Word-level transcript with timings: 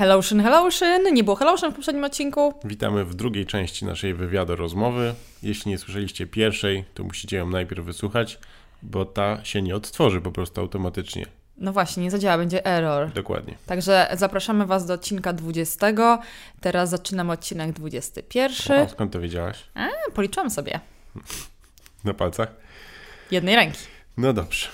Hellotion, 0.00 0.42
hellotion! 0.42 1.14
Nie 1.14 1.24
było 1.24 1.36
hellotion 1.36 1.72
w 1.72 1.74
poprzednim 1.74 2.04
odcinku. 2.04 2.54
Witamy 2.64 3.04
w 3.04 3.14
drugiej 3.14 3.46
części 3.46 3.84
naszej 3.84 4.14
wywiadu 4.14 4.56
rozmowy. 4.56 5.14
Jeśli 5.42 5.70
nie 5.70 5.78
słyszeliście 5.78 6.26
pierwszej, 6.26 6.84
to 6.94 7.04
musicie 7.04 7.36
ją 7.36 7.50
najpierw 7.50 7.84
wysłuchać, 7.84 8.38
bo 8.82 9.04
ta 9.04 9.44
się 9.44 9.62
nie 9.62 9.76
odtworzy 9.76 10.20
po 10.20 10.32
prostu 10.32 10.60
automatycznie. 10.60 11.26
No 11.56 11.72
właśnie, 11.72 12.02
nie 12.02 12.10
zadziała, 12.10 12.38
będzie 12.38 12.66
error. 12.66 13.12
Dokładnie. 13.12 13.56
Także 13.66 14.08
zapraszamy 14.16 14.66
Was 14.66 14.86
do 14.86 14.94
odcinka 14.94 15.32
20. 15.32 15.86
Teraz 16.60 16.90
zaczynamy 16.90 17.32
odcinek 17.32 17.72
21. 17.72 18.86
O, 18.86 18.88
skąd 18.88 19.12
to 19.12 19.20
wiedziałaś? 19.20 19.64
A, 19.74 19.88
policzyłam 20.14 20.50
sobie. 20.50 20.80
Na 22.04 22.14
palcach? 22.14 22.48
Jednej 23.30 23.56
ręki. 23.56 23.78
No 24.16 24.32
dobrze. 24.32 24.68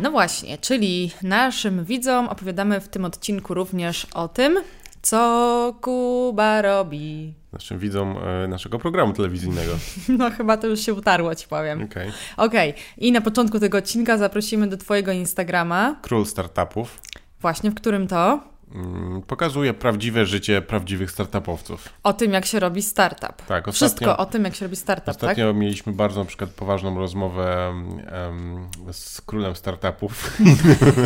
No 0.00 0.10
właśnie, 0.10 0.58
czyli 0.58 1.10
naszym 1.22 1.84
widzom 1.84 2.28
opowiadamy 2.28 2.80
w 2.80 2.88
tym 2.88 3.04
odcinku 3.04 3.54
również 3.54 4.06
o 4.14 4.28
tym, 4.28 4.60
co 5.02 5.74
Kuba 5.80 6.62
robi. 6.62 7.34
Naszym 7.52 7.78
widzom 7.78 8.16
e, 8.44 8.48
naszego 8.48 8.78
programu 8.78 9.12
telewizyjnego. 9.12 9.72
No 10.18 10.30
chyba 10.30 10.56
to 10.56 10.66
już 10.66 10.80
się 10.80 10.94
utarło, 10.94 11.34
ci 11.34 11.48
powiem. 11.48 11.82
Okej. 11.82 12.12
Okej, 12.36 12.74
i 12.98 13.12
na 13.12 13.20
początku 13.20 13.60
tego 13.60 13.78
odcinka 13.78 14.18
zaprosimy 14.18 14.66
do 14.66 14.76
Twojego 14.76 15.12
Instagrama. 15.12 15.96
Król 16.02 16.26
startupów. 16.26 17.00
Właśnie, 17.40 17.70
w 17.70 17.74
którym 17.74 18.06
to? 18.08 18.40
Mm, 18.74 19.22
Pokazuje 19.22 19.74
prawdziwe 19.74 20.26
życie 20.26 20.62
prawdziwych 20.62 21.10
startupowców. 21.10 21.88
O 22.02 22.12
tym, 22.12 22.32
jak 22.32 22.46
się 22.46 22.60
robi 22.60 22.82
startup. 22.82 23.46
Tak, 23.46 23.72
Wszystko 23.72 24.04
ostatnio, 24.04 24.16
o 24.16 24.26
tym, 24.26 24.44
jak 24.44 24.54
się 24.54 24.64
robi 24.64 24.76
startup, 24.76 25.08
ostatnio 25.08 25.54
mieliśmy 25.54 25.92
bardzo 25.92 26.20
na 26.20 26.26
przykład 26.26 26.50
poważną 26.50 26.98
rozmowę 26.98 27.68
em, 27.68 28.68
z 28.92 29.20
królem 29.20 29.56
startupów. 29.56 30.36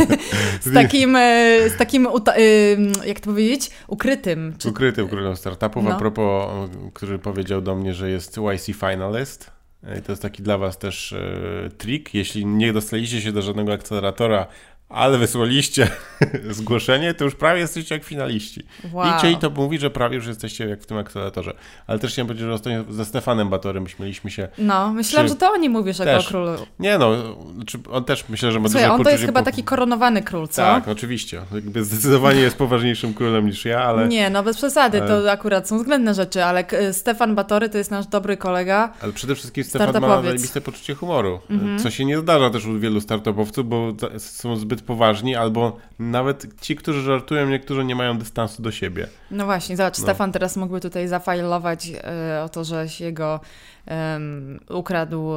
tak? 0.09 0.21
Z 0.63 0.75
takim, 0.75 1.17
e, 1.17 1.69
z 1.71 1.77
takim 1.77 2.07
e, 2.07 2.41
jak 3.07 3.21
to 3.21 3.25
powiedzieć, 3.31 3.71
ukrytym. 3.89 4.55
Czy... 4.59 4.69
Ukrytym 4.69 5.09
królem 5.09 5.37
startupów, 5.37 5.85
No. 5.85 5.95
a 5.95 5.99
propos, 5.99 6.47
e, 6.87 6.91
który 6.95 7.19
powiedział 7.19 7.61
do 7.61 7.75
mnie, 7.77 7.95
że 7.95 8.11
jest 8.11 8.37
YC 8.55 8.67
finalist. 8.67 9.51
E, 9.85 9.99
I 9.99 10.03
to 10.03 10.13
jest 10.13 10.23
taki 10.23 10.43
dla 10.43 10.59
Was 10.59 10.79
też 10.79 11.13
e, 11.13 11.71
trik. 11.79 12.15
Jeśli 12.15 12.47
nie 12.47 12.73
dostaliście 12.73 13.21
się 13.21 13.33
do 13.33 13.43
żadnego 13.43 13.73
akceleratora, 13.73 14.47
ale 14.89 15.19
wysłaliście 15.19 15.91
zgłoszenie, 16.51 17.15
to 17.15 17.25
już 17.25 17.35
prawie 17.35 17.61
jesteście 17.61 17.95
jak 17.95 18.05
finaliści. 18.05 18.63
Wow. 18.93 19.07
I 19.17 19.21
czyli 19.21 19.37
to 19.37 19.51
mówi, 19.51 19.79
że 19.79 19.91
prawie 19.91 20.17
już 20.17 20.27
jesteście 20.27 20.69
jak 20.69 20.83
w 20.83 20.87
tym 20.87 20.97
akceleratorze. 20.99 21.55
Ale 21.87 21.99
też 21.99 22.13
chciałem 22.13 22.27
powiedzieć, 22.27 22.47
że 22.47 22.53
ostatnio 22.55 22.85
ze 22.93 23.05
Stefanem 23.05 23.49
Batorym 23.49 23.89
śmieliśmy 23.89 24.31
się. 24.31 24.49
No, 24.59 24.93
myślałam, 24.93 25.27
Czy- 25.27 25.33
że 25.35 25.39
to 25.39 25.53
o 25.53 25.57
nim 25.57 25.73
mówisz 25.73 25.99
jako 25.99 26.21
o 26.21 26.29
królu. 26.29 26.51
Nie 26.79 26.99
no, 26.99 27.13
on 27.93 28.05
też 28.05 28.25
myślę, 28.29 28.53
że 28.53 28.61
ma 28.61 28.69
Słuchaj, 28.69 28.89
on 28.91 29.05
to 29.05 29.11
jest 29.11 29.25
chyba 29.25 29.41
po- 29.41 29.45
taki 29.45 29.63
koronowany 29.65 30.23
król, 30.23 30.49
co? 30.49 30.63
Tak, 30.63 30.89
oczywiście. 30.89 31.41
Jakby 31.55 31.85
zdecydowanie 31.85 32.41
jest 32.41 32.57
poważniejszym 32.57 33.15
królem 33.15 33.47
niż 33.47 33.65
ja, 33.65 33.83
ale... 33.85 34.09
Nie, 34.09 34.31
no 34.31 34.43
bez 34.43 34.57
przesady, 34.57 34.99
to 34.99 35.05
ale- 35.17 35.33
akurat 35.33 35.69
są 35.69 35.79
względne 35.79 36.15
rzeczy, 36.15 36.45
ale 36.45 36.65
Stefan 36.93 37.35
Batory 37.35 37.69
to 37.69 37.79
jest 37.79 37.91
nasz 37.91 38.07
dobry 38.07 38.37
kolega. 38.37 38.93
Ale 39.03 39.13
przede 39.13 39.35
wszystkim 39.35 39.65
Stefan 39.65 40.01
ma 40.01 40.23
zajebiste 40.23 40.61
poczucie 40.61 40.95
humoru, 40.95 41.41
Mhm. 41.51 41.79
co 41.79 41.91
się 41.91 42.05
nie 42.05 42.19
zdarza 42.19 42.51
też 42.51 42.67
u 42.67 42.79
wielu 42.79 43.01
startupowców, 43.01 43.69
bo 43.69 43.93
są 44.19 44.57
zbyt 44.57 44.83
poważni, 44.83 45.37
albo 45.37 45.77
nawet 46.11 46.61
ci, 46.61 46.77
którzy 46.77 47.03
żartują, 47.03 47.49
niektórzy 47.49 47.85
nie 47.85 47.95
mają 47.95 48.19
dystansu 48.19 48.63
do 48.63 48.71
siebie. 48.73 49.07
No 49.31 49.45
właśnie, 49.45 49.77
zobacz, 49.77 49.99
No. 49.99 50.03
Stefan 50.05 50.33
teraz 50.33 50.57
mógłby 50.57 50.81
tutaj 50.81 51.09
zafajlować 51.09 51.93
e, 52.05 52.43
o 52.45 52.49
to, 52.49 52.65
że 52.65 52.89
się 52.89 53.13
go 53.13 53.41
ukradł. 54.69 55.31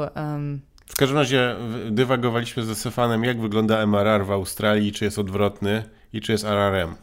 W 0.88 0.96
każdym 0.96 1.18
razie 1.18 1.56
dywagowaliśmy 1.92 2.64
ze 2.64 2.76
Stefanem, 2.76 3.24
jak 3.24 3.42
wygląda 3.42 3.86
MRR 3.86 4.26
w 4.26 4.32
Australii, 4.32 4.92
czy 4.92 5.06
jest 5.06 5.20
odwrotny 5.20 5.84
i 6.14 6.22
czy 6.22 6.32
jest 6.32 6.44
RRM. 6.46 6.96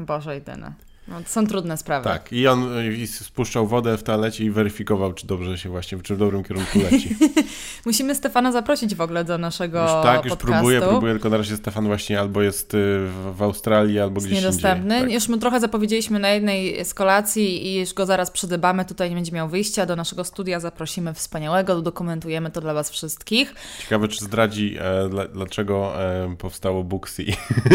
Boże, 0.00 0.34
jedyne. 0.34 0.72
No, 1.08 1.16
są 1.26 1.46
trudne 1.46 1.76
sprawy. 1.76 2.04
Tak, 2.04 2.32
i 2.32 2.46
on 2.46 2.78
y, 2.78 2.94
i 2.94 3.06
spuszczał 3.06 3.66
wodę 3.66 3.98
w 3.98 4.02
toalecie 4.02 4.44
i 4.44 4.50
weryfikował, 4.50 5.12
czy 5.12 5.26
dobrze 5.26 5.58
się 5.58 5.68
właśnie, 5.68 5.98
czy 6.02 6.14
w 6.14 6.18
dobrym 6.18 6.44
kierunku 6.44 6.78
leci. 6.78 7.16
Musimy 7.86 8.14
Stefana 8.14 8.52
zaprosić 8.52 8.94
w 8.94 9.00
ogóle 9.00 9.24
do 9.24 9.38
naszego 9.38 9.82
Już 9.82 9.90
tak, 9.90 10.24
już 10.24 10.30
podcastu. 10.30 10.52
próbuję, 10.52 10.80
próbuję, 10.80 11.12
tylko 11.12 11.28
na 11.28 11.36
razie 11.36 11.56
Stefan 11.56 11.86
właśnie 11.86 12.20
albo 12.20 12.42
jest 12.42 12.74
y, 12.74 12.78
w, 12.78 13.34
w 13.36 13.42
Australii, 13.42 14.00
albo 14.00 14.14
Jest 14.20 14.26
gdzieś 14.26 14.38
niedostępny. 14.42 14.94
indziej. 14.94 15.08
Tak. 15.08 15.14
Już 15.14 15.28
mu 15.28 15.38
trochę 15.38 15.60
zapowiedzieliśmy 15.60 16.18
na 16.18 16.28
jednej 16.28 16.84
z 16.84 16.94
kolacji 16.94 17.66
i 17.66 17.80
już 17.80 17.94
go 17.94 18.06
zaraz 18.06 18.30
przydybamy. 18.30 18.84
Tutaj 18.84 19.08
nie 19.10 19.14
będzie 19.16 19.32
miał 19.32 19.48
wyjścia. 19.48 19.86
Do 19.86 19.96
naszego 19.96 20.24
studia 20.24 20.60
zaprosimy 20.60 21.14
wspaniałego, 21.14 21.82
dokumentujemy 21.82 22.50
to 22.50 22.60
dla 22.60 22.74
Was 22.74 22.90
wszystkich. 22.90 23.54
Ciekawe, 23.82 24.08
czy 24.08 24.24
zdradzi, 24.24 24.76
e, 24.80 25.08
dla, 25.08 25.28
dlaczego 25.28 26.02
e, 26.02 26.36
powstało 26.38 26.84
Booksy. 26.84 27.24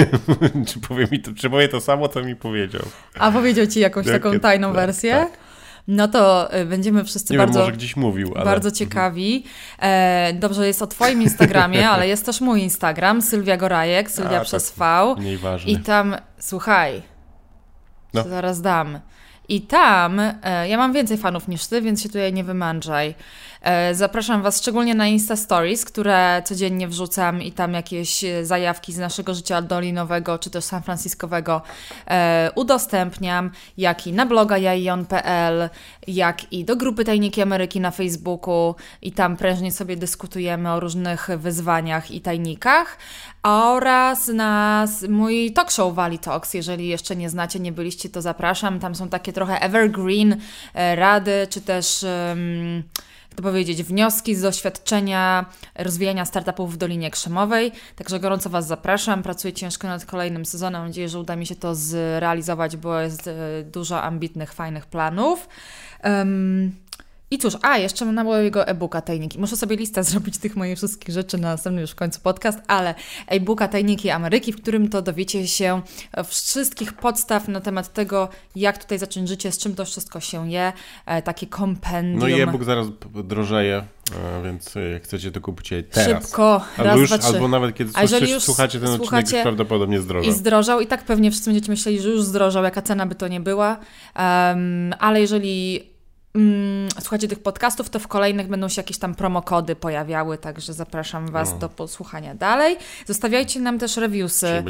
czy 0.67 0.79
powie 0.79 1.07
mi 1.11 1.19
to, 1.21 1.31
czy 1.37 1.49
powie 1.49 1.67
to 1.67 1.81
samo, 1.81 2.09
co 2.09 2.23
mi 2.23 2.35
powiedział. 2.35 2.81
A 3.19 3.31
powiedział 3.31 3.67
Ci 3.67 3.79
jakąś 3.79 4.05
taką 4.05 4.39
tajną 4.39 4.73
wersję? 4.73 5.11
tak. 5.15 5.31
No 5.87 6.07
to 6.07 6.53
y, 6.57 6.65
będziemy 6.65 7.03
wszyscy 7.03 7.33
Nie 7.33 7.39
bardzo... 7.39 7.53
wiem, 7.53 7.61
może 7.67 7.77
gdzieś 7.77 7.95
mówił, 7.95 8.33
ale... 8.35 8.45
Bardzo 8.45 8.71
ciekawi. 8.71 9.43
E, 9.79 10.33
dobrze, 10.33 10.67
jest 10.67 10.81
o 10.81 10.87
Twoim 10.87 11.21
Instagramie, 11.21 11.89
ale 11.93 12.07
jest 12.07 12.25
też 12.25 12.41
mój 12.41 12.61
Instagram, 12.61 13.21
Sylwia 13.21 13.57
Gorajek, 13.57 14.11
Sylwia 14.11 14.41
A, 14.41 14.43
przez 14.43 14.73
tak. 14.73 15.15
V. 15.15 15.21
Mniej 15.21 15.37
ważny. 15.37 15.71
I 15.71 15.77
tam, 15.77 16.15
słuchaj, 16.39 17.01
No. 18.13 18.23
zaraz 18.23 18.61
dam. 18.61 18.99
I 19.49 19.61
tam, 19.61 20.19
e, 20.19 20.33
ja 20.67 20.77
mam 20.77 20.93
więcej 20.93 21.17
fanów 21.17 21.47
niż 21.47 21.67
ty, 21.67 21.81
więc 21.81 22.01
się 22.01 22.09
tutaj 22.09 22.33
nie 22.33 22.43
wymęczaj. 22.43 23.15
E, 23.61 23.95
zapraszam 23.95 24.41
Was 24.41 24.57
szczególnie 24.57 24.95
na 24.95 25.07
Insta 25.07 25.35
Stories, 25.35 25.85
które 25.85 26.41
codziennie 26.45 26.87
wrzucam 26.87 27.41
i 27.41 27.51
tam 27.51 27.73
jakieś 27.73 28.23
e, 28.23 28.45
zajawki 28.45 28.93
z 28.93 28.97
naszego 28.97 29.33
życia 29.33 29.61
dolinowego 29.61 30.39
czy 30.39 30.49
też 30.49 30.63
San 30.63 30.83
Franciscowego 30.83 31.61
e, 32.07 32.51
udostępniam, 32.55 33.51
jak 33.77 34.07
i 34.07 34.13
na 34.13 34.25
bloga 34.25 34.57
jaion.pl, 34.57 35.69
jak 36.07 36.53
i 36.53 36.65
do 36.65 36.75
grupy 36.75 37.05
Tajniki 37.05 37.41
Ameryki 37.41 37.79
na 37.79 37.91
Facebooku 37.91 38.75
i 39.01 39.11
tam 39.11 39.37
prężnie 39.37 39.71
sobie 39.71 39.97
dyskutujemy 39.97 40.71
o 40.71 40.79
różnych 40.79 41.27
wyzwaniach 41.37 42.11
i 42.11 42.21
tajnikach 42.21 42.97
oraz 43.43 44.27
na 44.27 44.85
mój 45.09 45.51
talk 45.53 45.71
show 45.71 45.95
Valley 45.95 46.19
Talks. 46.19 46.53
Jeżeli 46.53 46.87
jeszcze 46.87 47.15
nie 47.15 47.29
znacie, 47.29 47.59
nie 47.59 47.71
byliście, 47.71 48.09
to 48.09 48.21
zapraszam. 48.21 48.79
Tam 48.79 48.95
są 48.95 49.09
takie 49.09 49.33
trochę 49.37 49.61
evergreen 49.61 50.35
e, 50.73 50.95
rady, 50.95 51.47
czy 51.49 51.61
też... 51.61 52.05
to 53.35 53.43
powiedzieć, 53.43 53.83
wnioski 53.83 54.35
z 54.35 54.41
doświadczenia 54.41 55.45
rozwijania 55.75 56.25
startupów 56.25 56.73
w 56.73 56.77
Dolinie 56.77 57.11
Krzemowej. 57.11 57.71
Także 57.95 58.19
gorąco 58.19 58.49
Was 58.49 58.67
zapraszam. 58.67 59.23
Pracuję 59.23 59.53
ciężko 59.53 59.87
nad 59.87 60.05
kolejnym 60.05 60.45
sezonem. 60.45 60.81
Mam 60.81 60.89
nadzieję, 60.89 61.09
że 61.09 61.19
uda 61.19 61.35
mi 61.35 61.45
się 61.45 61.55
to 61.55 61.75
zrealizować, 61.75 62.77
bo 62.77 62.99
jest 62.99 63.27
e, 63.27 63.33
dużo 63.63 64.01
ambitnych, 64.01 64.53
fajnych 64.53 64.85
planów. 64.85 65.47
I 67.31 67.37
cóż, 67.37 67.53
a 67.61 67.77
jeszcze 67.77 68.05
mam 68.05 68.15
na 68.15 68.23
mojego 68.23 68.67
e-booka 68.67 69.01
Tajniki. 69.01 69.39
Muszę 69.39 69.57
sobie 69.57 69.75
listę 69.75 70.03
zrobić 70.13 70.37
tych 70.37 70.55
moich 70.55 70.77
wszystkich 70.77 71.13
rzeczy 71.15 71.37
na 71.37 71.47
następny 71.47 71.81
już 71.81 71.91
w 71.91 71.95
końcu 71.95 72.21
podcast, 72.21 72.59
ale 72.67 72.95
e-booka 73.27 73.67
Tajniki 73.67 74.09
Ameryki, 74.09 74.53
w 74.53 74.61
którym 74.61 74.89
to 74.89 75.01
dowiecie 75.01 75.47
się 75.47 75.81
wszystkich 76.25 76.93
podstaw 76.93 77.47
na 77.47 77.61
temat 77.61 77.93
tego, 77.93 78.29
jak 78.55 78.77
tutaj 78.77 78.99
zacząć 78.99 79.29
życie, 79.29 79.51
z 79.51 79.57
czym 79.57 79.75
to 79.75 79.85
wszystko 79.85 80.19
się 80.19 80.51
je, 80.51 80.73
e, 81.05 81.21
takie 81.21 81.47
kompendium. 81.47 82.19
No 82.19 82.27
i 82.27 82.41
e-book 82.41 82.63
zaraz 82.63 82.87
drożeje, 83.23 83.75
e, 83.75 84.43
więc 84.43 84.77
e, 84.77 84.89
jak 84.89 85.03
chcecie, 85.03 85.31
to 85.31 85.41
kupcie 85.41 85.83
teraz. 85.83 86.23
Szybko, 86.23 86.61
Albo, 86.77 86.83
raz, 86.83 86.99
już, 86.99 87.09
dwa, 87.09 87.17
trzy. 87.17 87.27
albo 87.27 87.47
nawet 87.47 87.75
kiedy 87.75 87.91
A 87.93 88.07
słyszysz, 88.07 88.29
już 88.29 88.43
słuchacie 88.43 88.79
ten 88.79 88.87
odcinek, 88.87 89.07
słuchacie 89.07 89.35
już 89.35 89.43
prawdopodobnie 89.43 89.97
I 89.97 90.01
zdrożał. 90.01 90.33
zdrożał, 90.33 90.81
i 90.81 90.87
tak 90.87 91.05
pewnie 91.05 91.31
wszyscy 91.31 91.49
będziecie 91.49 91.71
myśleli, 91.71 92.01
że 92.01 92.09
już 92.09 92.23
zdrożał, 92.23 92.63
jaka 92.63 92.81
cena 92.81 93.05
by 93.05 93.15
to 93.15 93.27
nie 93.27 93.39
była. 93.39 93.77
Em, 94.15 94.93
ale 94.99 95.21
jeżeli 95.21 95.96
mm, 96.37 96.89
słuchacie 96.99 97.27
tych 97.27 97.39
podcastów, 97.39 97.89
to 97.89 97.99
w 97.99 98.07
kolejnych 98.07 98.47
będą 98.47 98.69
się 98.69 98.79
jakieś 98.81 98.97
tam 98.97 99.15
promokody 99.15 99.75
pojawiały, 99.75 100.37
także 100.37 100.73
zapraszam 100.73 101.31
Was 101.31 101.51
No. 101.51 101.57
do 101.57 101.69
posłuchania 101.69 102.35
dalej. 102.35 102.77
Zostawiajcie 103.05 103.59
nam 103.59 103.79
też 103.79 103.97
reviewsy. 103.97 104.47
E, 104.47 104.63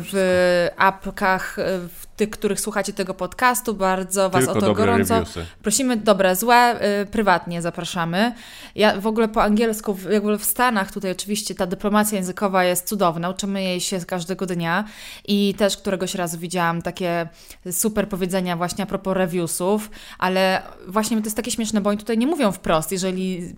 wszystko. 0.00 0.18
w 0.18 0.68
apkach, 0.76 1.58
e, 1.58 1.62
w 1.78 2.07
tych, 2.18 2.30
których 2.30 2.60
słuchacie 2.60 2.92
tego 2.92 3.14
podcastu. 3.14 3.74
Bardzo 3.74 4.30
Was 4.30 4.44
Tylko 4.44 4.58
o 4.58 4.60
to 4.60 4.66
dobre 4.66 4.86
gorąco 4.86 5.14
reviewsy. 5.14 5.46
Prosimy 5.62 5.96
dobre, 5.96 6.36
złe, 6.36 6.80
y, 7.02 7.06
prywatnie 7.06 7.62
zapraszamy. 7.62 8.32
Ja 8.74 9.00
w 9.00 9.06
ogóle 9.06 9.28
po 9.28 9.42
angielsku, 9.42 9.94
w, 9.94 10.10
jakby 10.10 10.38
w 10.38 10.44
Stanach 10.44 10.92
tutaj 10.92 11.10
oczywiście 11.10 11.54
ta 11.54 11.66
dyplomacja 11.66 12.18
językowa 12.18 12.64
jest 12.64 12.88
cudowna, 12.88 13.30
uczymy 13.30 13.62
jej 13.62 13.80
się 13.80 14.00
każdego 14.00 14.46
dnia 14.46 14.84
i 15.28 15.54
też 15.58 15.76
któregoś 15.76 16.14
razu 16.14 16.38
widziałam 16.38 16.82
takie 16.82 17.28
super 17.70 18.08
powiedzenia 18.08 18.56
właśnie 18.56 18.84
a 18.84 18.86
propos 18.86 19.14
reviewsów, 19.14 19.90
ale 20.18 20.62
właśnie 20.88 21.16
to 21.16 21.24
jest 21.24 21.36
takie 21.36 21.50
śmieszne, 21.50 21.80
bo 21.80 21.90
oni 21.90 21.98
tutaj 21.98 22.18
nie 22.18 22.26
mówią 22.26 22.52
wprost, 22.52 22.92
jeżeli 22.92 23.54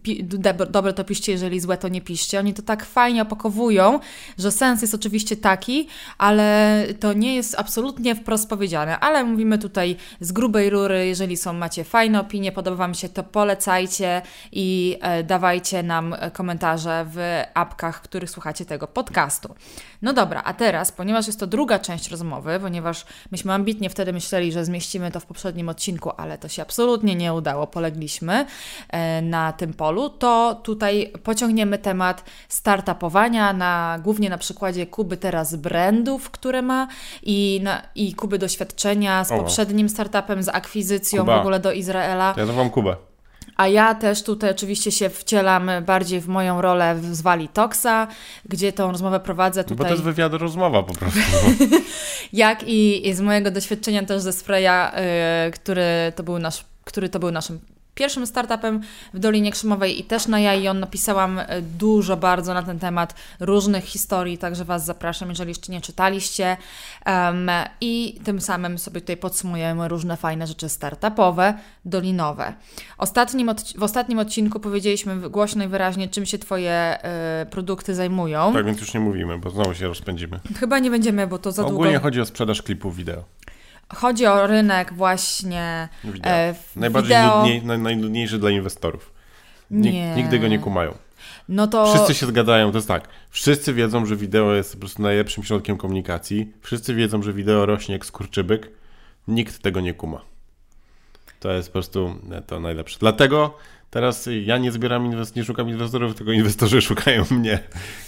dobre 0.70 0.92
to 0.92 1.04
piszcie, 1.04 1.32
jeżeli 1.32 1.60
złe 1.60 1.76
to 1.76 1.88
nie 1.88 2.00
piszcie. 2.00 2.38
Oni 2.38 2.54
to 2.54 2.62
tak 2.62 2.84
fajnie 2.84 3.22
opakowują, 3.22 4.00
że 4.38 4.52
sens 4.52 4.82
jest 4.82 4.94
oczywiście 4.94 5.36
taki, 5.36 5.88
ale 6.18 6.86
to 7.00 7.12
nie 7.12 7.34
jest 7.34 7.54
absolutnie 7.58 8.14
wprost 8.14 8.48
rozpowiedziane, 8.50 8.98
ale 8.98 9.24
mówimy 9.24 9.58
tutaj 9.58 9.96
z 10.20 10.32
grubej 10.32 10.70
rury. 10.70 11.06
Jeżeli 11.06 11.36
są, 11.36 11.52
macie 11.52 11.84
fajne 11.84 12.20
opinie, 12.20 12.52
podoba 12.52 12.76
Wam 12.76 12.94
się, 12.94 13.08
to 13.08 13.22
polecajcie 13.22 14.22
i 14.52 14.98
e, 15.00 15.22
dawajcie 15.22 15.82
nam 15.82 16.16
komentarze 16.32 17.06
w 17.08 17.42
apkach, 17.54 17.98
w 17.98 18.00
których 18.00 18.30
słuchacie 18.30 18.64
tego 18.64 18.86
podcastu. 18.86 19.54
No 20.02 20.12
dobra, 20.12 20.42
a 20.44 20.54
teraz, 20.54 20.92
ponieważ 20.92 21.26
jest 21.26 21.40
to 21.40 21.46
druga 21.46 21.78
część 21.78 22.10
rozmowy, 22.10 22.58
ponieważ 22.60 23.04
myśmy 23.30 23.52
ambitnie 23.52 23.90
wtedy 23.90 24.12
myśleli, 24.12 24.52
że 24.52 24.64
zmieścimy 24.64 25.10
to 25.10 25.20
w 25.20 25.26
poprzednim 25.26 25.68
odcinku, 25.68 26.10
ale 26.16 26.38
to 26.38 26.48
się 26.48 26.62
absolutnie 26.62 27.14
nie 27.14 27.34
udało, 27.34 27.66
polegliśmy 27.66 28.46
e, 28.88 29.22
na 29.22 29.52
tym 29.52 29.74
polu, 29.74 30.08
to 30.08 30.60
tutaj 30.62 31.12
pociągniemy 31.22 31.78
temat 31.78 32.24
startupowania 32.48 33.52
na, 33.52 33.98
głównie 34.02 34.30
na 34.30 34.38
przykładzie 34.38 34.86
Kuby 34.86 35.16
teraz 35.16 35.56
brandów, 35.56 36.30
które 36.30 36.62
ma 36.62 36.88
i, 37.22 37.60
na, 37.62 37.82
i 37.94 38.14
Kuby 38.14 38.38
doświadczenia 38.38 39.24
z 39.24 39.28
poprzednim 39.28 39.88
startupem, 39.88 40.42
z 40.42 40.48
akwizycją 40.48 41.22
Kuba. 41.22 41.36
w 41.36 41.40
ogóle 41.40 41.60
do 41.60 41.72
Izraela. 41.72 42.34
Ja 42.36 42.46
nazywam 42.46 42.70
Kubę. 42.70 43.09
A 43.60 43.68
ja 43.68 43.94
też 43.94 44.22
tutaj 44.22 44.50
oczywiście 44.50 44.92
się 44.92 45.08
wcielam 45.10 45.70
bardziej 45.86 46.20
w 46.20 46.28
moją 46.28 46.60
rolę 46.60 46.94
w 46.94 47.14
Zwali 47.16 47.48
Toxa, 47.48 48.06
gdzie 48.48 48.72
tą 48.72 48.92
rozmowę 48.92 49.20
prowadzę 49.20 49.60
No 49.60 49.64
Bo 49.64 49.68
to 49.68 49.76
tutaj. 49.76 49.90
jest 49.90 50.02
wywiad 50.02 50.34
rozmowa 50.34 50.82
po 50.82 50.94
prostu. 50.94 51.20
Jak 52.32 52.62
i, 52.68 53.08
i 53.08 53.14
z 53.14 53.20
mojego 53.20 53.50
doświadczenia 53.50 54.02
też 54.06 54.22
ze 54.22 54.32
Spraya, 54.32 54.90
y, 55.48 55.50
który, 55.50 55.82
to 56.16 56.22
był 56.22 56.38
nasz, 56.38 56.64
który 56.84 57.08
to 57.08 57.18
był 57.18 57.30
naszym 57.30 57.60
pierwszym 58.00 58.26
startupem 58.26 58.80
w 59.14 59.18
Dolinie 59.18 59.52
Krzemowej 59.52 60.00
i 60.00 60.04
też 60.04 60.26
na 60.26 60.40
ja 60.40 60.54
i 60.54 60.68
on 60.68 60.80
napisałam 60.80 61.38
y, 61.38 61.44
dużo 61.78 62.16
bardzo 62.16 62.54
na 62.54 62.62
ten 62.62 62.78
temat 62.78 63.14
różnych 63.40 63.84
historii, 63.84 64.38
także 64.38 64.64
Was 64.64 64.84
zapraszam, 64.84 65.28
jeżeli 65.28 65.48
jeszcze 65.48 65.72
nie 65.72 65.80
czytaliście. 65.80 66.56
Em, 67.04 67.50
I 67.80 68.20
tym 68.24 68.40
samym 68.40 68.78
sobie 68.78 69.00
tutaj 69.00 69.16
podsumujemy 69.16 69.88
różne 69.88 70.16
fajne 70.16 70.46
rzeczy 70.46 70.68
startupowe, 70.68 71.54
dolinowe. 71.84 72.54
Ostatnim 72.98 73.50
w 73.78 73.82
ostatnim 73.82 74.18
odcinku 74.18 74.60
powiedzieliśmy 74.60 75.30
głośno 75.30 75.64
i 75.64 75.68
wyraźnie, 75.68 76.08
czym 76.08 76.26
się 76.26 76.38
Twoje 76.38 76.98
y, 77.42 77.46
produkty 77.46 77.94
zajmują. 77.94 78.52
tak 78.52 78.66
więc 78.66 78.80
już 78.80 78.94
nie 78.94 79.00
mówimy, 79.00 79.38
bo 79.38 79.50
znowu 79.50 79.74
się 79.74 79.86
rozpędzimy. 79.88 80.40
Chyba 80.60 80.78
nie 80.78 80.90
będziemy, 80.90 81.26
bo 81.26 81.38
to 81.38 81.52
za 81.52 81.62
długo... 81.62 81.76
Ogólnie 81.76 81.98
chodzi 81.98 82.20
o 82.20 82.26
sprzedaż 82.26 82.62
klipów 82.62 82.96
wideo. 82.96 83.24
Chodzi 83.94 84.26
o 84.26 84.46
rynek 84.46 84.92
właśnie 84.92 85.88
wideo. 86.04 86.32
e, 86.32 86.54
Najbardziej 86.76 87.16
wideo. 87.16 87.36
nudniej, 87.38 87.62
naj, 87.64 87.78
najnudniejszy 87.78 88.38
dla 88.38 88.50
inwestorów. 88.50 89.12
Nig- 89.70 89.92
Nie. 89.92 90.14
Nigdy 90.14 90.38
go 90.38 90.48
nie 90.48 90.58
kumają. 90.58 90.94
No 91.48 91.66
to 91.66 91.94
Wszyscy 91.94 92.14
się 92.14 92.26
zgadzają, 92.26 92.70
to 92.72 92.78
jest 92.78 92.88
tak. 92.88 93.08
Wszyscy 93.30 93.74
wiedzą, 93.74 94.06
że 94.06 94.16
wideo 94.16 94.54
jest 94.54 94.72
po 94.72 94.78
prostu 94.80 95.02
najlepszym 95.02 95.44
środkiem 95.44 95.76
komunikacji. 95.76 96.52
Wszyscy 96.60 96.94
wiedzą, 96.94 97.22
że 97.22 97.32
wideo 97.32 97.66
rośnie 97.66 97.92
jak 97.92 98.06
skurczybyk. 98.06 98.70
Nikt 99.28 99.58
tego 99.62 99.80
nie 99.80 99.94
kuma. 99.94 100.20
To 101.40 101.52
jest 101.52 101.68
po 101.68 101.72
prostu 101.72 102.14
e, 102.32 102.42
to 102.42 102.60
najlepsze. 102.60 102.96
Dlatego 103.00 103.58
teraz 103.90 104.28
ja 104.44 104.58
nie 104.58 104.72
zbieram 104.72 105.10
inwest- 105.12 105.36
nie 105.36 105.44
szukam 105.44 105.68
inwestorów, 105.68 106.14
tylko 106.14 106.32
inwestorzy 106.32 106.82
szukają 106.90 107.24
mnie. 107.30 107.58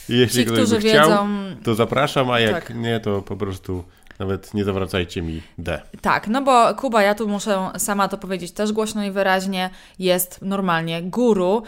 I 0.08 0.19
jeśli 0.19 0.44
ci, 0.44 0.50
ktoś 0.52 0.70
by 0.70 0.78
chciał, 0.81 1.08
wiedzą. 1.08 1.28
to 1.64 1.75
zapraszam, 1.75 2.31
a 2.31 2.40
jak 2.40 2.67
Tak. 2.67 2.76
nie, 2.76 3.00
to 3.00 3.23
po 3.23 3.37
prostu 3.37 3.85
nawet 4.22 4.54
nie 4.54 4.64
zawracajcie 4.64 5.22
mi 5.22 5.42
D. 5.58 5.82
Tak, 6.00 6.28
no 6.28 6.42
bo 6.42 6.74
Kuba, 6.74 7.02
ja 7.02 7.14
tu 7.14 7.28
muszę 7.28 7.70
sama 7.78 8.08
to 8.08 8.19
powiedzieć 8.19 8.52
też 8.52 8.72
głośno 8.72 9.04
i 9.04 9.10
wyraźnie, 9.10 9.70
jest 9.98 10.42
normalnie 10.42 11.02
guru 11.02 11.62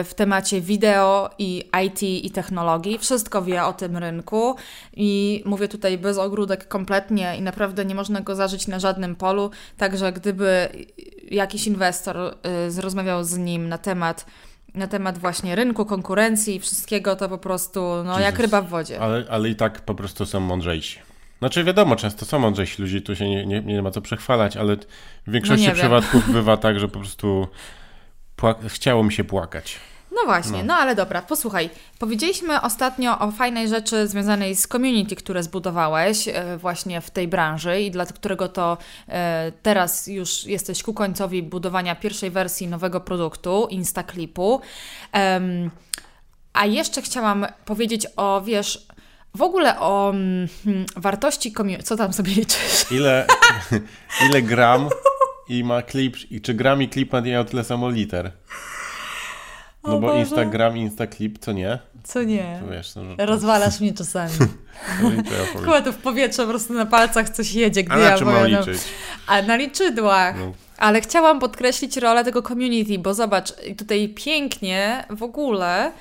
y, 0.00 0.04
w 0.04 0.14
temacie 0.14 0.60
wideo 0.60 1.30
i 1.38 1.64
IT 1.84 2.02
i 2.02 2.30
technologii. 2.30 2.98
Wszystko 2.98 3.42
wie 3.42 3.64
o 3.64 3.72
tym 3.72 3.96
rynku 3.96 4.56
i 4.96 5.42
mówię 5.46 5.68
tutaj 5.68 5.98
bez 5.98 6.18
ogródek 6.18 6.68
kompletnie 6.68 7.36
i 7.38 7.42
naprawdę 7.42 7.84
nie 7.84 7.94
można 7.94 8.20
go 8.20 8.34
zażyć 8.34 8.66
na 8.66 8.78
żadnym 8.78 9.16
polu. 9.16 9.50
Także 9.76 10.12
gdyby 10.12 10.68
jakiś 11.30 11.66
inwestor 11.66 12.16
y, 12.66 12.70
zrozmawiał 12.70 13.24
z 13.24 13.38
nim 13.38 13.68
na 13.68 13.78
temat 13.78 14.26
na 14.74 14.86
temat 14.86 15.18
właśnie 15.18 15.56
rynku, 15.56 15.86
konkurencji 15.86 16.56
i 16.56 16.60
wszystkiego, 16.60 17.16
to 17.16 17.28
po 17.28 17.38
prostu 17.38 17.80
no, 18.04 18.20
jak 18.20 18.38
ryba 18.38 18.62
w 18.62 18.68
wodzie. 18.68 19.00
Ale, 19.00 19.24
ale 19.30 19.48
i 19.48 19.56
tak 19.56 19.80
po 19.80 19.94
prostu 19.94 20.26
są 20.26 20.40
mądrzejsi. 20.40 21.09
Znaczy 21.40 21.64
wiadomo, 21.64 21.96
często 21.96 22.26
są 22.26 22.38
mądrzejsi 22.38 22.82
ludzie, 22.82 23.00
tu 23.00 23.16
się 23.16 23.28
nie, 23.28 23.46
nie, 23.46 23.60
nie 23.60 23.82
ma 23.82 23.90
co 23.90 24.00
przechwalać, 24.00 24.56
ale 24.56 24.76
w 25.26 25.32
większości 25.32 25.68
No 25.68 25.74
przypadków 25.74 26.30
bywa 26.32 26.56
tak, 26.56 26.80
że 26.80 26.88
po 26.88 26.98
prostu 26.98 27.48
chciało 28.68 29.04
mi 29.04 29.12
się 29.12 29.24
płakać. 29.24 29.80
No 30.12 30.24
właśnie, 30.24 30.62
no. 30.64 30.74
ale 30.74 30.94
dobra, 30.94 31.22
posłuchaj. 31.22 31.70
Powiedzieliśmy 31.98 32.60
ostatnio 32.60 33.18
o 33.18 33.30
fajnej 33.30 33.68
rzeczy 33.68 34.08
związanej 34.08 34.56
z 34.56 34.66
community, 34.66 35.16
które 35.16 35.42
zbudowałeś 35.42 36.28
e, 36.28 36.56
właśnie 36.58 37.00
w 37.00 37.10
tej 37.10 37.28
branży 37.28 37.80
i 37.80 37.90
dla 37.90 38.06
którego 38.06 38.48
to 38.48 38.78
e, 39.08 39.52
teraz 39.62 40.06
już 40.06 40.44
jesteś 40.44 40.82
ku 40.82 40.94
końcowi 40.94 41.42
budowania 41.42 41.94
pierwszej 41.94 42.30
wersji 42.30 42.68
nowego 42.68 43.00
produktu, 43.00 43.66
Instaclipu. 43.70 44.60
A 46.52 46.66
jeszcze 46.66 47.02
chciałam 47.02 47.46
powiedzieć 47.64 48.06
o, 48.16 48.40
wiesz, 48.40 48.86
w 49.34 49.42
ogóle 49.42 49.80
o 49.80 50.10
mm, 50.10 50.48
wartości 50.96 51.52
community. 51.52 51.82
Co 51.82 51.96
tam 51.96 52.12
sobie 52.12 52.32
liczysz? 52.32 52.86
Ile, 52.96 53.26
ile 54.28 54.42
gram 54.42 54.88
i 55.48 55.64
ma 55.64 55.82
klip, 55.82 56.30
i 56.30 56.40
czy 56.40 56.54
gram 56.54 56.82
i 56.82 56.88
klip 56.88 57.12
ma 57.12 57.22
tyle 57.44 57.64
samo 57.64 57.90
liter? 57.90 58.32
No 59.84 59.96
O 59.96 60.00
bo 60.00 60.06
Boże. 60.06 60.20
Instagram 60.20 60.76
i 60.76 60.80
Instaklip, 60.80 61.38
co 61.38 61.52
nie? 61.52 61.78
Co 62.04 62.22
nie? 62.22 62.60
To 62.64 62.72
wiesz, 62.72 62.94
no, 62.94 63.02
że 63.18 63.26
Rozwalasz 63.26 63.80
mnie 63.80 63.94
czasami. 63.94 64.32
to 65.28 65.34
ja 65.34 65.46
powiem. 65.52 65.64
Chyba 65.64 65.80
tu 65.82 65.92
w 65.92 65.96
powietrze 65.96 66.42
po 66.42 66.48
prostu 66.48 66.72
na 66.72 66.86
palcach 66.86 67.30
coś 67.30 67.52
jedzie, 67.52 67.82
gdy 67.82 67.94
A 67.94 67.98
ja 67.98 68.18
czym 68.18 68.26
mam 68.26 68.46
liczyć? 68.46 68.82
A 69.26 69.42
na 69.42 69.56
liczydłach. 69.56 70.36
No. 70.38 70.52
Ale 70.78 71.00
chciałam 71.00 71.40
podkreślić 71.40 71.96
rolę 71.96 72.24
tego 72.24 72.42
community, 72.42 72.98
bo 72.98 73.14
zobacz, 73.14 73.52
tutaj 73.78 74.08
pięknie 74.08 75.04
w 75.10 75.22
ogóle 75.22 75.92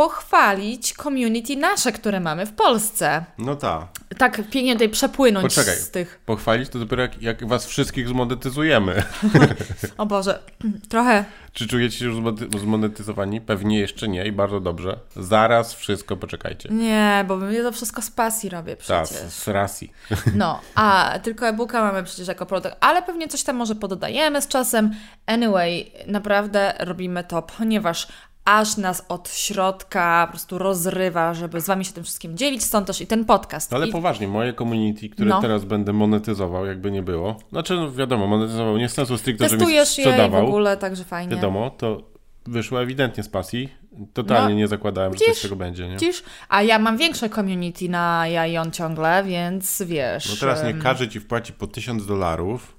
pochwalić 0.00 0.92
community 0.92 1.56
nasze, 1.56 1.92
które 1.92 2.20
mamy 2.20 2.46
w 2.46 2.52
Polsce. 2.52 3.24
No 3.38 3.56
tak. 3.56 3.86
Tak 4.18 4.36
pięknie 4.50 4.72
tutaj 4.72 4.88
przepłynąć 4.88 5.42
Poczekaj. 5.54 5.76
z 5.76 5.90
tych. 5.90 6.20
Pochwalić 6.26 6.68
to 6.68 6.78
dopiero 6.78 7.02
jak, 7.02 7.22
jak 7.22 7.48
was 7.48 7.66
wszystkich 7.66 8.08
zmonetyzujemy. 8.08 9.02
O 9.98 10.06
Boże, 10.06 10.42
trochę. 10.90 11.24
Czy 11.52 11.66
czujecie 11.66 11.98
się 11.98 12.04
już 12.04 12.16
zmonetyzowani? 12.60 13.40
Pewnie 13.40 13.80
jeszcze 13.80 14.08
nie 14.08 14.26
i 14.26 14.32
bardzo 14.32 14.60
dobrze. 14.60 14.98
Zaraz 15.16 15.74
wszystko 15.74 16.16
poczekajcie. 16.16 16.68
Nie, 16.68 17.24
bo 17.28 17.50
ja 17.50 17.62
to 17.62 17.72
wszystko 17.72 18.02
z 18.02 18.10
pasji 18.10 18.50
robię 18.50 18.76
Tak, 18.76 19.04
przecież. 19.06 19.32
z 19.32 19.48
rasi. 19.48 19.92
No, 20.34 20.60
a 20.74 21.18
tylko 21.22 21.48
e-booka 21.48 21.82
mamy 21.82 22.02
przecież 22.04 22.28
jako 22.28 22.46
produkt, 22.46 22.76
ale 22.80 23.02
pewnie 23.02 23.28
coś 23.28 23.42
tam 23.42 23.56
może 23.56 23.74
pododajemy 23.74 24.42
z 24.42 24.48
czasem. 24.48 24.94
Anyway, 25.26 25.92
naprawdę 26.06 26.74
robimy 26.78 27.24
to, 27.24 27.42
ponieważ 27.42 28.08
aż 28.44 28.76
nas 28.76 29.04
od 29.08 29.28
środka 29.28 30.22
po 30.26 30.30
prostu 30.32 30.58
rozrywa, 30.58 31.34
żeby 31.34 31.60
z 31.60 31.66
Wami 31.66 31.84
się 31.84 31.92
tym 31.92 32.04
wszystkim 32.04 32.36
dzielić, 32.36 32.62
stąd 32.64 32.86
też 32.86 33.00
i 33.00 33.06
ten 33.06 33.24
podcast. 33.24 33.70
No 33.70 33.76
ale 33.76 33.88
I, 33.88 33.92
poważnie, 33.92 34.28
moje 34.28 34.52
community, 34.54 35.08
które 35.08 35.28
No. 35.28 35.40
teraz 35.40 35.64
będę 35.64 35.92
monetyzował, 35.92 36.66
jakby 36.66 36.90
nie 36.90 37.02
było. 37.02 37.36
Znaczy, 37.52 37.74
no 37.74 37.92
wiadomo, 37.92 38.26
monetyzował 38.26 38.78
nie 38.78 38.88
w 38.88 38.92
sensu 38.92 39.18
stricte, 39.18 39.44
żebym 39.44 39.58
testujesz 39.58 39.98
je 39.98 40.04
i 40.04 40.06
w 40.06 40.10
sprzedawał. 40.10 40.46
ogóle, 40.46 40.76
także 40.76 41.04
fajnie. 41.04 41.36
Wiadomo, 41.36 41.70
to 41.70 42.02
wyszło 42.46 42.82
ewidentnie 42.82 43.22
z 43.22 43.28
pasji. 43.28 43.68
Totalnie 44.12 44.54
No, 44.54 44.58
nie 44.60 44.68
zakładałem, 44.68 45.12
że 45.12 45.18
coś 45.24 45.38
z 45.38 45.42
tego 45.42 45.56
będzie, 45.56 45.88
nie? 45.88 45.92
Widzisz? 45.94 46.22
A 46.48 46.62
ja 46.62 46.78
mam 46.78 46.96
większe 46.96 47.30
community 47.30 47.88
na 47.88 48.26
ja 48.28 48.46
i 48.46 48.56
on 48.56 48.70
ciągle, 48.70 49.24
więc 49.24 49.82
wiesz... 49.82 50.30
No 50.30 50.36
teraz 50.40 50.64
nie 50.64 50.74
każdy 50.74 51.08
ci 51.08 51.20
wpłaci 51.20 51.52
po 51.52 51.66
1000 51.66 52.06
dolarów. 52.06 52.76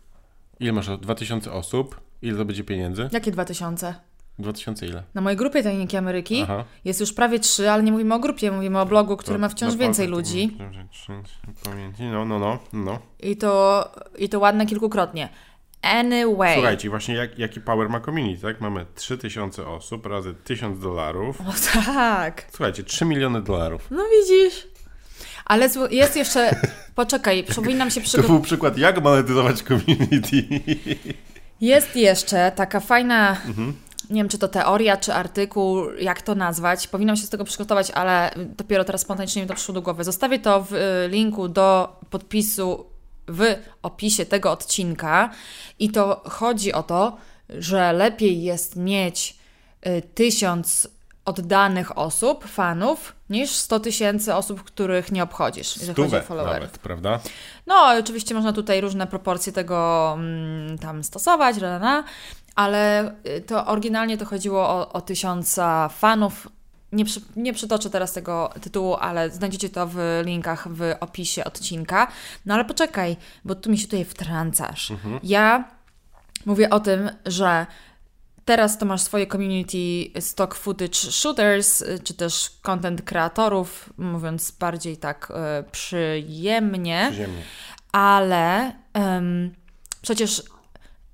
Ile 0.59 0.71
masz? 0.73 0.89
2000 0.97 1.51
osób? 1.51 2.01
Ile 2.21 2.37
to 2.37 2.45
będzie 2.45 2.63
pieniędzy? 2.63 3.09
Jakie 3.11 3.31
2000? 3.31 3.95
2000 4.41 4.85
ile? 4.85 5.03
Na 5.13 5.21
mojej 5.21 5.37
grupie 5.37 5.63
Tajniki 5.63 5.97
Ameryki 5.97 6.41
Aha. 6.41 6.63
jest 6.85 6.99
już 6.99 7.13
prawie 7.13 7.39
3, 7.39 7.69
ale 7.69 7.83
nie 7.83 7.91
mówimy 7.91 8.15
o 8.15 8.19
grupie, 8.19 8.51
mówimy 8.51 8.79
o 8.79 8.85
blogu, 8.85 9.17
który 9.17 9.39
ma 9.39 9.49
wciąż 9.49 9.75
więcej 9.75 10.07
ludzi. 10.07 10.57
Pamięci, 11.63 12.03
no, 12.03 12.25
no, 12.25 12.39
no, 12.39 12.59
no. 12.73 12.99
I 13.19 13.37
to, 13.37 13.85
I 14.17 14.29
to 14.29 14.39
ładne 14.39 14.65
kilkukrotnie. 14.65 15.29
Anyway. 15.81 16.53
Słuchajcie, 16.53 16.89
właśnie 16.89 17.15
jak, 17.15 17.39
jaki 17.39 17.61
power 17.61 17.89
ma 17.89 17.99
community, 17.99 18.41
tak? 18.41 18.61
Mamy 18.61 18.85
3000 18.95 19.67
osób 19.67 20.05
razy 20.05 20.33
1000 20.43 20.79
dolarów. 20.79 21.41
O 21.41 21.53
tak. 21.85 22.45
Słuchajcie, 22.51 22.83
3 22.83 23.05
miliony 23.05 23.41
dolarów. 23.41 23.87
No 23.91 24.03
widzisz. 24.21 24.67
Ale 25.45 25.69
jest 25.91 26.15
jeszcze. 26.15 26.55
Poczekaj, 26.95 27.43
powinnam 27.55 27.91
się 27.91 28.01
To 28.01 28.05
przygotować. 28.05 28.31
był 28.37 28.41
przykład, 28.45 28.77
jak 28.77 29.03
monetyzować 29.03 29.61
community. 29.63 30.43
Jest 31.61 31.95
jeszcze 31.95 32.51
taka 32.55 32.79
fajna. 32.79 33.37
Mhm. 33.47 33.73
Nie 34.11 34.21
wiem, 34.21 34.29
czy 34.29 34.37
to 34.37 34.47
teoria, 34.47 34.97
czy 34.97 35.13
artykuł, 35.13 35.91
jak 35.93 36.21
to 36.21 36.35
nazwać. 36.35 36.87
Powinnam 36.87 37.15
się 37.15 37.23
z 37.23 37.29
tego 37.29 37.43
przygotować, 37.43 37.91
ale 37.91 38.31
dopiero 38.57 38.83
teraz 38.83 39.01
spontanicznie 39.01 39.41
mi 39.41 39.47
to 39.47 39.53
przyszło 39.53 39.73
do 39.73 39.81
głowy. 39.81 40.03
Zostawię 40.03 40.39
to 40.39 40.63
w 40.63 40.73
y, 40.73 41.07
linku 41.09 41.47
do 41.47 41.99
podpisu 42.09 42.85
w 43.27 43.55
opisie 43.81 44.25
tego 44.25 44.51
odcinka. 44.51 45.29
I 45.79 45.89
to 45.89 46.21
chodzi 46.29 46.73
o 46.73 46.83
to, 46.83 47.17
że 47.49 47.93
lepiej 47.93 48.43
jest 48.43 48.75
mieć 48.75 49.37
y, 49.87 50.01
tysiąc 50.01 50.87
oddanych 51.25 51.97
osób, 51.97 52.45
fanów, 52.45 53.15
niż 53.29 53.51
100 53.51 53.79
tysięcy 53.79 54.35
osób, 54.35 54.63
których 54.63 55.11
nie 55.11 55.23
obchodzisz, 55.23 55.77
jeżeli 55.77 55.95
chodzi 55.95 56.15
o 56.15 56.21
Stówę 56.21 56.43
nawet, 56.43 56.77
prawda? 56.77 57.19
No, 57.67 57.75
oczywiście 57.99 58.35
można 58.35 58.53
tutaj 58.53 58.81
różne 58.81 59.07
proporcje 59.07 59.53
tego 59.53 60.11
mm, 60.17 60.77
tam 60.77 61.03
stosować, 61.03 61.57
rana, 61.57 62.03
ale 62.55 63.11
y, 63.37 63.41
to 63.41 63.65
oryginalnie 63.65 64.17
to 64.17 64.25
chodziło 64.25 64.69
o, 64.69 64.93
o 64.93 65.01
tysiąca 65.01 65.89
fanów. 65.89 66.47
Nie, 66.91 67.05
przy, 67.05 67.21
nie 67.35 67.53
przytoczę 67.53 67.89
teraz 67.89 68.13
tego 68.13 68.53
tytułu, 68.61 68.95
ale 68.95 69.29
znajdziecie 69.29 69.69
to 69.69 69.87
w 69.87 70.21
linkach 70.25 70.67
w 70.67 70.95
opisie 70.99 71.43
odcinka. 71.43 72.07
No 72.45 72.53
ale 72.53 72.65
poczekaj, 72.65 73.17
bo 73.45 73.55
tu 73.55 73.71
mi 73.71 73.77
się 73.77 73.85
tutaj 73.85 74.05
wtrącasz. 74.05 74.93
Ja 75.23 75.63
mówię 76.45 76.69
o 76.69 76.79
tym, 76.79 77.09
że 77.25 77.65
teraz 78.45 78.77
to 78.77 78.85
masz 78.85 79.01
swoje 79.01 79.27
community 79.27 80.21
stock 80.21 80.55
footage 80.55 80.93
shooters, 80.93 81.81
y, 81.81 81.99
czy 82.03 82.13
też 82.13 82.49
content 82.61 83.01
kreatorów, 83.01 83.93
mówiąc 83.97 84.51
bardziej 84.51 84.97
tak 84.97 85.31
y, 85.59 85.63
przyjemnie 85.71 87.11
Ziemnie. 87.13 87.41
ale 87.91 88.71
przecież 90.01 90.43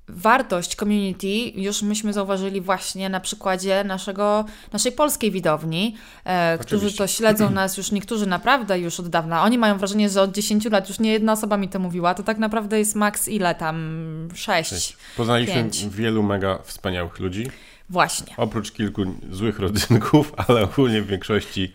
wartość 0.10 0.76
community 0.76 1.28
już 1.56 1.82
myśmy 1.82 2.14
zauważyli 2.14 2.62
właśnie 2.62 3.10
na 3.10 3.20
przykładzie 3.20 3.84
naszego, 3.84 4.46
naszej 4.74 4.92
polskiej 4.92 5.32
widowni, 5.32 5.96
e, 6.24 6.58
którzy 6.58 6.94
to 6.94 7.08
śledzą 7.08 7.50
nas 7.50 7.78
już 7.78 7.92
niektórzy 7.92 8.26
naprawdę 8.26 8.80
już 8.80 9.00
od 9.00 9.08
dawna. 9.10 9.44
Oni 9.44 9.58
mają 9.58 9.78
wrażenie, 9.78 10.10
że 10.10 10.22
od 10.22 10.32
10 10.32 10.66
lat 10.66 10.90
już 10.90 11.00
nie 11.00 11.12
jedna 11.12 11.34
osoba 11.34 11.58
mi 11.58 11.70
to 11.70 11.80
mówiła, 11.80 12.14
to 12.14 12.24
tak 12.24 12.38
naprawdę 12.38 12.80
jest 12.80 12.96
maks 12.96 13.28
ile 13.28 13.56
tam? 13.56 14.30
6. 14.36 14.98
Poznaliśmy 15.18 15.54
Pięć. 15.56 15.86
wielu 15.86 16.24
mega 16.24 16.60
wspaniałych 16.64 17.20
ludzi. 17.20 17.48
Właśnie. 17.90 18.34
Oprócz 18.38 18.72
kilku 18.72 19.02
złych 19.32 19.60
rodzynków, 19.60 20.34
ale 20.48 20.64
ogólnie 20.64 21.02
w 21.02 21.08
większości 21.08 21.74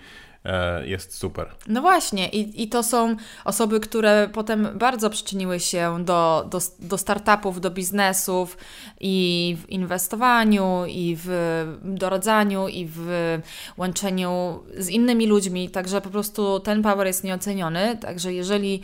jest 0.84 1.18
super. 1.18 1.46
No 1.68 1.80
właśnie, 1.80 2.28
i, 2.28 2.62
i 2.62 2.68
to 2.68 2.82
są 2.82 3.16
osoby, 3.44 3.80
które 3.80 4.28
potem 4.32 4.68
bardzo 4.74 5.10
przyczyniły 5.10 5.60
się 5.60 6.04
do, 6.04 6.46
do, 6.50 6.60
do 6.78 6.98
startupów, 6.98 7.60
do 7.60 7.70
biznesów 7.70 8.58
i 9.00 9.56
w 9.62 9.70
inwestowaniu, 9.70 10.84
i 10.88 11.16
w 11.24 11.66
doradzaniu, 11.82 12.68
i 12.68 12.88
w 12.90 13.38
łączeniu 13.76 14.60
z 14.78 14.88
innymi 14.88 15.26
ludźmi. 15.26 15.70
Także 15.70 16.00
po 16.00 16.10
prostu 16.10 16.60
ten 16.60 16.82
power 16.82 17.06
jest 17.06 17.24
nieoceniony. 17.24 17.96
Także 17.96 18.34
jeżeli 18.34 18.82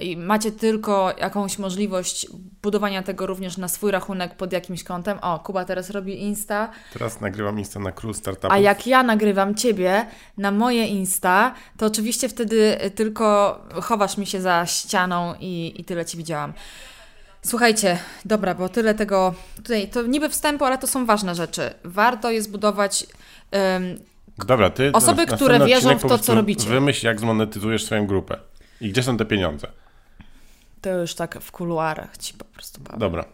i 0.00 0.16
macie 0.16 0.52
tylko 0.52 1.14
jakąś 1.18 1.58
możliwość 1.58 2.26
budowania 2.62 3.02
tego 3.02 3.26
również 3.26 3.56
na 3.56 3.68
swój 3.68 3.90
rachunek 3.90 4.36
pod 4.36 4.52
jakimś 4.52 4.84
kątem, 4.84 5.18
o, 5.22 5.38
Kuba 5.38 5.64
teraz 5.64 5.90
robi 5.90 6.22
Insta, 6.22 6.70
Teraz 6.92 7.20
nagrywam 7.20 7.58
Insta 7.58 7.80
na 7.80 7.92
cruise 7.92 8.20
startupu. 8.20 8.52
a 8.54 8.58
jak 8.58 8.86
ja 8.86 9.02
nagrywam 9.02 9.54
ciebie 9.54 10.06
na 10.38 10.50
moje 10.50 10.86
Insta, 10.86 11.54
to 11.78 11.86
oczywiście 11.86 12.28
wtedy 12.28 12.76
tylko 12.94 13.58
chowasz 13.82 14.16
mi 14.18 14.26
się 14.26 14.40
za 14.40 14.66
ścianą 14.66 15.34
i, 15.40 15.74
i 15.76 15.84
tyle 15.84 16.04
ci 16.04 16.16
widziałam. 16.16 16.52
Słuchajcie, 17.42 17.98
dobra, 18.24 18.54
bo 18.54 18.68
tyle 18.68 18.94
tego. 18.94 19.34
Tutaj 19.56 19.88
to 19.88 20.02
niby 20.02 20.28
wstępu, 20.28 20.64
ale 20.64 20.78
to 20.78 20.86
są 20.86 21.06
ważne 21.06 21.34
rzeczy. 21.34 21.74
Warto 21.84 22.30
jest 22.30 22.50
budować. 22.50 23.06
em, 23.50 23.82
Dobra, 24.46 24.70
ty 24.70 24.90
Osoby, 24.92 25.26
które 25.26 25.66
wierzą 25.66 25.98
w 25.98 26.02
to, 26.02 26.18
co 26.18 26.34
robicie. 26.34 26.68
Wymyśl, 26.68 27.06
jak 27.06 27.20
zmonetyzujesz 27.20 27.84
swoją 27.84 28.06
grupę. 28.06 28.36
I 28.80 28.90
gdzie 28.90 29.02
są 29.02 29.16
te 29.16 29.24
pieniądze. 29.24 29.66
to 30.80 30.90
już 30.90 31.14
tak 31.14 31.38
w 31.40 31.52
kuluarach 31.52 32.16
ci 32.16 32.34
po 32.34 32.44
prostu 32.44 32.80
powiem. 32.80 33.00
Dobra. 33.00 33.24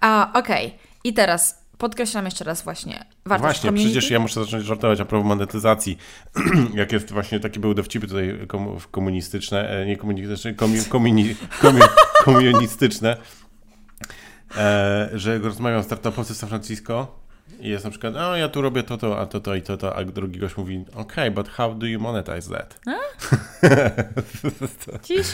A, 0.00 0.30
okej. 0.34 0.78
I 1.04 1.12
teraz 1.14 1.64
podkreślam 1.78 2.24
jeszcze 2.24 2.44
raz 2.44 2.62
właśnie 2.62 3.04
wartość 3.24 3.42
Właśnie, 3.42 3.68
community. 3.68 3.90
przecież 3.92 4.10
ja 4.10 4.18
muszę 4.18 4.44
zacząć 4.44 4.64
żartować 4.64 5.00
a 5.00 5.04
propos 5.04 5.26
monetyzacji. 5.28 5.98
Jak 6.74 6.92
jest 6.92 7.12
właśnie, 7.12 7.40
takie 7.40 7.60
były 7.60 7.74
dowcipy 7.74 8.06
tutaj 8.08 8.38
komu- 8.48 8.80
komunistyczne, 8.90 9.70
e, 9.70 9.86
nie 9.86 9.96
komunistyczne, 9.96 10.54
komi, 10.54 10.84
komuni, 10.90 11.36
komi, 11.60 11.80
komunistyczne, 12.24 13.16
e, 14.56 15.10
że 15.14 15.38
rozmawiam 15.38 15.82
z 15.82 15.86
startupowcy 15.86 16.34
z 16.34 16.38
San 16.38 16.48
Francisco 16.48 17.23
i 17.60 17.68
jest 17.68 17.84
na 17.84 17.90
przykład, 17.90 18.16
o 18.16 18.36
ja 18.36 18.48
tu 18.48 18.62
robię 18.62 18.82
to, 18.82 18.98
to, 18.98 19.20
a 19.20 19.26
to, 19.26 19.40
to 19.40 19.54
i 19.54 19.62
to, 19.62 19.76
to, 19.76 19.96
a 19.96 20.04
drugi 20.04 20.40
gość 20.40 20.56
mówi, 20.56 20.84
okej, 20.94 21.30
but 21.30 21.48
how 21.48 21.74
do 21.74 21.86
you 21.86 22.00
monetize 22.00 22.50
that? 22.50 22.80
Dziś. 25.08 25.26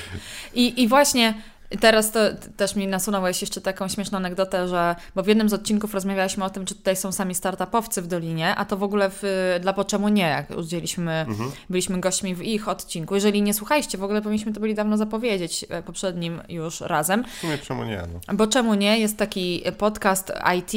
I, 0.55 0.83
I 0.83 0.89
właśnie 0.89 1.35
teraz 1.81 2.13
to 2.13 2.21
też 2.57 2.77
mi 2.77 2.87
nasunąłeś 2.87 3.41
jeszcze 3.41 3.61
taką 3.61 3.89
śmieszną 3.89 4.19
anegdotę, 4.19 4.69
że 4.69 4.97
bo 5.15 5.23
w 5.23 5.27
jednym 5.27 5.49
z 5.49 5.53
odcinków 5.53 5.95
rozmawialiśmy 5.95 6.45
o 6.45 6.51
tym, 6.51 6.67
czy 6.67 6.75
tutaj 6.75 6.97
są 6.97 7.13
sami 7.13 7.35
startupowcy 7.35 8.03
w 8.03 8.07
Dolinie, 8.07 8.55
a 8.55 8.65
to 8.65 8.77
w 8.77 8.83
ogóle 8.83 9.11
w, 9.11 9.23
dla 9.61 9.73
Po 9.73 9.85
Czemu 9.85 10.09
Nie, 10.09 10.23
jak 10.23 10.51
udzieliśmy, 10.59 11.27
byliśmy 11.71 12.01
gośćmi 12.01 12.35
w 12.35 12.43
ich 12.43 12.69
odcinku. 12.69 13.15
Jeżeli 13.15 13.43
nie 13.43 13.55
słuchaliście, 13.55 13.99
w 13.99 14.05
ogóle 14.05 14.23
powinniśmy 14.23 14.53
to 14.53 14.61
byli 14.61 14.75
dawno 14.75 14.97
zapowiedzieć 14.97 15.65
e, 15.69 15.83
poprzednim 15.83 16.41
już 16.49 16.81
razem. 16.81 17.25
W 17.25 17.41
sumie 17.41 17.59
czemu 17.59 17.85
nie, 17.85 18.03
no. 18.13 18.35
Bo 18.35 18.47
czemu 18.47 18.75
nie? 18.75 18.99
Jest 18.99 19.17
taki 19.17 19.63
podcast 19.79 20.33
IT, 20.59 20.73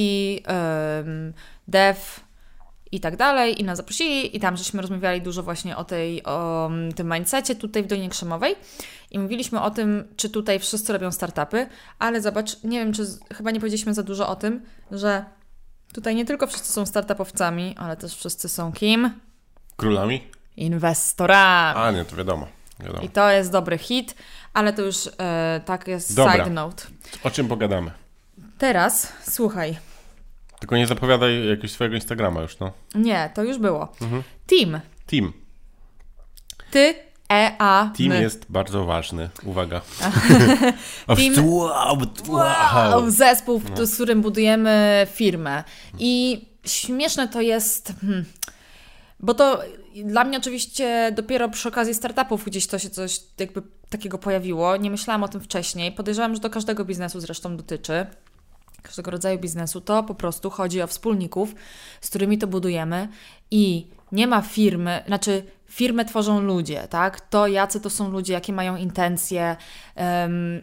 dev 1.67 2.00
i 2.93 3.00
tak 3.00 3.17
dalej 3.17 3.62
i 3.62 3.63
nas 3.63 3.77
zaprosili 3.77 4.38
i 4.38 4.39
tam 4.39 4.57
żeśmy 4.57 4.81
rozmawiali 4.81 5.21
dużo 5.21 5.43
właśnie 5.43 5.77
o 5.77 5.83
tej, 5.83 6.23
o 6.23 6.65
mm, 6.65 6.93
tym 6.93 7.13
mindsetie 7.13 7.55
tutaj 7.55 7.83
w 7.83 7.88
Dolinie 7.88 8.09
Krzemowej 8.09 8.55
i 9.12 9.19
mówiliśmy 9.19 9.62
o 9.62 9.71
tym, 9.71 10.07
czy 10.15 10.29
tutaj 10.29 10.59
wszyscy 10.59 10.93
robią 10.93 11.12
startupy, 11.12 11.67
ale 12.00 12.21
zobacz, 12.21 12.63
nie 12.63 12.79
wiem, 12.79 12.93
czy 12.93 13.05
chyba 13.33 13.51
nie 13.51 13.59
powiedzieliśmy 13.59 13.93
za 13.93 14.03
dużo 14.03 14.27
o 14.29 14.35
tym, 14.35 14.62
że 14.91 15.25
tutaj 15.93 16.15
nie 16.15 16.25
tylko 16.25 16.47
wszyscy 16.47 16.73
są 16.73 16.85
startupowcami, 16.85 17.75
ale 17.77 17.97
też 17.97 18.15
wszyscy 18.15 18.50
są 18.50 18.71
kim? 18.71 19.12
Królami? 19.75 20.27
Inwestorami. 20.57 21.79
A 21.79 21.91
nie, 21.91 22.05
to 22.05 22.15
wiadomo. 22.15 22.47
wiadomo. 22.79 23.03
I 23.03 23.09
to 23.09 23.29
jest 23.29 23.51
dobry 23.51 23.77
hit, 23.77 24.15
ale 24.53 24.73
to 24.73 24.81
już 24.81 25.09
e, 25.17 25.62
tak 25.65 25.88
jest 25.88 26.15
Dobra. 26.15 26.33
side 26.33 26.50
note. 26.50 26.83
O 27.23 27.31
czym 27.31 27.47
pogadamy? 27.47 27.91
Teraz, 28.57 29.13
słuchaj, 29.29 29.77
Tylko 30.63 30.77
nie 30.77 30.88
zapowiadaj 30.88 31.48
jakiegoś 31.48 31.72
swojego 31.72 31.96
Instagrama 31.96 32.41
już, 32.41 32.60
no. 32.60 32.72
Nie, 32.96 33.29
to 33.34 33.43
już 33.43 33.58
było. 33.58 33.91
Mhm. 34.01 34.24
Team. 34.48 34.79
Team. 35.08 35.34
Ty, 36.72 36.96
E, 37.32 37.51
A, 37.60 37.91
Team 37.98 38.10
my. 38.10 38.22
jest 38.22 38.46
bardzo 38.50 38.86
ważny. 38.86 39.29
Uwaga. 39.46 39.82
Team- 41.08 41.46
Wow, 41.50 41.98
Wow, 42.27 43.10
zespół, 43.12 43.60
w- 43.60 43.86
z 43.88 43.93
którym 43.93 44.22
budujemy 44.22 45.08
firmę. 45.13 45.63
I 46.00 46.46
śmieszne 46.65 47.27
to 47.27 47.41
jest, 47.41 47.93
hmm, 48.01 48.25
bo 49.20 49.34
to 49.34 49.62
dla 50.05 50.24
mnie 50.24 50.38
oczywiście 50.38 51.12
dopiero 51.15 51.50
przy 51.50 51.70
okazji 51.70 51.93
startupów 51.93 52.46
gdzieś 52.46 52.67
to 52.67 52.79
się 52.79 52.89
coś 52.89 53.20
jakby 53.39 53.62
takiego 53.89 54.17
pojawiło. 54.17 54.77
Nie 54.77 54.91
myślałam 54.91 55.24
o 55.24 55.27
tym 55.27 55.41
wcześniej. 55.41 55.91
Podejrzewam, 55.91 56.36
że 56.36 56.41
do 56.41 56.50
każdego 56.50 56.86
biznesu 56.86 57.20
zresztą 57.20 57.58
dotyczy. 57.58 58.05
Każdego 58.83 59.11
rodzaju 59.11 59.39
biznesu. 59.39 59.81
To 59.81 60.03
po 60.03 60.15
prostu 60.15 60.49
chodzi 60.49 60.81
o 60.81 60.87
wspólników, 60.87 61.55
z 62.01 62.09
którymi 62.09 62.37
to 62.37 62.47
budujemy 62.47 63.09
i 63.51 63.87
nie 64.11 64.27
ma 64.27 64.41
firmy, 64.41 65.03
znaczy 65.07 65.43
firmę 65.73 66.05
tworzą 66.05 66.41
ludzie, 66.41 66.87
tak? 66.89 67.21
To 67.21 67.47
jacy 67.47 67.81
to 67.81 67.89
są 67.89 68.11
ludzie, 68.11 68.33
jakie 68.33 68.53
mają 68.53 68.75
intencje, 68.75 69.55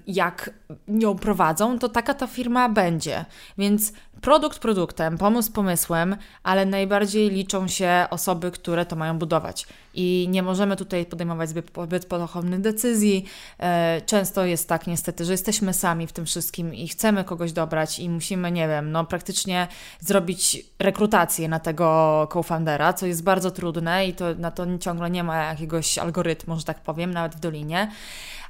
jak 0.06 0.50
ją 0.88 1.18
prowadzą, 1.18 1.78
to 1.78 1.88
taka 1.88 2.14
ta 2.14 2.26
firma 2.26 2.68
będzie. 2.68 3.24
Więc 3.58 3.92
produkt 4.20 4.58
produktem, 4.58 5.18
pomysł 5.18 5.52
pomysłem, 5.52 6.16
ale 6.42 6.66
najbardziej 6.66 7.30
liczą 7.30 7.68
się 7.68 8.06
osoby, 8.10 8.50
które 8.50 8.86
to 8.86 8.96
mają 8.96 9.18
budować. 9.18 9.66
I 9.94 10.26
nie 10.30 10.42
możemy 10.42 10.76
tutaj 10.76 11.06
podejmować 11.06 11.48
zbyt, 11.48 12.06
pochopnych 12.08 12.60
decyzji. 12.60 13.24
E, 13.58 14.00
Często 14.06 14.44
jest 14.44 14.68
tak 14.68 14.86
niestety, 14.86 15.24
że 15.24 15.32
jesteśmy 15.32 15.74
sami 15.74 16.06
w 16.06 16.12
tym 16.12 16.26
wszystkim 16.26 16.74
i 16.74 16.88
chcemy 16.88 17.24
kogoś 17.24 17.52
dobrać 17.52 17.98
i 17.98 18.08
musimy, 18.08 18.52
nie 18.52 18.68
wiem, 18.68 18.92
no 18.92 19.04
praktycznie 19.04 19.68
zrobić 20.00 20.64
rekrutację 20.78 21.48
na 21.48 21.58
tego 21.58 22.28
co-foundera, 22.32 22.92
co 22.92 23.06
jest 23.06 23.22
bardzo 23.22 23.50
trudne 23.50 24.06
i 24.06 24.14
to, 24.14 24.34
na 24.34 24.50
to 24.50 24.78
ciągle 24.78 25.00
nie 25.09 25.25
ma 25.25 25.37
jakiegoś 25.45 25.99
algorytmu, 25.99 26.57
że 26.59 26.64
tak 26.64 26.83
powiem, 26.83 27.11
nawet 27.14 27.35
w 27.37 27.40
Dolinie. 27.40 27.90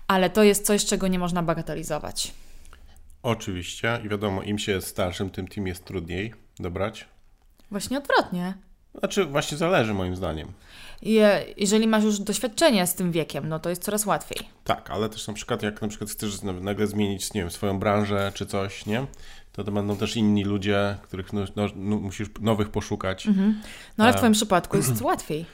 Ale 0.06 0.30
to 0.30 0.42
jest 0.42 0.66
coś, 0.66 0.84
czego 0.84 1.08
nie 1.08 1.18
można 1.18 1.42
bagatelizować. 1.42 2.32
Oczywiście. 3.22 4.00
I 4.04 4.08
wiadomo, 4.08 4.42
im 4.42 4.58
się 4.58 4.72
jest 4.72 4.86
starszym, 4.88 5.30
tym 5.30 5.48
team 5.48 5.66
jest 5.66 5.84
trudniej 5.84 6.34
dobrać. 6.58 7.08
Właśnie 7.70 7.98
odwrotnie. 7.98 8.54
Znaczy, 8.98 9.24
właśnie 9.24 9.58
zależy 9.58 9.94
moim 9.94 10.16
zdaniem. 10.16 10.52
Je, 11.02 11.44
jeżeli 11.56 11.86
masz 11.88 12.04
już 12.04 12.18
doświadczenie 12.18 12.86
z 12.86 12.94
tym 12.94 13.12
wiekiem, 13.12 13.48
no 13.48 13.58
to 13.58 13.70
jest 13.70 13.82
coraz 13.82 14.06
łatwiej. 14.06 14.48
Tak, 14.64 14.90
ale 14.90 15.08
też 15.08 15.26
na 15.26 15.34
przykład 15.34 15.62
jak 15.62 15.82
na 15.82 15.88
przykład 15.88 16.10
chcesz 16.10 16.42
na- 16.42 16.52
nagle 16.52 16.86
zmienić, 16.86 17.32
nie 17.34 17.40
wiem, 17.40 17.50
swoją 17.50 17.78
branżę 17.78 18.32
czy 18.34 18.46
coś, 18.46 18.86
nie? 18.86 19.06
To 19.52 19.64
to 19.64 19.72
będą 19.72 19.96
też 19.96 20.16
inni 20.16 20.44
ludzie, 20.44 20.96
których 21.02 21.32
no, 21.32 21.40
no, 21.56 21.66
no, 21.76 21.96
musisz 21.96 22.28
nowych 22.40 22.68
poszukać. 22.68 23.26
No 23.98 24.04
ale 24.04 24.12
w 24.12 24.16
A. 24.16 24.18
Twoim 24.18 24.32
przypadku 24.32 24.76
jest 24.76 25.02
łatwiej. 25.10 25.46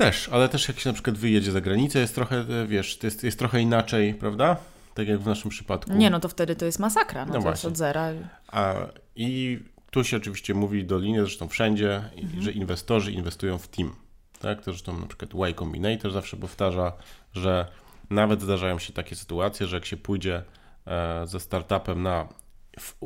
Też, 0.00 0.28
ale 0.28 0.48
też 0.48 0.68
jak 0.68 0.80
się 0.80 0.88
na 0.88 0.94
przykład 0.94 1.18
wyjedzie 1.18 1.52
za 1.52 1.60
granicę, 1.60 1.98
jest 1.98 2.14
trochę, 2.14 2.36
e, 2.36 2.66
wiesz, 2.66 2.98
jest, 3.02 3.24
jest 3.24 3.38
trochę 3.38 3.60
inaczej, 3.60 4.14
prawda? 4.14 4.56
Tak 4.94 5.08
jak 5.08 5.20
w 5.20 5.26
naszym 5.26 5.50
przypadku. 5.50 5.92
Nie, 5.92 6.10
no 6.10 6.20
to 6.20 6.28
wtedy 6.28 6.56
to 6.56 6.64
jest 6.64 6.78
masakra. 6.78 7.20
No, 7.20 7.26
No 7.26 7.32
to 7.32 7.38
jest 7.38 7.44
właśnie. 7.44 7.68
od 7.68 7.76
zera. 7.76 8.12
A, 8.48 8.74
I 9.16 9.58
tu 9.90 10.04
się 10.04 10.16
oczywiście 10.16 10.54
mówi 10.54 10.84
do 10.84 10.98
linii, 10.98 11.20
zresztą 11.20 11.48
wszędzie, 11.48 11.96
mhm. 12.16 12.42
że 12.42 12.52
inwestorzy 12.52 13.12
inwestują 13.12 13.58
w 13.58 13.68
team. 13.68 13.94
Tak? 14.38 14.58
To 14.58 14.64
zresztą 14.64 15.00
na 15.00 15.06
przykład 15.06 15.34
Y 15.34 15.54
Combinator 15.54 16.12
zawsze 16.12 16.36
powtarza, 16.36 16.92
że 17.32 17.66
nawet 18.10 18.42
zdarzają 18.42 18.78
się 18.78 18.92
takie 18.92 19.16
sytuacje, 19.16 19.66
że 19.66 19.76
jak 19.76 19.84
się 19.84 19.96
pójdzie 19.96 20.42
e, 20.86 21.26
ze 21.26 21.40
startupem 21.40 22.02
na 22.02 22.28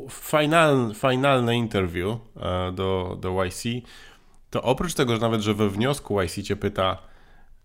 final, 0.09 0.93
finalne 0.95 1.55
interview 1.55 2.17
e, 2.35 2.71
do, 2.71 3.17
do 3.21 3.43
YC, 3.43 3.63
to 4.55 4.61
oprócz 4.61 4.93
tego, 4.93 5.15
że 5.15 5.21
nawet, 5.21 5.41
że 5.41 5.53
we 5.53 5.69
wniosku 5.69 6.21
YC 6.21 6.43
cię 6.43 6.55
pyta, 6.55 6.97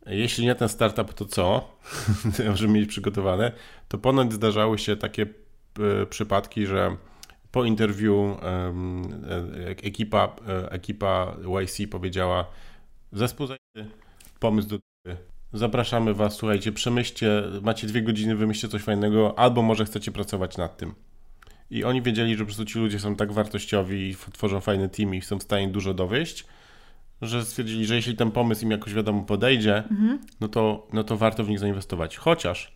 jeśli 0.07 0.45
nie 0.45 0.55
ten 0.55 0.69
startup, 0.69 1.15
to 1.15 1.25
co? 1.25 1.77
Możemy 2.51 2.73
mieć 2.73 2.89
przygotowane. 2.89 3.53
To 3.89 3.99
ponoć 3.99 4.33
zdarzały 4.33 4.79
się 4.79 4.97
takie 4.97 5.27
e, 6.03 6.07
przypadki, 6.07 6.67
że 6.67 6.97
po 7.53 7.65
interview 7.65 8.39
ekipa, 9.67 10.37
ekipa 10.71 11.37
YC 11.63 11.91
powiedziała 11.91 12.47
zespół 13.13 13.47
zajęty, 13.47 13.95
pomysł 14.41 14.69
do 14.69 14.79
Zapraszamy 15.53 16.15
Was, 16.15 16.35
słuchajcie, 16.35 16.73
przemyślcie, 16.73 17.43
macie 17.63 17.87
dwie 17.87 18.03
godziny, 18.03 18.37
wymyślcie 18.37 18.69
coś 18.69 18.83
fajnego, 18.83 19.39
albo 19.39 19.63
może 19.63 19.85
chcecie 19.85 20.13
pracować 20.13 20.57
nad 20.57 20.77
tym. 20.77 20.95
I 21.71 21.85
oni 21.85 22.03
wiedzieli, 22.03 22.33
że 22.33 22.39
po 22.39 22.45
prostu 22.45 22.65
ci 22.65 22.79
ludzie 22.79 22.99
są 22.99 23.17
tak 23.17 23.33
wartościowi 23.33 24.17
tworzą 24.33 24.61
fajny 24.61 24.89
team 24.89 25.15
i 25.15 25.23
są 25.23 25.39
w 25.39 25.43
stanie 25.43 25.69
dużo 25.69 25.95
dowieść, 25.95 26.47
że 27.23 27.45
stwierdzili, 27.45 27.87
że 27.87 27.97
jeśli 27.97 28.17
ten 28.17 28.31
pomysł 28.31 28.65
im 28.65 28.71
jakoś 28.71 28.95
wiadomo 28.95 29.23
podejdzie, 29.23 29.77
mhm. 29.77 30.19
no, 30.41 30.49
to, 30.49 30.89
no 30.93 31.05
to 31.05 31.17
warto 31.17 31.45
w 31.45 31.49
nich 31.49 31.59
zainwestować. 31.59 32.17
Chociaż 32.17 32.73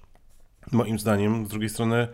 moim 0.72 0.98
zdaniem, 0.98 1.46
z 1.46 1.48
drugiej 1.48 1.68
strony, 1.68 2.08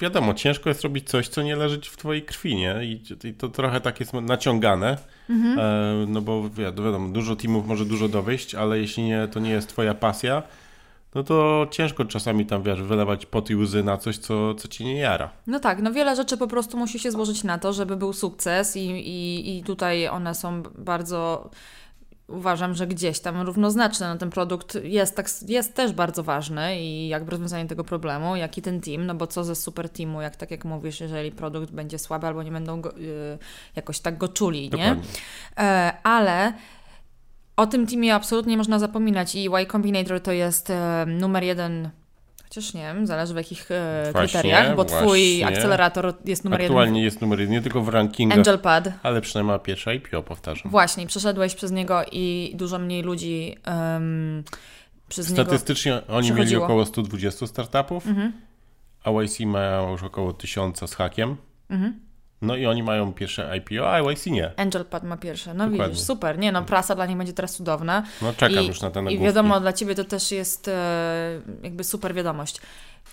wiadomo, 0.00 0.34
ciężko 0.34 0.68
jest 0.68 0.82
robić 0.82 1.08
coś, 1.08 1.28
co 1.28 1.42
nie 1.42 1.56
leży 1.56 1.80
w 1.80 1.96
twojej 1.96 2.22
krwi, 2.22 2.56
nie? 2.56 2.84
I, 2.84 3.02
i 3.24 3.34
to 3.34 3.48
trochę 3.48 3.80
tak 3.80 4.00
jest 4.00 4.12
naciągane, 4.12 4.98
mhm. 5.30 5.58
e, 5.58 6.06
no 6.08 6.20
bo 6.20 6.50
wiadomo, 6.50 7.08
dużo 7.08 7.36
teamów 7.36 7.66
może 7.66 7.84
dużo 7.84 8.08
dowieść, 8.08 8.54
ale 8.54 8.78
jeśli 8.78 9.02
nie, 9.02 9.28
to 9.28 9.40
nie 9.40 9.50
jest 9.50 9.68
twoja 9.68 9.94
pasja, 9.94 10.42
no 11.18 11.24
to 11.24 11.66
ciężko 11.70 12.04
czasami 12.04 12.46
tam, 12.46 12.62
wiesz, 12.62 12.82
wylewać 12.82 13.26
pot 13.26 13.50
i 13.50 13.56
łzy 13.56 13.82
na 13.82 13.96
coś, 13.96 14.18
co, 14.18 14.54
co 14.54 14.68
ci 14.68 14.84
nie 14.84 14.98
jara. 14.98 15.30
No 15.46 15.60
tak, 15.60 15.82
no 15.82 15.92
wiele 15.92 16.16
rzeczy 16.16 16.36
po 16.36 16.46
prostu 16.46 16.76
musi 16.76 16.98
się 16.98 17.10
złożyć 17.10 17.44
na 17.44 17.58
to, 17.58 17.72
żeby 17.72 17.96
był 17.96 18.12
sukces 18.12 18.76
i, 18.76 18.80
i, 18.90 19.58
i 19.58 19.62
tutaj 19.62 20.08
one 20.08 20.34
są 20.34 20.62
bardzo 20.62 21.50
uważam, 22.28 22.74
że 22.74 22.86
gdzieś 22.86 23.20
tam 23.20 23.40
równoznaczne. 23.40 24.08
No, 24.08 24.16
ten 24.16 24.30
produkt 24.30 24.78
jest, 24.84 25.16
tak, 25.16 25.26
jest 25.48 25.74
też 25.74 25.92
bardzo 25.92 26.22
ważny 26.22 26.80
i 26.80 27.08
jakby 27.08 27.30
rozwiązanie 27.30 27.66
tego 27.66 27.84
problemu, 27.84 28.36
jak 28.36 28.58
i 28.58 28.62
ten 28.62 28.80
team, 28.80 29.06
no 29.06 29.14
bo 29.14 29.26
co 29.26 29.44
ze 29.44 29.54
super 29.54 29.88
teamu, 29.88 30.22
jak 30.22 30.36
tak 30.36 30.50
jak 30.50 30.64
mówisz, 30.64 31.00
jeżeli 31.00 31.32
produkt 31.32 31.70
będzie 31.70 31.98
słaby 31.98 32.26
albo 32.26 32.42
nie 32.42 32.52
będą 32.52 32.80
go, 32.80 32.96
y, 32.96 33.38
jakoś 33.76 34.00
tak 34.00 34.18
go 34.18 34.28
czuli, 34.28 34.70
Dokładnie. 34.70 35.02
nie? 35.02 35.64
E, 35.64 35.92
ale 36.02 36.52
o 37.58 37.66
tym 37.66 37.86
teamie 37.86 38.14
absolutnie 38.14 38.50
nie 38.50 38.56
można 38.56 38.78
zapominać 38.78 39.34
i 39.34 39.48
Y 39.48 39.66
Combinator 39.66 40.20
to 40.20 40.32
jest 40.32 40.70
e, 40.70 41.06
numer 41.06 41.44
jeden 41.44 41.90
Chociaż 42.44 42.74
nie 42.74 42.82
wiem, 42.82 43.06
zależy 43.06 43.34
w 43.34 43.36
jakich 43.36 43.70
e, 43.70 44.08
właśnie, 44.12 44.28
kryteriach, 44.28 44.76
bo 44.76 44.84
właśnie. 44.84 44.98
twój 44.98 45.44
akcelerator 45.44 46.14
jest 46.24 46.44
numer 46.44 46.60
jeden. 46.60 46.76
Aktualnie 46.76 47.02
jest 47.02 47.20
numer 47.20 47.40
jeden, 47.40 47.52
nie 47.52 47.62
tylko 47.62 47.82
w 47.82 47.88
rankingach. 47.88 48.38
AngelPad. 48.38 48.88
Ale 49.02 49.20
przynajmniej 49.20 49.52
ma 49.52 49.58
pierwsze 49.58 49.94
IPO, 49.94 50.22
powtarzam. 50.22 50.70
Właśnie, 50.70 51.06
przeszedłeś 51.06 51.54
przez 51.54 51.70
niego 51.70 52.02
i 52.12 52.52
dużo 52.54 52.78
mniej 52.78 53.02
ludzi 53.02 53.56
um, 53.66 54.44
przez 55.08 55.28
Statystycznie 55.28 55.92
niego 55.92 56.06
oni 56.08 56.32
mieli 56.32 56.56
około 56.56 56.86
120 56.86 57.46
startupów, 57.46 58.06
mhm. 58.06 58.32
a 59.04 59.10
YC 59.10 59.40
ma 59.40 59.88
już 59.90 60.02
około 60.02 60.32
1000 60.32 60.90
z 60.90 60.94
hakiem. 60.94 61.36
Mhm. 61.70 62.07
No 62.42 62.56
i 62.56 62.66
oni 62.66 62.82
mają 62.82 63.12
pierwsze 63.12 63.58
IPO, 63.58 63.92
a 63.92 64.12
YC 64.12 64.26
nie. 64.26 64.52
AngelPad 64.56 65.04
ma 65.04 65.16
pierwsze. 65.16 65.54
No 65.54 65.64
Dokładnie. 65.64 65.88
widzisz, 65.94 66.06
super. 66.06 66.38
Nie 66.38 66.52
no, 66.52 66.62
prasa 66.62 66.94
dla 66.94 67.06
nich 67.06 67.16
będzie 67.16 67.32
teraz 67.32 67.54
cudowna. 67.54 68.02
No 68.22 68.32
czekam 68.32 68.64
I, 68.64 68.66
już 68.66 68.80
na 68.80 68.90
ten 68.90 69.04
nagłówki. 69.04 69.24
I 69.24 69.26
wiadomo, 69.26 69.60
dla 69.60 69.72
Ciebie 69.72 69.94
to 69.94 70.04
też 70.04 70.32
jest 70.32 70.68
e, 70.68 71.40
jakby 71.62 71.84
super 71.84 72.14
wiadomość. 72.14 72.60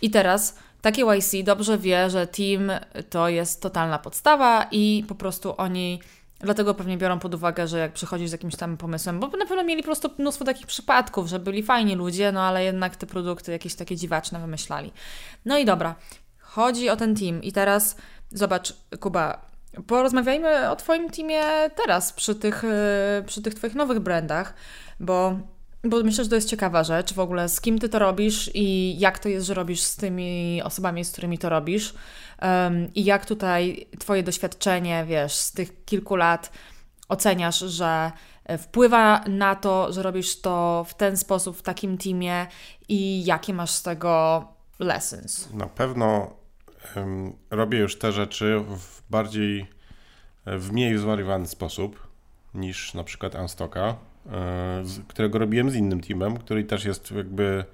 I 0.02 0.10
teraz 0.10 0.60
takie 0.82 1.02
YC 1.02 1.44
dobrze 1.44 1.78
wie, 1.78 2.10
że 2.10 2.28
team 2.28 2.72
to 3.10 3.30
jest 3.30 3.62
totalna 3.62 4.00
podstawa 4.00 4.68
i 4.72 5.06
po 5.08 5.16
prostu 5.16 5.54
oni 5.58 6.00
Dlatego 6.40 6.74
pewnie 6.74 6.98
biorą 6.98 7.20
pod 7.20 7.34
uwagę, 7.36 7.68
że 7.68 7.80
jak 7.80 7.94
przychodzisz 7.94 8.30
z 8.30 8.32
jakimś 8.32 8.56
tam 8.56 8.78
pomysłem, 8.78 9.20
bo 9.20 9.28
na 9.28 9.46
pewno 9.46 9.64
mieli 9.64 9.82
po 9.82 9.86
prostu 9.86 10.10
mnóstwo 10.18 10.46
takich 10.46 10.68
przypadków, 10.68 11.28
że 11.28 11.40
byli 11.40 11.64
fajni 11.64 11.96
ludzie, 11.96 12.32
no 12.32 12.42
ale 12.42 12.64
jednak 12.64 12.96
te 12.96 13.08
produkty 13.08 13.52
jakieś 13.52 13.76
takie 13.76 13.96
dziwaczne 13.96 14.40
wymyślali. 14.40 14.92
No 15.46 15.58
i 15.58 15.66
dobra, 15.66 15.96
chodzi 16.40 16.90
o 16.90 16.96
ten 16.96 17.16
team 17.16 17.44
i 17.44 17.52
teraz 17.52 17.98
Zobacz, 18.36 18.74
Kuba, 19.00 19.42
porozmawiajmy 19.88 20.70
o 20.70 20.76
Twoim 20.76 21.10
teamie 21.10 21.42
teraz, 21.76 22.14
przy 22.14 22.36
tych, 22.36 22.64
y, 22.64 23.24
przy 23.26 23.42
tych 23.42 23.54
Twoich 23.54 23.76
nowych 23.76 24.00
brandach, 24.00 24.54
bo, 25.00 25.40
bo 25.84 26.04
myślę, 26.04 26.24
że 26.24 26.30
to 26.30 26.36
jest 26.36 26.50
ciekawa 26.50 26.84
rzecz 26.84 27.14
w 27.14 27.20
ogóle, 27.20 27.50
z 27.50 27.62
kim 27.62 27.80
Ty 27.80 27.90
to 27.90 28.00
robisz 28.00 28.52
i 28.54 28.96
jak 29.00 29.20
to 29.20 29.30
jest, 29.30 29.48
że 29.48 29.54
robisz 29.54 29.82
z 29.82 29.96
tymi 29.96 30.62
osobami, 30.64 31.06
z 31.06 31.12
którymi 31.12 31.38
to 31.38 31.50
robisz 31.50 31.94
um, 32.42 32.94
i 32.94 33.06
jak 33.06 33.26
tutaj 33.26 33.88
Twoje 34.00 34.24
doświadczenie, 34.24 35.06
wiesz, 35.08 35.34
z 35.34 35.52
tych 35.52 35.86
kilku 35.86 36.16
lat 36.16 36.52
oceniasz, 37.10 37.60
że 37.60 38.12
wpływa 38.58 39.24
na 39.28 39.56
to, 39.56 39.94
że 39.94 40.04
robisz 40.04 40.42
to 40.42 40.86
w 40.88 40.94
ten 40.94 41.18
sposób, 41.18 41.58
w 41.58 41.62
takim 41.62 41.98
teamie 41.98 42.48
i 42.88 43.26
jakie 43.26 43.54
masz 43.54 43.72
z 43.72 43.84
tego 43.84 44.46
lessons? 44.80 45.54
Na 45.54 45.68
pewno 45.68 46.32
robię 47.52 47.80
już 47.80 48.00
te 48.00 48.12
rzeczy 48.12 48.60
w 48.60 49.02
bardziej, 49.10 49.68
e, 50.46 50.58
w 50.58 50.72
mniej 50.72 50.98
zwariowany 50.98 51.48
sposób 51.48 52.08
niż 52.54 52.94
na 52.94 53.04
przykład 53.04 53.36
Unstocka, 53.36 53.96
e, 54.32 54.84
którego 55.08 55.40
robiłem 55.40 55.70
z 55.70 55.76
innym 55.76 56.02
teamem, 56.02 56.38
który 56.38 56.64
też 56.64 56.86
jest 56.86 57.12
jakby... 57.12 57.66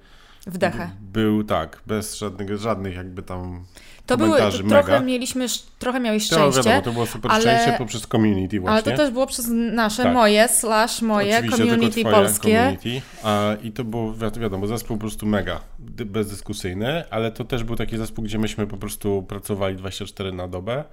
Wdechę. 0.46 0.90
Był 1.00 1.44
tak, 1.44 1.82
bez 1.86 2.16
żadnych, 2.18 2.58
żadnych 2.58 2.96
jakby 2.96 3.22
tam 3.22 3.64
to 4.06 4.16
były, 4.16 4.38
to 4.38 4.50
trochę 4.68 5.00
mieliśmy, 5.00 5.46
trochę 5.78 6.00
miałeś 6.00 6.24
szczęście. 6.24 6.62
To, 6.62 6.68
wiadomo, 6.68 6.82
to 6.82 6.92
było 6.92 7.06
super 7.06 7.32
ale, 7.32 7.40
szczęście 7.40 7.78
poprzez 7.78 8.06
community 8.06 8.60
właśnie. 8.60 8.72
Ale 8.72 8.82
to 8.82 9.02
też 9.02 9.10
było 9.10 9.26
przez 9.26 9.48
nasze, 9.72 10.02
tak. 10.02 10.14
moje, 10.14 10.48
slash 10.48 11.02
moje 11.02 11.38
Oczywiście, 11.38 11.66
community 11.66 12.02
polskie. 12.02 12.58
Community. 12.58 13.02
A, 13.22 13.54
I 13.62 13.72
to 13.72 13.84
było, 13.84 14.14
wiadomo, 14.40 14.66
zespół 14.66 14.96
po 14.96 15.00
prostu 15.00 15.26
mega, 15.26 15.60
bezdyskusyjny, 16.06 17.10
ale 17.10 17.32
to 17.32 17.44
też 17.44 17.64
był 17.64 17.76
taki 17.76 17.98
zespół, 17.98 18.24
gdzie 18.24 18.38
myśmy 18.38 18.66
po 18.66 18.76
prostu 18.76 19.22
pracowali 19.22 19.76
24 19.76 20.32
na 20.32 20.48
dobę 20.48 20.84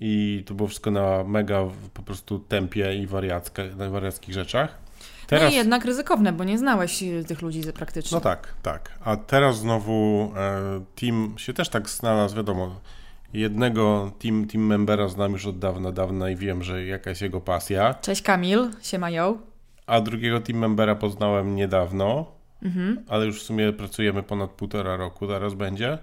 i 0.00 0.44
to 0.46 0.54
było 0.54 0.68
wszystko 0.68 0.90
na 0.90 1.24
mega 1.24 1.64
po 1.94 2.02
prostu 2.02 2.38
tempie 2.38 2.94
i 2.94 3.06
wariackich 3.88 4.34
rzeczach. 4.34 4.89
Teraz... 5.30 5.44
No 5.44 5.50
i 5.50 5.54
jednak 5.54 5.84
ryzykowne, 5.84 6.32
bo 6.32 6.44
nie 6.44 6.58
znałeś 6.58 7.02
y, 7.02 7.24
tych 7.24 7.42
ludzi 7.42 7.62
praktycznie. 7.74 8.14
No 8.14 8.20
tak, 8.20 8.54
tak. 8.62 8.98
A 9.04 9.16
teraz 9.16 9.58
znowu 9.58 10.32
e, 10.36 10.84
team 10.94 11.34
się 11.36 11.52
też 11.52 11.68
tak 11.68 11.90
znalazł, 11.90 12.36
wiadomo, 12.36 12.80
jednego 13.32 14.12
team, 14.18 14.46
team 14.46 14.66
membera 14.66 15.08
znam 15.08 15.32
już 15.32 15.46
od 15.46 15.58
dawna, 15.58 15.92
dawna 15.92 16.30
i 16.30 16.36
wiem, 16.36 16.62
że 16.62 16.84
jaka 16.86 17.10
jest 17.10 17.22
jego 17.22 17.40
pasja. 17.40 17.94
Cześć 17.94 18.22
Kamil, 18.22 18.70
się 18.82 18.98
mają. 18.98 19.38
A 19.86 20.00
drugiego 20.00 20.40
team 20.40 20.58
membera 20.58 20.94
poznałem 20.94 21.56
niedawno, 21.56 22.32
mhm. 22.62 23.04
ale 23.08 23.26
już 23.26 23.40
w 23.40 23.46
sumie 23.46 23.72
pracujemy 23.72 24.22
ponad 24.22 24.50
półtora 24.50 24.96
roku, 24.96 25.26
zaraz 25.26 25.54
będzie. 25.54 25.98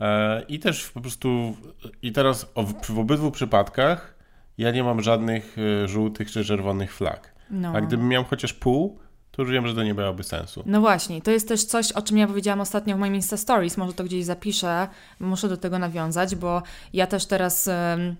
E, 0.00 0.42
I 0.48 0.58
też 0.58 0.90
po 0.90 1.00
prostu, 1.00 1.56
i 2.02 2.12
teraz 2.12 2.52
w, 2.56 2.94
w 2.94 2.98
obydwu 2.98 3.30
przypadkach 3.30 4.14
ja 4.58 4.70
nie 4.70 4.84
mam 4.84 5.02
żadnych 5.02 5.56
e, 5.58 5.88
żółtych 5.88 6.30
czy 6.30 6.44
czerwonych 6.44 6.94
flag. 6.94 7.31
No. 7.52 7.72
A 7.74 7.80
gdybym 7.80 8.08
miał 8.08 8.24
chociaż 8.24 8.52
pół, 8.52 8.98
to 9.30 9.42
już 9.42 9.50
wiem, 9.50 9.66
że 9.66 9.74
to 9.74 9.82
nie 9.82 9.94
miałoby 9.94 10.22
sensu. 10.22 10.62
No 10.66 10.80
właśnie, 10.80 11.22
to 11.22 11.30
jest 11.30 11.48
też 11.48 11.64
coś, 11.64 11.92
o 11.92 12.02
czym 12.02 12.18
ja 12.18 12.26
powiedziałam 12.26 12.60
ostatnio 12.60 12.96
w 12.96 12.98
moim 12.98 13.14
Insta 13.14 13.36
Stories, 13.36 13.76
może 13.76 13.92
to 13.92 14.04
gdzieś 14.04 14.24
zapiszę, 14.24 14.88
muszę 15.20 15.48
do 15.48 15.56
tego 15.56 15.78
nawiązać, 15.78 16.36
bo 16.36 16.62
ja 16.92 17.06
też 17.06 17.26
teraz... 17.26 17.66
Um, 17.66 18.16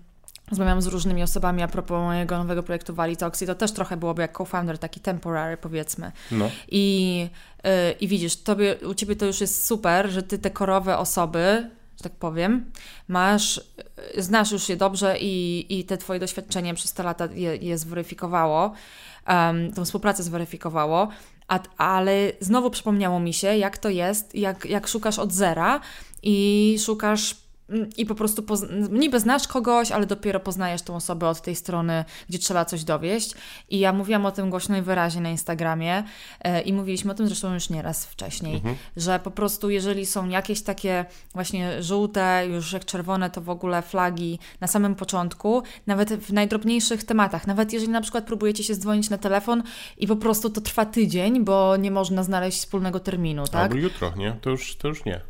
Rozmawiam 0.49 0.81
z 0.81 0.87
różnymi 0.87 1.23
osobami 1.23 1.63
a 1.63 1.67
propos 1.67 2.01
mojego 2.01 2.37
nowego 2.37 2.63
projektu 2.63 2.93
Valitox 2.93 3.41
i 3.41 3.47
to 3.47 3.55
też 3.55 3.71
trochę 3.71 3.97
byłoby 3.97 4.21
jak 4.21 4.37
co-founder, 4.37 4.77
taki 4.77 4.99
temporary 4.99 5.57
powiedzmy. 5.57 6.11
No. 6.31 6.49
I, 6.71 7.27
yy, 7.63 7.71
I 7.99 8.07
widzisz, 8.07 8.35
tobie, 8.35 8.75
u 8.89 8.93
Ciebie 8.93 9.15
to 9.15 9.25
już 9.25 9.41
jest 9.41 9.65
super, 9.65 10.09
że 10.09 10.23
Ty 10.23 10.39
te 10.39 10.51
korowe 10.51 10.97
osoby, 10.97 11.69
że 11.97 12.03
tak 12.03 12.11
powiem, 12.11 12.71
masz, 13.07 13.61
znasz 14.17 14.51
już 14.51 14.69
je 14.69 14.77
dobrze 14.77 15.17
i, 15.19 15.65
i 15.79 15.85
te 15.85 15.97
Twoje 15.97 16.19
doświadczenie 16.19 16.73
przez 16.73 16.93
te 16.93 17.03
lata 17.03 17.27
je, 17.33 17.55
je 17.55 17.77
zweryfikowało 17.77 18.73
um, 19.27 19.73
tą 19.73 19.85
współpracę 19.85 20.23
zweryfikowało. 20.23 21.07
A, 21.47 21.59
ale 21.77 22.31
znowu 22.39 22.69
przypomniało 22.69 23.19
mi 23.19 23.33
się, 23.33 23.57
jak 23.57 23.77
to 23.77 23.89
jest, 23.89 24.35
jak, 24.35 24.65
jak 24.65 24.87
szukasz 24.87 25.19
od 25.19 25.33
zera 25.33 25.79
i 26.23 26.77
szukasz 26.79 27.42
i 27.97 28.05
po 28.05 28.15
prostu 28.15 28.41
pozn- 28.41 28.89
niby 28.91 29.19
znasz 29.19 29.47
kogoś, 29.47 29.91
ale 29.91 30.05
dopiero 30.05 30.39
poznajesz 30.39 30.81
tą 30.81 30.95
osobę 30.95 31.29
od 31.29 31.41
tej 31.41 31.55
strony, 31.55 32.05
gdzie 32.29 32.39
trzeba 32.39 32.65
coś 32.65 32.83
dowieść. 32.83 33.33
I 33.69 33.79
ja 33.79 33.93
mówiłam 33.93 34.25
o 34.25 34.31
tym 34.31 34.49
głośno 34.49 34.77
i 34.77 34.81
wyraźnie 34.81 35.21
na 35.21 35.29
Instagramie 35.29 36.03
e, 36.41 36.61
i 36.61 36.73
mówiliśmy 36.73 37.11
o 37.11 37.15
tym 37.15 37.27
zresztą 37.27 37.53
już 37.53 37.69
nieraz 37.69 38.05
wcześniej, 38.05 38.55
Mhm. 38.55 38.75
że 38.97 39.19
po 39.19 39.31
prostu 39.31 39.69
jeżeli 39.69 40.05
są 40.05 40.29
jakieś 40.29 40.61
takie 40.61 41.05
właśnie 41.33 41.83
żółte, 41.83 42.47
już 42.47 42.73
jak 42.73 42.85
czerwone, 42.85 43.29
to 43.29 43.41
w 43.41 43.49
ogóle 43.49 43.81
flagi 43.81 44.39
na 44.61 44.67
samym 44.67 44.95
początku, 44.95 45.63
nawet 45.87 46.13
w 46.13 46.33
najdrobniejszych 46.33 47.03
tematach, 47.03 47.47
nawet 47.47 47.73
jeżeli 47.73 47.91
na 47.91 48.01
przykład 48.01 48.25
próbujecie 48.25 48.63
się 48.63 48.75
dzwonić 48.75 49.09
na 49.09 49.17
telefon 49.17 49.63
i 49.97 50.07
po 50.07 50.15
prostu 50.15 50.49
to 50.49 50.61
trwa 50.61 50.85
tydzień, 50.85 51.43
bo 51.43 51.77
nie 51.77 51.91
można 51.91 52.23
znaleźć 52.23 52.57
wspólnego 52.59 52.99
terminu, 52.99 53.43
tak? 53.47 53.61
Albo 53.71 53.75
jutro, 53.75 54.13
nie? 54.17 54.37
To 54.41 54.49
już, 54.49 54.75
to 54.75 54.87
już 54.87 55.05
nie. 55.05 55.21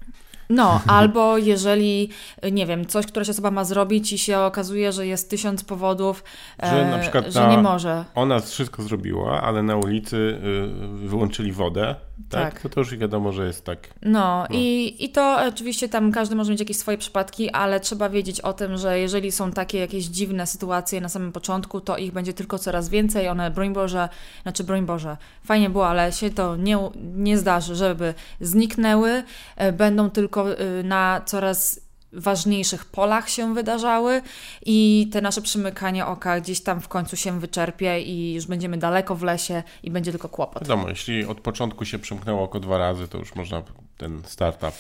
No, 0.49 0.82
albo 0.88 1.38
jeżeli, 1.38 2.10
nie 2.51 2.65
wiem, 2.65 2.86
coś, 2.86 3.06
któraś 3.06 3.29
osoba 3.29 3.51
ma 3.51 3.63
zrobić 3.63 4.13
i 4.13 4.17
się 4.17 4.39
okazuje, 4.39 4.91
że 4.91 5.08
jest 5.08 5.29
tysiąc 5.29 5.63
powodów, 5.63 6.23
Że 6.63 6.88
e, 6.88 6.91
na 6.91 6.99
przykład 6.99 7.25
że 7.34 7.47
nie 7.47 7.58
może. 7.58 8.06
Ona 8.15 8.39
wszystko 8.39 8.84
zrobiła, 8.84 9.41
ale 9.41 9.63
na 9.63 9.75
ulicy 9.75 10.17
y, 10.17 11.08
wyłączyli 11.08 11.51
wodę, 11.51 11.95
tak? 12.30 12.54
Tak. 12.54 12.62
To, 12.62 12.69
to 12.69 12.80
już 12.80 12.95
wiadomo, 12.95 13.32
że 13.32 13.47
jest 13.47 13.65
tak. 13.65 13.88
No, 14.02 14.45
I, 14.52 14.95
i 15.06 15.10
to 15.10 15.38
oczywiście 15.47 15.89
tam 15.89 16.12
każdy 16.12 16.36
może 16.36 16.52
mieć 16.52 16.60
jakieś 16.60 16.78
swoje 16.78 16.97
przypadki, 16.97 17.49
ale 17.49 17.80
trzeba 17.80 18.10
wiedzieć 18.10 18.41
o 18.41 18.54
tym, 18.54 18.78
że 18.78 18.99
jeżeli 18.99 19.32
są 19.32 19.52
takie 19.52 19.80
jakieś 19.80 20.06
dziwne 20.06 20.47
sytuacje 20.47 21.02
na 21.02 21.10
samym 21.10 21.32
początku, 21.32 21.82
to 21.82 21.97
ich 21.97 22.12
będzie 22.12 22.34
tylko 22.34 22.60
coraz 22.60 22.89
więcej. 22.89 23.28
One, 23.28 23.52
broń 23.52 23.73
Boże, 23.73 24.10
znaczy 24.43 24.63
broń 24.63 24.86
Boże, 24.86 25.17
fajnie 25.45 25.69
było, 25.69 25.88
ale 25.88 26.12
się 26.12 26.30
to 26.30 26.56
nie, 26.56 26.78
nie 27.15 27.38
zdarzy, 27.38 27.76
żeby 27.76 28.13
zniknęły. 28.41 29.23
E, 29.56 29.71
Będą 29.73 30.10
tylko 30.10 30.62
y, 30.62 30.84
na 30.84 31.21
coraz 31.26 31.80
ważniejszych 32.13 32.86
polach 32.86 33.30
się 33.30 33.54
wydarzały 33.54 34.21
i 34.65 35.10
te 35.12 35.21
nasze 35.21 35.41
przymykanie 35.41 36.06
oka 36.06 36.39
gdzieś 36.41 36.62
tam 36.62 36.82
w 36.82 36.88
końcu 36.88 37.15
się 37.15 37.39
wyczerpie 37.39 38.02
i 38.02 38.34
już 38.34 38.45
będziemy 38.45 38.78
daleko 38.78 39.15
w 39.15 39.23
lesie 39.23 39.63
i 39.84 39.91
będzie 39.91 40.12
tylko 40.12 40.30
kłopot. 40.30 40.63
Wiadomo, 40.63 40.89
jeśli 40.89 41.26
od 41.26 41.41
początku 41.41 41.86
się 41.86 41.99
przymknęło 41.99 42.43
oko 42.43 42.60
dwa 42.60 42.78
razy, 42.78 43.08
to 43.08 43.17
już 43.17 43.36
można 43.36 43.62
ten 43.97 44.21
startup. 44.26 44.73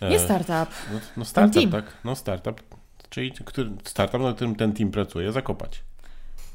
e, 0.00 0.08
Nie 0.10 0.18
startup. 0.18 0.74
No, 0.92 1.00
no 1.16 1.24
startup, 1.24 1.70
tak. 1.72 1.84
No 2.04 2.16
startup, 2.16 2.62
czyli 3.10 3.32
który, 3.32 3.70
startup, 3.84 4.20
na 4.20 4.32
którym 4.32 4.54
ten 4.54 4.72
team 4.72 4.90
pracuje, 4.90 5.32
zakopać. 5.32 5.82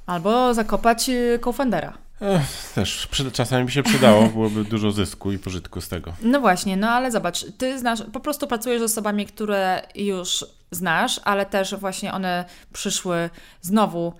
Albo 0.06 0.54
zakopać 0.54 1.10
y, 1.10 1.40
co-foundera. 1.44 1.98
Ech, 2.22 2.72
też 2.76 3.08
przy, 3.08 3.32
czasami 3.32 3.66
by 3.66 3.72
się 3.72 3.84
przydało, 3.84 4.28
byłoby 4.34 4.64
dużo 4.64 4.92
zysku 4.92 5.32
i 5.32 5.40
pożytku 5.40 5.82
z 5.82 5.90
tego. 5.90 6.14
No 6.22 6.40
właśnie, 6.40 6.78
no 6.78 6.90
ale 6.90 7.12
zobacz, 7.12 7.46
ty 7.58 7.80
znasz, 7.80 8.00
po 8.14 8.20
prostu 8.20 8.48
pracujesz 8.48 8.82
z 8.82 8.84
osobami, 8.84 9.26
które 9.26 9.82
już 9.96 10.46
znasz, 10.72 11.20
ale 11.24 11.46
też 11.46 11.76
właśnie 11.76 12.14
one 12.14 12.46
przyszły 12.74 13.30
znowu, 13.62 14.14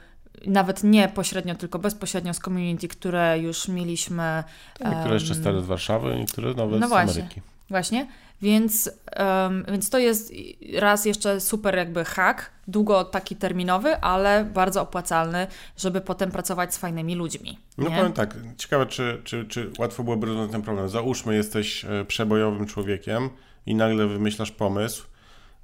nawet 0.46 0.84
nie 0.84 1.08
pośrednio, 1.08 1.56
tylko 1.56 1.80
bezpośrednio 1.80 2.34
z 2.34 2.40
community, 2.40 2.88
które 2.88 3.40
już 3.40 3.68
mieliśmy. 3.68 4.44
Niektóre 4.86 5.14
jeszcze 5.14 5.34
em, 5.34 5.40
stare 5.40 5.62
z 5.62 5.66
Warszawy, 5.66 6.16
niektóre 6.16 6.54
nowe 6.54 6.80
no 6.80 6.88
z 6.88 6.90
właśnie. 6.90 7.22
Ameryki. 7.22 7.42
Właśnie, 7.70 8.08
więc, 8.42 8.92
em, 9.06 9.66
więc 9.72 9.90
to 9.90 10.00
jest 10.00 10.34
raz 10.74 11.06
jeszcze 11.06 11.40
super 11.42 11.76
jakby 11.76 12.06
hack, 12.06 12.52
długo 12.68 13.04
taki 13.04 13.36
terminowy, 13.36 13.98
ale 13.98 14.46
bardzo 14.46 14.82
opłacalny, 14.82 15.48
żeby 15.78 16.02
potem 16.02 16.32
pracować 16.32 16.74
z 16.74 16.78
fajnymi 16.78 17.16
ludźmi. 17.16 17.58
No 17.78 17.90
nie? 17.90 17.96
powiem 17.98 18.14
tak, 18.14 18.36
ciekawe, 18.58 18.86
czy, 18.86 19.22
czy, 19.24 19.46
czy 19.46 19.72
łatwo 19.80 20.04
byłoby 20.04 20.28
rozwiązać 20.28 20.52
ten 20.52 20.62
problem. 20.62 20.90
Załóżmy, 20.90 21.36
jesteś 21.36 21.86
e, 21.86 22.06
przebojowym 22.06 22.66
człowiekiem 22.66 23.30
i 23.66 23.76
nagle 23.76 24.08
wymyślasz 24.08 24.52
pomysł 24.52 25.06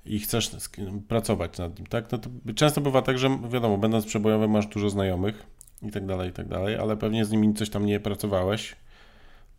i 0.06 0.20
chcesz 0.20 0.52
pracować 1.08 1.58
nad 1.58 1.80
nim, 1.80 1.88
tak? 1.88 2.12
No 2.12 2.18
to 2.18 2.30
często 2.56 2.82
bywa 2.82 3.02
tak, 3.02 3.18
że 3.18 3.39
wiadomo, 3.50 3.78
będąc 3.78 4.06
przebojowym 4.06 4.52
masz 4.52 4.68
dużo 4.68 4.89
znajomych 4.89 5.44
i 5.82 5.92
tak 5.92 6.06
dalej, 6.06 6.30
i 6.30 6.34
tak 6.34 6.48
dalej, 6.48 6.76
ale 6.76 6.98
pewnie 6.98 7.26
z 7.26 7.32
nimi 7.32 7.54
coś 7.54 7.70
tam 7.70 7.86
nie 7.86 8.00
pracowałeś, 8.00 8.76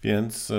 więc 0.04 0.50
e, 0.50 0.54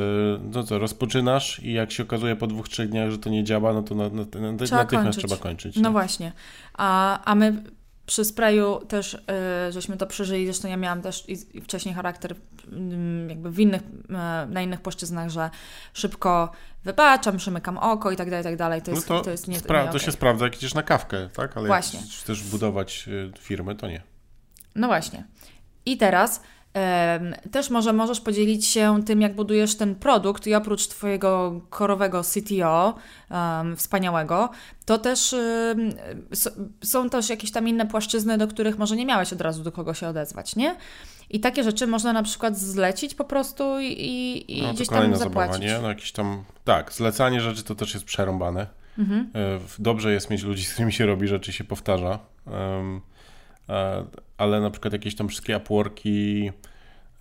no 0.53 0.63
co, 0.63 0.79
rozpoczynasz 0.79 1.59
i 1.63 1.73
jak 1.73 1.91
się 1.91 2.03
okazuje 2.03 2.35
po 2.35 2.47
dwóch, 2.47 2.69
trzech 2.69 2.89
dniach, 2.89 3.11
że 3.11 3.17
to 3.17 3.29
nie 3.29 3.43
działa, 3.43 3.73
no 3.73 3.83
to 3.83 3.95
na, 3.95 4.09
na, 4.09 4.23
na, 4.51 4.57
Trzeba 4.65 4.81
natychmiast 4.81 4.89
kończyć. 5.05 5.25
trzeba 5.25 5.37
kończyć. 5.37 5.75
No 5.75 5.89
nie? 5.89 5.91
właśnie. 5.93 6.31
A, 6.73 7.23
a 7.23 7.35
my 7.35 7.63
przy 8.05 8.25
sprayu 8.25 8.81
też, 8.87 9.13
y, 9.13 9.71
żeśmy 9.71 9.97
to 9.97 10.07
przeżyli, 10.07 10.45
zresztą 10.45 10.67
ja 10.67 10.77
miałam 10.77 11.01
też 11.01 11.29
i, 11.29 11.57
i 11.57 11.61
wcześniej 11.61 11.95
charakter 11.95 12.35
mm, 12.71 13.29
jakby 13.29 13.51
w 13.51 13.59
innych, 13.59 13.81
y, 13.81 14.53
na 14.53 14.61
innych 14.61 14.81
płaszczyznach, 14.81 15.29
że 15.29 15.49
szybko 15.93 16.51
wybaczam, 16.83 17.37
przymykam 17.37 17.77
oko 17.77 18.11
i 18.11 18.15
tak 18.15 18.29
dalej, 18.29 18.41
i 18.41 18.47
tak 18.47 18.55
dalej. 18.55 18.81
To 18.81 18.91
No 18.91 18.95
jest, 18.97 19.07
to, 19.07 19.21
to 19.21 19.31
jest 19.31 19.47
nie, 19.47 19.59
spra- 19.59 19.77
nie 19.79 19.83
to 19.83 19.89
okej. 19.89 19.99
się 19.99 20.11
sprawdza, 20.11 20.45
jak 20.45 20.55
idziesz 20.57 20.73
na 20.73 20.83
kawkę, 20.83 21.29
tak? 21.33 21.57
Ale 21.57 21.67
Właśnie. 21.67 21.99
jak 21.99 22.09
chcesz 22.09 22.43
budować 22.43 23.09
e, 23.35 23.39
firmy, 23.39 23.75
to 23.75 23.87
nie. 23.87 24.01
No 24.75 24.87
właśnie. 24.87 25.23
I 25.85 25.97
teraz 25.97 26.41
też 27.51 27.69
może 27.69 27.93
możesz 27.93 28.21
podzielić 28.21 28.65
się 28.65 29.03
tym, 29.05 29.21
jak 29.21 29.35
budujesz 29.35 29.75
ten 29.77 29.95
produkt 29.95 30.47
i 30.47 30.55
oprócz 30.55 30.87
Twojego 30.87 31.61
korowego 31.69 32.21
CTO, 32.23 32.95
em, 33.29 33.75
wspaniałego, 33.77 34.49
to 34.85 34.97
też 34.97 35.35
s- 36.31 36.49
są 36.83 37.09
też 37.09 37.29
jakieś 37.29 37.51
tam 37.51 37.67
inne 37.67 37.85
płaszczyzny, 37.87 38.37
do 38.37 38.47
których 38.47 38.77
może 38.77 38.95
nie 38.95 39.05
miałeś 39.05 39.33
od 39.33 39.41
razu 39.41 39.63
do 39.63 39.71
kogo 39.71 39.93
się 39.93 40.07
odezwać, 40.07 40.55
nie? 40.55 40.75
I 41.29 41.39
takie 41.39 41.63
rzeczy 41.63 41.87
można 41.87 42.13
na 42.13 42.23
przykład 42.23 42.57
zlecić 42.57 43.15
po 43.15 43.23
prostu 43.23 43.79
i, 43.79 44.45
i, 44.47 44.61
No, 44.61 44.73
gdzieś 44.73 44.87
tam 44.87 45.15
zapłacić. 45.15 45.53
zabawa, 45.55 45.77
nie? 45.77 45.81
No 45.81 45.89
jakieś 45.89 46.11
tam, 46.11 46.43
tak, 46.63 46.93
zlecanie 46.93 47.41
rzeczy 47.41 47.63
to 47.63 47.75
też 47.75 47.93
jest 47.93 48.05
przerąbane. 48.05 48.67
Mhm. 48.97 49.29
E, 49.35 49.59
Dobrze 49.79 50.13
jest 50.13 50.29
mieć 50.29 50.43
ludzi, 50.43 50.65
z 50.65 50.71
którymi 50.73 50.93
się 50.93 51.05
robi 51.05 51.27
rzeczy, 51.27 51.53
się 51.53 51.63
powtarza. 51.63 52.19
E, 52.47 54.05
ale 54.37 54.61
na 54.61 54.69
przykład 54.69 54.93
jakieś 54.93 55.15
tam 55.15 55.29
wszystkie 55.29 55.57
Upworki, 55.57 56.51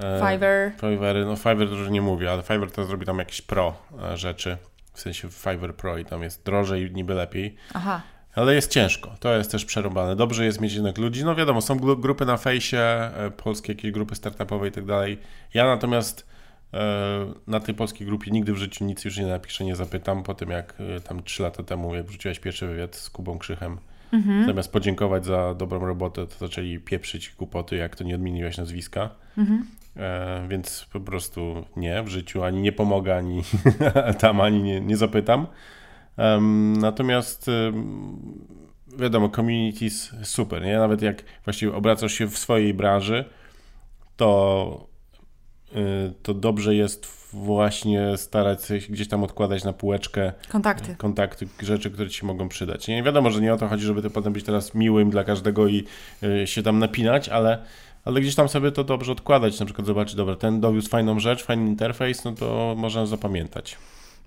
e, 0.04 0.30
Fiverr. 0.30 0.72
Fiverr, 0.80 1.26
no 1.26 1.36
Fiverr 1.36 1.68
to 1.68 1.74
już 1.74 1.90
nie 1.90 2.02
mówię, 2.02 2.32
ale 2.32 2.42
Fiverr 2.42 2.70
to 2.70 2.84
zrobi 2.84 3.06
tam 3.06 3.18
jakieś 3.18 3.42
pro 3.42 3.74
e, 4.02 4.16
rzeczy, 4.16 4.56
w 4.92 5.00
sensie 5.00 5.28
Fiverr 5.28 5.74
Pro 5.74 5.98
i 5.98 6.04
tam 6.04 6.22
jest 6.22 6.44
drożej, 6.44 6.90
niby 6.92 7.14
lepiej. 7.14 7.54
Aha. 7.74 8.02
Ale 8.34 8.54
jest 8.54 8.70
ciężko, 8.70 9.14
to 9.20 9.36
jest 9.36 9.50
też 9.50 9.64
przerąbane. 9.64 10.16
Dobrze 10.16 10.44
jest 10.44 10.60
mieć 10.60 10.74
jednak 10.74 10.98
ludzi. 10.98 11.24
No 11.24 11.34
wiadomo, 11.34 11.60
są 11.60 11.76
gru- 11.76 12.00
grupy 12.00 12.24
na 12.26 12.36
fejsie, 12.36 12.78
e, 12.78 13.30
polskie 13.36 13.72
jakieś 13.72 13.90
grupy 13.90 14.14
startupowe 14.14 14.68
i 14.68 14.72
tak 14.72 14.84
dalej. 14.84 15.18
Ja 15.54 15.66
natomiast 15.66 16.34
na 17.46 17.60
tej 17.60 17.74
polskiej 17.74 18.06
grupie 18.06 18.30
nigdy 18.30 18.52
w 18.52 18.56
życiu 18.56 18.84
nic 18.84 19.04
już 19.04 19.18
nie 19.18 19.26
napiszę, 19.26 19.64
nie 19.64 19.76
zapytam. 19.76 20.22
Po 20.22 20.34
tym 20.34 20.50
jak 20.50 20.74
tam 21.08 21.22
3 21.22 21.42
lata 21.42 21.62
temu, 21.62 21.94
jak 21.94 22.06
wrzuciłaś 22.06 22.38
pierwszy 22.38 22.66
wywiad 22.66 22.96
z 22.96 23.10
Kubą 23.10 23.38
Krzychem, 23.38 23.78
Mhm. 24.12 24.46
zamiast 24.46 24.72
podziękować 24.72 25.26
za 25.26 25.54
dobrą 25.54 25.86
robotę, 25.86 26.26
to 26.26 26.38
zaczęli 26.38 26.78
pieprzyć 26.78 27.34
głupoty, 27.38 27.76
jak 27.76 27.96
to 27.96 28.04
nie 28.04 28.14
odmieniłaś 28.14 28.56
nazwiska. 28.56 29.10
Mhm. 29.38 29.66
E, 29.96 30.46
więc 30.48 30.86
po 30.92 31.00
prostu 31.00 31.64
nie, 31.76 32.02
w 32.02 32.08
życiu 32.08 32.44
ani 32.44 32.60
nie 32.60 32.72
pomogę, 32.72 33.16
ani 33.16 33.42
tam, 34.20 34.40
ani 34.40 34.62
nie, 34.62 34.80
nie 34.80 34.96
zapytam. 34.96 35.46
Natomiast 36.80 37.48
em, 37.48 38.18
wiadomo, 38.98 39.28
communities 39.28 40.12
super, 40.22 40.62
nie? 40.62 40.78
Nawet 40.78 41.02
jak 41.02 41.24
właściwie 41.44 41.74
obracasz 41.74 42.12
się 42.12 42.26
w 42.26 42.38
swojej 42.38 42.74
branży, 42.74 43.24
to, 44.16 44.86
y, 45.72 46.12
to 46.22 46.34
dobrze 46.34 46.74
jest 46.74 47.06
właśnie 47.34 48.16
starać 48.16 48.64
się 48.64 48.78
gdzieś 48.78 49.08
tam 49.08 49.24
odkładać 49.24 49.64
na 49.64 49.72
półeczkę 49.72 50.32
Kontakty. 50.48 50.96
kontakty, 50.96 51.48
rzeczy, 51.62 51.90
które 51.90 52.10
ci 52.10 52.26
mogą 52.26 52.48
przydać. 52.48 52.88
Nie 52.88 53.02
wiadomo, 53.02 53.30
że 53.30 53.40
nie 53.40 53.54
o 53.54 53.56
to 53.56 53.68
chodzi, 53.68 53.84
żeby 53.84 54.02
ty 54.02 54.10
potem 54.10 54.32
być 54.32 54.44
teraz 54.44 54.74
miłym 54.74 55.10
dla 55.10 55.24
każdego 55.24 55.68
i 55.68 55.84
y, 56.22 56.46
się 56.46 56.62
tam 56.62 56.78
napinać, 56.78 57.28
ale, 57.28 57.58
ale 58.04 58.20
gdzieś 58.20 58.34
tam 58.34 58.48
sobie 58.48 58.72
to 58.72 58.84
dobrze 58.84 59.12
odkładać. 59.12 59.60
Na 59.60 59.66
przykład 59.66 59.86
zobaczyć, 59.86 60.14
dobra, 60.14 60.36
ten 60.36 60.60
dowiózł 60.60 60.88
fajną 60.88 61.20
rzecz, 61.20 61.44
fajny 61.44 61.66
interfejs, 61.66 62.24
no 62.24 62.32
to 62.32 62.74
można 62.78 63.06
zapamiętać. 63.06 63.76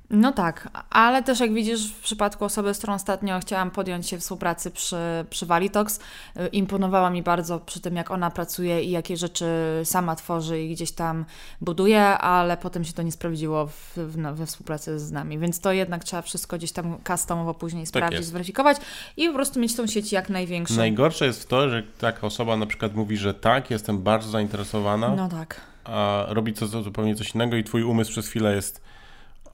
No 0.10 0.32
tak, 0.32 0.70
ale 0.90 1.24
też 1.24 1.40
jak 1.40 1.54
widzisz, 1.54 1.92
w 1.94 2.02
przypadku 2.02 2.46
osoby, 2.46 2.74
z 2.74 2.78
którą 2.78 2.94
ostatnio 2.94 3.40
chciałam 3.40 3.72
podjąć 3.72 4.08
się 4.10 4.18
współpracy 4.20 4.72
przy, 4.72 4.96
przy 5.30 5.46
Valitox, 5.46 6.00
y, 6.38 6.48
imponowała 6.48 7.10
mi 7.10 7.24
bardzo 7.24 7.60
przy 7.60 7.80
tym, 7.82 7.96
jak 7.96 8.12
ona 8.12 8.32
pracuje 8.32 8.84
i 8.84 8.92
jakie 8.92 9.18
rzeczy 9.18 9.46
sama 9.84 10.16
tworzy 10.16 10.62
i 10.62 10.74
gdzieś 10.76 10.92
tam 10.92 11.26
buduje, 11.62 12.04
ale 12.04 12.58
potem 12.58 12.84
się 12.84 12.94
to 12.94 13.02
nie 13.04 13.12
sprawdziło 13.12 13.68
w, 13.68 13.94
w, 13.98 14.18
no, 14.18 14.36
we 14.36 14.46
współpracy 14.46 15.00
z 15.00 15.12
nami, 15.12 15.40
więc 15.40 15.60
to 15.60 15.72
jednak 15.72 16.04
trzeba 16.04 16.22
wszystko 16.22 16.58
gdzieś 16.58 16.72
tam 16.72 16.98
customowo 17.08 17.54
później 17.54 17.86
sprawdzić, 17.86 18.10
Tak 18.12 18.20
jest. 18.20 18.30
zweryfikować 18.30 18.78
i 19.18 19.28
po 19.28 19.34
prostu 19.34 19.60
mieć 19.60 19.76
tą 19.76 19.88
sieć 19.88 20.12
jak 20.12 20.30
największą. 20.30 20.76
Najgorsze 20.76 21.26
jest 21.26 21.50
to, 21.50 21.70
że 21.70 21.84
taka 22.00 22.28
osoba 22.28 22.58
na 22.58 22.66
przykład 22.66 22.96
mówi, 22.96 23.18
że 23.18 23.34
tak, 23.34 23.72
jestem 23.72 24.02
bardzo 24.04 24.30
zainteresowana, 24.30 25.16
No 25.16 25.30
tak. 25.30 25.62
a 25.84 26.26
robi 26.28 26.54
co, 26.54 26.68
co, 26.68 26.84
zupełnie 26.84 27.16
coś 27.16 27.36
innego 27.36 27.56
i 27.56 27.64
twój 27.64 27.84
umysł 27.84 28.12
przez 28.12 28.28
chwilę 28.28 28.56
jest 28.56 28.82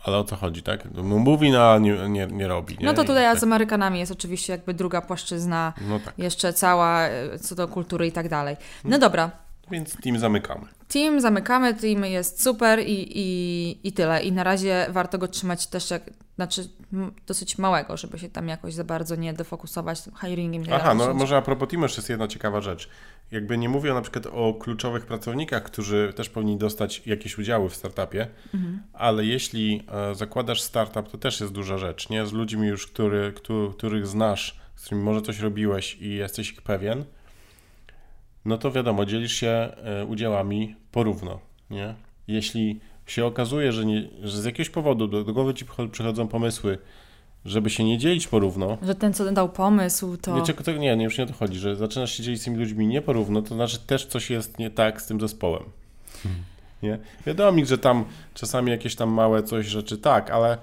ale 0.03 0.17
o 0.17 0.23
co 0.23 0.35
chodzi, 0.35 0.63
tak? 0.63 0.87
No, 0.93 1.03
Mówi, 1.03 1.51
no, 1.51 1.71
a 1.71 1.77
nie, 1.77 2.09
nie, 2.09 2.27
nie 2.27 2.47
robi. 2.47 2.77
Nie? 2.77 2.85
No 2.85 2.93
to 2.93 3.03
tutaj 3.03 3.23
tak, 3.23 3.39
z 3.39 3.43
Amerykanami 3.43 3.99
jest 3.99 4.11
oczywiście 4.11 4.53
jakby 4.53 4.73
druga 4.73 5.01
płaszczyzna, 5.01 5.73
No 5.87 5.99
tak, 5.99 6.13
jeszcze 6.17 6.53
cała 6.53 7.07
y, 7.07 7.39
co 7.39 7.55
do 7.55 7.67
kultury 7.67 8.07
i 8.07 8.11
tak 8.11 8.29
dalej. 8.29 8.57
No 8.83 8.99
dobra, 8.99 9.31
więc 9.71 9.97
team 10.01 10.19
zamykamy. 10.19 10.65
Team 10.87 11.21
zamykamy, 11.21 11.73
team 11.73 12.05
jest 12.05 12.43
super 12.43 12.79
i, 12.79 13.19
i, 13.19 13.87
i 13.87 13.93
tyle. 13.93 14.23
I 14.23 14.31
na 14.31 14.43
razie 14.43 14.85
warto 14.89 15.17
go 15.17 15.27
trzymać 15.27 15.67
też 15.67 15.91
jak 15.91 16.01
znaczy 16.35 16.69
dosyć 17.27 17.57
małego, 17.57 17.97
żeby 17.97 18.19
się 18.19 18.29
tam 18.29 18.47
jakoś 18.47 18.73
za 18.73 18.83
bardzo 18.83 19.15
nie 19.15 19.33
defokusować 19.33 20.01
tym 20.01 20.13
hiringiem. 20.21 20.63
Aha, 20.71 20.93
no 20.93 21.13
może 21.13 21.37
a 21.37 21.41
propos 21.41 21.69
teamu 21.69 21.85
jeszcze 21.85 21.99
jest 21.99 22.09
jedna 22.09 22.27
ciekawa 22.27 22.61
rzecz. 22.61 22.89
Jakby 23.31 23.57
nie 23.57 23.69
mówię 23.69 23.93
na 23.93 24.01
przykład 24.01 24.25
o 24.25 24.53
kluczowych 24.53 25.05
pracownikach, 25.05 25.63
którzy 25.63 26.13
też 26.15 26.29
powinni 26.29 26.57
dostać 26.57 27.01
jakieś 27.05 27.37
udziały 27.37 27.69
w 27.69 27.75
startupie, 27.75 28.27
mhm. 28.53 28.83
ale 28.93 29.25
jeśli 29.25 29.83
e, 29.91 30.15
zakładasz 30.15 30.61
startup, 30.61 31.11
to 31.11 31.17
też 31.17 31.39
jest 31.39 31.53
duża 31.53 31.77
rzecz, 31.77 32.09
nie? 32.09 32.25
Z 32.25 32.33
ludźmi 32.33 32.67
już, 32.67 32.87
który, 32.87 33.33
który, 33.35 33.73
których 33.73 34.07
znasz, 34.07 34.59
z 34.75 34.85
którymi 34.85 35.03
może 35.03 35.21
coś 35.21 35.39
robiłeś 35.39 35.95
i 35.95 36.15
jesteś 36.15 36.51
ich 36.51 36.61
pewien, 36.61 37.05
no 38.45 38.57
to 38.57 38.71
wiadomo, 38.71 39.05
dzielisz 39.05 39.33
się 39.33 39.47
e, 39.47 40.05
udziałami 40.05 40.75
porówno, 40.91 41.39
nie? 41.69 41.95
Jeśli 42.27 42.79
się 43.05 43.25
okazuje, 43.25 43.71
że, 43.71 43.85
nie, 43.85 44.09
że 44.21 44.41
z 44.41 44.45
jakiegoś 44.45 44.69
powodu 44.69 45.07
do, 45.07 45.23
do 45.23 45.33
głowy 45.33 45.53
ci 45.53 45.65
przychodzą 45.91 46.27
pomysły, 46.27 46.77
żeby 47.45 47.69
się 47.69 47.83
nie 47.83 47.97
dzielić 47.97 48.27
porówno. 48.27 48.77
Że 48.81 48.95
ten, 48.95 49.13
co 49.13 49.31
dał 49.31 49.49
pomysł, 49.49 50.17
to. 50.17 50.35
Wiecie, 50.35 50.53
to 50.53 50.71
nie, 50.71 50.97
nie, 50.97 51.03
już 51.03 51.17
nie 51.17 51.23
o 51.23 51.27
to 51.27 51.33
chodzi, 51.33 51.59
że 51.59 51.75
zaczynasz 51.75 52.11
się 52.17 52.23
dzielić 52.23 52.41
z 52.41 52.45
tymi 52.45 52.57
ludźmi 52.57 52.87
nie 52.87 53.01
porówno, 53.01 53.41
to 53.41 53.55
znaczy 53.55 53.79
też 53.79 54.05
coś 54.05 54.29
jest 54.29 54.59
nie 54.59 54.69
tak 54.69 55.01
z 55.01 55.05
tym 55.05 55.21
zespołem. 55.21 55.63
Hmm. 56.23 56.43
Nie? 56.83 56.99
Wiadomo, 57.25 57.65
że 57.65 57.77
tam 57.77 58.05
czasami 58.33 58.71
jakieś 58.71 58.95
tam 58.95 59.09
małe 59.09 59.43
coś 59.43 59.65
rzeczy 59.65 59.97
tak, 59.97 60.31
ale 60.31 60.57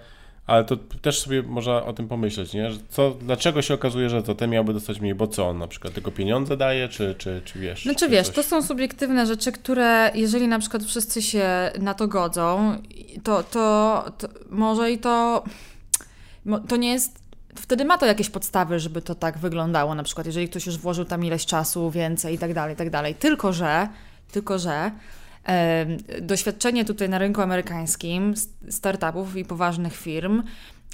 ale 0.51 0.65
to 0.65 0.77
też 0.77 1.21
sobie 1.21 1.43
można 1.43 1.85
o 1.85 1.93
tym 1.93 2.09
pomyśleć, 2.09 2.55
nie? 2.55 2.71
Co, 2.89 3.11
dlaczego 3.11 3.63
się 3.63 3.75
okazuje, 3.75 4.11
że 4.11 4.23
to 4.23 4.35
ten 4.35 4.51
miałby 4.51 4.73
dostać 4.73 5.01
mniej, 5.01 5.15
bo 5.15 5.27
co 5.27 5.49
on 5.49 5.59
na 5.59 5.67
przykład 5.67 5.95
tylko 5.95 6.11
pieniądze 6.11 6.57
daje, 6.57 6.89
czy, 6.89 7.15
czy, 7.19 7.43
czy 7.45 7.59
wiesz? 7.59 7.83
Znaczy 7.83 7.99
czy 7.99 8.09
wiesz, 8.09 8.27
coś? 8.27 8.35
to 8.35 8.43
są 8.43 8.63
subiektywne 8.63 9.27
rzeczy, 9.27 9.53
które 9.53 10.11
jeżeli 10.15 10.49
na 10.49 10.59
przykład 10.59 10.83
wszyscy 10.83 11.23
się 11.23 11.71
na 11.79 11.95
to 11.95 12.09
godzą, 12.09 12.77
to, 13.25 13.43
to, 13.43 14.05
to 14.19 14.29
może 14.51 14.93
i 14.93 14.99
to, 14.99 15.45
to 16.69 16.77
nie 16.77 16.93
jest 16.93 17.21
wtedy 17.55 17.85
ma 17.85 17.99
to 17.99 18.07
jakieś 18.07 18.31
podstawy, 18.31 18.81
żeby 18.81 19.03
to 19.03 19.15
tak 19.15 19.39
wyglądało, 19.39 19.95
na 19.95 20.03
przykład 20.03 20.27
jeżeli 20.27 20.49
ktoś 20.49 20.67
już 20.67 20.79
włożył 20.79 21.05
tam 21.05 21.25
ileś 21.25 21.47
czasu, 21.47 21.91
więcej 21.91 22.35
i 22.35 22.39
tak 22.39 22.55
dalej, 22.55 22.75
i 22.75 22.77
tak 22.77 22.91
dalej. 22.91 23.15
Tylko, 23.15 23.53
że, 23.53 23.89
tylko, 24.33 24.59
że 24.59 24.91
Doświadczenie 26.23 26.85
tutaj 26.85 27.09
na 27.09 27.19
rynku 27.19 27.41
amerykańskim 27.41 28.35
startupów 28.71 29.37
i 29.37 29.45
poważnych 29.45 29.97
firm 29.97 30.43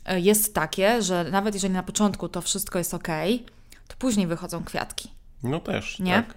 e, 0.05 0.21
jest 0.21 0.55
takie, 0.55 1.03
że 1.03 1.25
nawet 1.31 1.55
jeżeli 1.55 1.75
na 1.75 1.83
początku 1.83 2.29
to 2.29 2.41
wszystko 2.41 2.79
jest 2.79 2.95
ok, 2.95 3.09
to 3.89 3.97
później 3.99 4.27
wychodzą 4.27 4.65
kwiatki. 4.65 5.11
No 5.43 5.61
też, 5.61 5.99
nie? 5.99 6.13
Tak. 6.13 6.35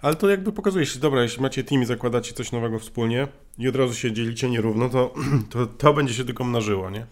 Ale 0.00 0.16
to 0.16 0.30
jakby 0.30 0.52
pokazuje 0.52 0.86
się, 0.86 0.98
dobra, 0.98 1.22
jeśli 1.22 1.42
macie 1.42 1.64
team 1.64 1.82
i 1.82 1.86
zakładacie 1.86 2.32
coś 2.32 2.52
nowego 2.52 2.78
wspólnie 2.78 3.28
i 3.58 3.68
od 3.68 3.76
razu 3.76 3.94
się 3.94 4.12
dzielicie 4.12 4.50
nierówno, 4.50 4.88
to 4.88 5.14
to, 5.50 5.66
to 5.66 5.92
będzie 5.92 6.14
się 6.14 6.24
tylko 6.24 6.44
mnożyło, 6.44 6.90
nie? 6.90 7.06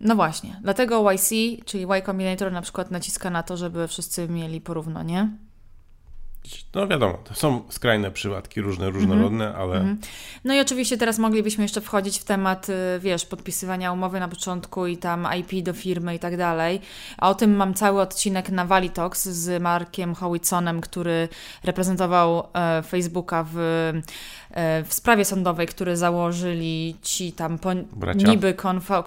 No 0.00 0.14
właśnie, 0.14 0.60
dlatego 0.62 1.12
YC, 1.12 1.30
czyli 1.64 1.84
Y 1.84 2.02
Combinator 2.06 2.52
na 2.52 2.62
przykład 2.62 2.90
naciska 2.90 3.30
na 3.30 3.42
to, 3.42 3.56
żeby 3.56 3.88
wszyscy 3.88 4.28
mieli 4.28 4.60
porówno, 4.60 5.02
nie? 5.02 5.28
No 6.74 6.88
wiadomo, 6.88 7.18
to 7.24 7.34
są 7.34 7.62
skrajne 7.68 8.10
przypadki, 8.10 8.60
różne, 8.60 8.90
różnorodne, 8.90 9.44
mm 9.44 9.56
-hmm. 9.56 9.62
ale... 9.62 9.76
Mm 9.76 9.96
-hmm. 9.96 10.06
No 10.44 10.54
i 10.54 10.60
oczywiście 10.60 10.96
teraz 10.96 11.18
moglibyśmy 11.18 11.64
jeszcze 11.64 11.80
wchodzić 11.80 12.18
w 12.18 12.24
temat, 12.24 12.68
y, 12.68 12.72
wiesz, 13.00 13.26
podpisywania 13.26 13.92
umowy 13.92 14.20
na 14.20 14.28
początku 14.28 14.86
i 14.86 14.96
tam 14.96 15.28
IP 15.38 15.64
do 15.64 15.72
firmy 15.72 16.14
i 16.14 16.18
tak 16.18 16.36
dalej. 16.36 16.80
A 17.18 17.30
o 17.30 17.34
tym 17.34 17.56
mam 17.56 17.74
cały 17.74 18.00
odcinek 18.00 18.50
na 18.50 18.64
Valitox 18.64 19.28
z 19.28 19.62
Markiem 19.62 20.14
Howitsonem, 20.14 20.80
który 20.80 21.28
reprezentował 21.64 22.48
e, 22.54 22.82
Facebooka 22.82 23.46
w 23.52 23.92
w 24.84 24.94
sprawie 24.94 25.24
sądowej, 25.24 25.66
który 25.66 25.96
założyli 25.96 26.96
ci 27.02 27.32
tam 27.32 27.58
po, 27.58 27.70
niby 28.14 28.54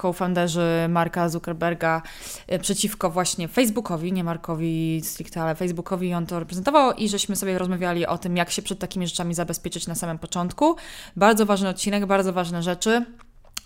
co-founderzy 0.01 0.85
Marka 0.89 1.29
Zuckerberga 1.29 2.01
e, 2.47 2.59
przeciwko 2.59 3.09
właśnie 3.09 3.47
Facebookowi, 3.47 4.13
nie 4.13 4.23
Markowi 4.23 5.01
stricte, 5.03 5.41
ale 5.41 5.55
Facebookowi 5.55 6.13
on 6.13 6.25
to 6.25 6.39
reprezentował 6.39 6.93
i 6.93 7.09
żeśmy 7.09 7.35
sobie 7.35 7.57
rozmawiali 7.57 8.05
o 8.05 8.17
tym, 8.17 8.38
jak 8.38 8.51
się 8.51 8.62
przed 8.62 8.79
takimi 8.79 9.07
rzeczami 9.07 9.33
zabezpieczyć 9.33 9.88
na 9.88 9.95
samym 9.95 10.19
początku. 10.19 10.75
Bardzo 11.15 11.45
ważny 11.45 11.69
odcinek, 11.69 12.05
bardzo 12.05 12.33
ważne 12.33 12.63
rzeczy. 12.63 13.05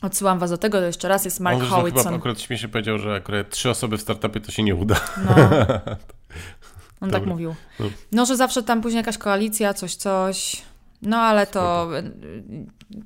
Odsyłam 0.02 0.40
Was 0.40 0.50
do 0.50 0.58
tego, 0.58 0.80
to 0.80 0.86
jeszcze 0.86 1.08
raz 1.08 1.26
jest 1.26 1.40
Mark 1.40 1.60
On 1.60 1.66
Howitson. 1.66 2.04
Chyba 2.04 2.16
akurat 2.16 2.42
śmiesznie 2.42 2.70
powiedział, 2.70 3.00
że 3.00 3.16
akurat 3.16 3.50
trzy 3.50 3.70
osoby 3.70 3.98
w 3.98 4.02
startupie 4.02 4.40
to 4.40 4.52
się 4.52 4.64
nie 4.64 4.76
uda. 4.76 4.96
No. 5.26 5.36
On 7.02 7.12
tak 7.12 7.26
mówił. 7.26 7.56
No. 7.80 7.86
no, 8.12 8.26
że 8.26 8.38
zawsze 8.38 8.64
tam 8.64 8.82
później 8.82 8.98
jakaś 8.98 9.18
koalicja, 9.18 9.74
coś, 9.74 9.96
coś. 9.96 10.64
No 11.06 11.18
ale 11.18 11.48
to, 11.48 11.90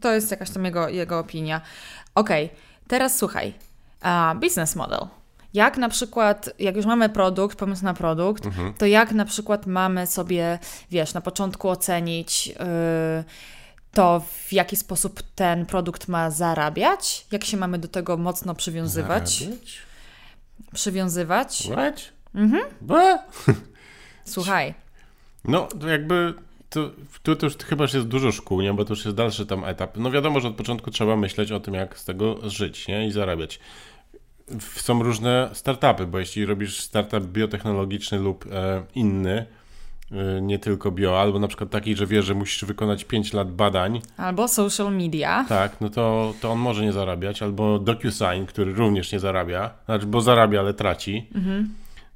to 0.01 0.13
jest 0.13 0.31
jakaś 0.31 0.49
tam 0.49 0.65
jego, 0.65 0.89
jego 0.89 1.19
opinia. 1.19 1.61
Okej, 2.15 2.45
okay, 2.45 2.57
teraz 2.87 3.17
słuchaj. 3.17 3.53
Uh, 4.03 4.39
business 4.39 4.75
model. 4.75 5.07
Jak 5.53 5.77
na 5.77 5.89
przykład, 5.89 6.49
jak 6.59 6.75
już 6.75 6.85
mamy 6.85 7.09
produkt, 7.09 7.57
pomysł 7.57 7.83
na 7.83 7.93
produkt, 7.93 8.45
mhm. 8.45 8.73
to 8.73 8.85
jak 8.85 9.11
na 9.11 9.25
przykład 9.25 9.65
mamy 9.65 10.07
sobie, 10.07 10.59
wiesz, 10.91 11.13
na 11.13 11.21
początku 11.21 11.69
ocenić 11.69 12.47
yy, 12.47 12.55
to, 13.91 14.21
w 14.47 14.53
jaki 14.53 14.75
sposób 14.75 15.21
ten 15.35 15.65
produkt 15.65 16.07
ma 16.07 16.31
zarabiać, 16.31 17.27
jak 17.31 17.43
się 17.43 17.57
mamy 17.57 17.77
do 17.77 17.87
tego 17.87 18.17
mocno 18.17 18.55
przywiązywać. 18.55 19.39
Zarabiać? 19.39 19.81
Przywiązywać. 20.73 21.69
What? 21.71 22.01
Mhm. 22.35 22.61
Słuchaj. 24.25 24.73
No, 25.43 25.67
to 25.79 25.87
jakby 25.87 26.33
tu, 26.69 26.91
tu, 27.23 27.35
to 27.35 27.45
już 27.45 27.57
chyba 27.57 27.83
już 27.83 27.93
jest 27.93 28.07
dużo 28.07 28.31
szkół, 28.31 28.61
nie? 28.61 28.73
bo 28.73 28.85
to 28.85 28.93
już 28.93 29.05
jest 29.05 29.17
dalszy 29.17 29.45
tam 29.45 29.65
etap. 29.65 29.97
No 29.97 30.11
wiadomo, 30.11 30.39
że 30.39 30.47
od 30.47 30.55
początku 30.55 30.91
trzeba 30.91 31.15
myśleć 31.15 31.51
o 31.51 31.59
tym, 31.59 31.73
jak 31.73 31.99
z 31.99 32.05
tego 32.05 32.49
żyć 32.49 32.87
nie? 32.87 33.07
i 33.07 33.11
zarabiać. 33.11 33.59
Są 34.59 35.03
różne 35.03 35.49
startupy, 35.53 36.05
bo 36.05 36.19
jeśli 36.19 36.45
robisz 36.45 36.79
startup 36.79 37.23
biotechnologiczny 37.23 38.19
lub 38.19 38.45
e, 38.51 38.83
inny, 38.95 39.45
e, 40.11 40.41
nie 40.41 40.59
tylko 40.59 40.91
bio, 40.91 41.21
albo 41.21 41.39
na 41.39 41.47
przykład 41.47 41.69
taki, 41.69 41.95
że 41.95 42.07
wiesz, 42.07 42.25
że 42.25 42.33
musisz 42.33 42.65
wykonać 42.65 43.03
5 43.03 43.33
lat 43.33 43.51
badań. 43.51 44.01
Albo 44.17 44.47
social 44.47 44.95
media. 44.95 45.45
Tak, 45.49 45.81
no 45.81 45.89
to, 45.89 46.33
to 46.41 46.51
on 46.51 46.59
może 46.59 46.83
nie 46.83 46.93
zarabiać. 46.93 47.41
Albo 47.41 47.79
DocuSign, 47.79 48.45
który 48.47 48.73
również 48.73 49.11
nie 49.11 49.19
zarabia, 49.19 49.73
znaczy, 49.85 50.05
bo 50.05 50.21
zarabia, 50.21 50.59
ale 50.59 50.73
traci. 50.73 51.27
Mhm. 51.35 51.69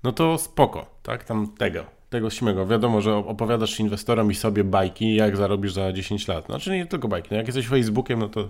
No 0.04 0.12
to 0.12 0.38
spoko, 0.38 0.86
tak, 1.04 1.24
tam 1.24 1.48
tego 1.58 2.01
tego 2.12 2.30
śmego. 2.30 2.68
Wiadomo, 2.68 3.02
że 3.02 3.16
opowiadasz 3.16 3.80
inwestorom 3.80 4.32
i 4.32 4.36
sobie 4.36 4.64
bajki, 4.64 5.16
jak 5.16 5.38
zarobisz 5.38 5.74
za 5.74 5.94
10 5.94 6.28
lat. 6.28 6.46
Znaczy 6.46 6.72
nie 6.72 6.86
tylko 6.86 7.08
bajki. 7.08 7.28
No 7.32 7.38
jak 7.38 7.48
jesteś 7.48 7.68
Facebookiem, 7.68 8.20
no 8.20 8.30
to 8.30 8.42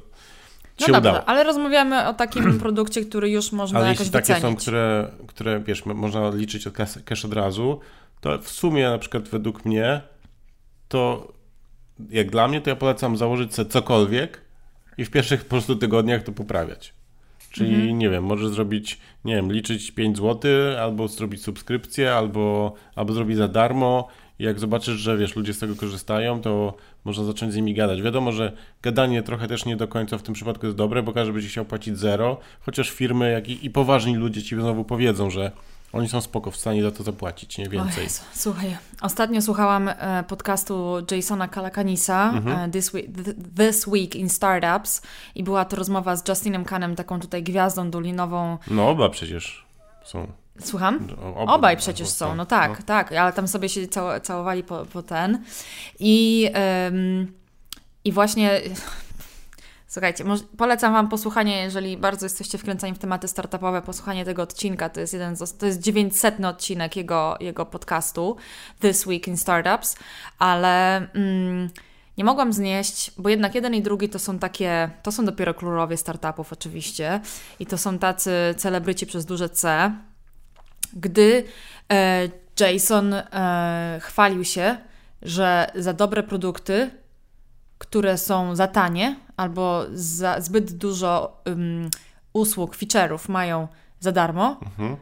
no 0.79 0.85
się 0.85 0.91
dobrze, 0.91 1.09
udało. 1.09 1.25
ale 1.25 1.43
rozmawiamy 1.43 2.07
o 2.07 2.13
takim 2.13 2.59
produkcie, 2.59 3.05
który 3.05 3.29
już 3.29 3.51
można 3.51 3.79
ale 3.79 3.87
jakoś 3.87 3.99
jeśli 3.99 4.13
takie 4.13 4.35
są, 4.35 4.55
które, 4.55 5.11
które 5.27 5.59
wiesz, 5.59 5.85
można 5.85 6.29
liczyć 6.29 6.67
od 6.67 6.73
cash 7.05 7.25
od 7.25 7.33
razu, 7.33 7.79
to 8.21 8.37
w 8.37 8.49
sumie 8.49 8.89
na 8.89 8.97
przykład 8.97 9.29
według 9.29 9.65
mnie 9.65 10.01
to 10.87 11.31
jak 12.09 12.31
dla 12.31 12.47
mnie, 12.47 12.61
to 12.61 12.69
ja 12.69 12.75
polecam 12.75 13.17
założyć 13.17 13.55
sobie 13.55 13.69
cokolwiek 13.69 14.41
i 14.97 15.05
w 15.05 15.09
pierwszych 15.09 15.43
po 15.43 15.49
prostu 15.49 15.75
tygodniach 15.75 16.23
to 16.23 16.31
poprawiać. 16.31 16.93
Czyli 17.51 17.75
mhm. 17.75 17.99
nie 17.99 18.09
wiem, 18.09 18.23
możesz 18.23 18.49
zrobić, 18.49 18.99
nie 19.25 19.35
wiem, 19.35 19.51
liczyć 19.51 19.91
5 19.91 20.17
zł, 20.17 20.51
albo 20.79 21.07
zrobić 21.07 21.43
subskrypcję, 21.43 22.13
albo, 22.13 22.73
albo 22.95 23.13
zrobić 23.13 23.37
za 23.37 23.47
darmo. 23.47 24.07
I 24.39 24.43
jak 24.43 24.59
zobaczysz, 24.59 24.95
że 24.95 25.17
wiesz, 25.17 25.35
ludzie 25.35 25.53
z 25.53 25.59
tego 25.59 25.75
korzystają, 25.75 26.41
to 26.41 26.73
można 27.05 27.23
zacząć 27.23 27.53
z 27.53 27.55
nimi 27.55 27.73
gadać. 27.73 28.01
Wiadomo, 28.01 28.31
że 28.31 28.51
gadanie 28.81 29.23
trochę 29.23 29.47
też 29.47 29.65
nie 29.65 29.75
do 29.75 29.87
końca 29.87 30.17
w 30.17 30.23
tym 30.23 30.33
przypadku 30.33 30.65
jest 30.65 30.77
dobre, 30.77 31.03
bo 31.03 31.13
każdy 31.13 31.33
będzie 31.33 31.49
chciał 31.49 31.65
płacić 31.65 31.97
zero, 31.97 32.37
chociaż 32.61 32.89
firmy, 32.89 33.31
jak 33.31 33.49
i, 33.49 33.65
i 33.65 33.69
poważni 33.69 34.15
ludzie 34.15 34.43
ci 34.43 34.55
znowu 34.55 34.83
powiedzą, 34.83 35.29
że 35.29 35.51
oni 35.93 36.09
są 36.09 36.21
spoko 36.21 36.51
w 36.51 36.57
stanie 36.57 36.83
za 36.83 36.91
to 36.91 37.03
zapłacić, 37.03 37.57
nie 37.57 37.69
więcej. 37.69 38.03
Jezu, 38.03 38.21
słuchaj, 38.33 38.77
ostatnio 39.01 39.41
słuchałam 39.41 39.87
e, 39.87 40.23
podcastu 40.27 41.05
Jasona 41.11 41.47
Kalakanisa 41.47 42.31
mhm. 42.33 42.59
E, 42.59 42.71
this, 42.71 42.93
week, 42.93 43.05
This 43.57 43.87
Week 43.87 44.15
in 44.15 44.29
Startups 44.29 45.01
i 45.35 45.43
była 45.43 45.65
to 45.65 45.75
rozmowa 45.75 46.15
z 46.15 46.27
Justinem 46.27 46.65
Kanem, 46.65 46.95
taką 46.95 47.19
tutaj 47.19 47.43
gwiazdą 47.43 47.91
dulinową. 47.91 48.57
No 48.67 48.89
oba 48.89 49.09
przecież 49.09 49.65
są. 50.05 50.27
Słucham? 50.59 51.07
Oba, 51.35 51.53
Obaj 51.53 51.77
przecież 51.77 52.07
są, 52.07 52.35
no 52.35 52.45
tak, 52.45 52.79
no. 52.79 52.85
tak, 52.85 53.11
ale 53.11 53.33
tam 53.33 53.47
sobie 53.47 53.69
się 53.69 53.87
całowali 54.23 54.63
po, 54.63 54.85
po 54.85 55.03
ten. 55.03 55.43
I, 55.99 56.49
ym, 56.87 57.33
i 58.05 58.11
właśnie 58.11 58.61
Słuchajcie, 59.91 60.23
polecam 60.57 60.93
Wam 60.93 61.09
posłuchanie, 61.09 61.61
jeżeli 61.63 61.97
bardzo 61.97 62.25
jesteście 62.25 62.57
wkręceni 62.57 62.95
w 62.95 62.99
tematy 62.99 63.27
startupowe, 63.27 63.81
posłuchanie 63.81 64.25
tego 64.25 64.41
odcinka. 64.41 64.89
To 64.89 64.99
jest 64.99 65.13
jeden 65.13 65.35
z, 65.35 65.57
to 65.57 65.65
jest 65.65 65.79
900 65.79 66.45
odcinek 66.45 66.95
jego, 66.95 67.37
jego 67.39 67.65
podcastu 67.65 68.37
This 68.79 69.05
Week 69.05 69.27
in 69.27 69.37
Startups, 69.37 69.95
ale 70.39 70.95
mm, 70.95 71.69
nie 72.17 72.23
mogłam 72.23 72.53
znieść, 72.53 73.11
bo 73.17 73.29
jednak 73.29 73.55
jeden 73.55 73.75
i 73.75 73.81
drugi 73.81 74.09
to 74.09 74.19
są 74.19 74.39
takie, 74.39 74.89
to 75.03 75.11
są 75.11 75.25
dopiero 75.25 75.53
królowie 75.53 75.97
startupów 75.97 76.53
oczywiście 76.53 77.21
i 77.59 77.65
to 77.65 77.77
są 77.77 77.99
tacy 77.99 78.31
celebryci 78.57 79.05
przez 79.05 79.25
duże 79.25 79.49
C. 79.49 79.91
Gdy 80.93 81.43
e, 81.91 82.29
Jason 82.59 83.13
e, 83.13 83.99
chwalił 84.01 84.43
się, 84.43 84.77
że 85.21 85.71
za 85.75 85.93
dobre 85.93 86.23
produkty 86.23 87.01
które 87.81 88.17
są 88.17 88.55
za 88.55 88.67
tanie 88.67 89.15
albo 89.41 89.83
za 89.93 90.41
zbyt 90.41 90.71
dużo 90.73 91.41
um, 91.45 91.89
usług, 92.33 92.75
feature'ów 92.77 93.29
mają 93.31 93.67
za 93.99 94.11
darmo, 94.11 94.59
Mhm. 94.61 94.97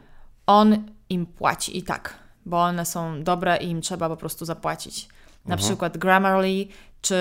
on 0.46 0.84
im 1.08 1.26
płaci 1.26 1.78
i 1.78 1.82
tak, 1.82 2.14
bo 2.46 2.62
one 2.62 2.84
są 2.86 3.22
dobre 3.22 3.56
i 3.56 3.68
im 3.70 3.80
trzeba 3.80 4.08
po 4.08 4.16
prostu 4.16 4.44
zapłacić. 4.44 5.08
Na 5.46 5.54
Mhm. 5.54 5.68
przykład 5.68 5.98
Grammarly, 5.98 6.66
czy 7.02 7.14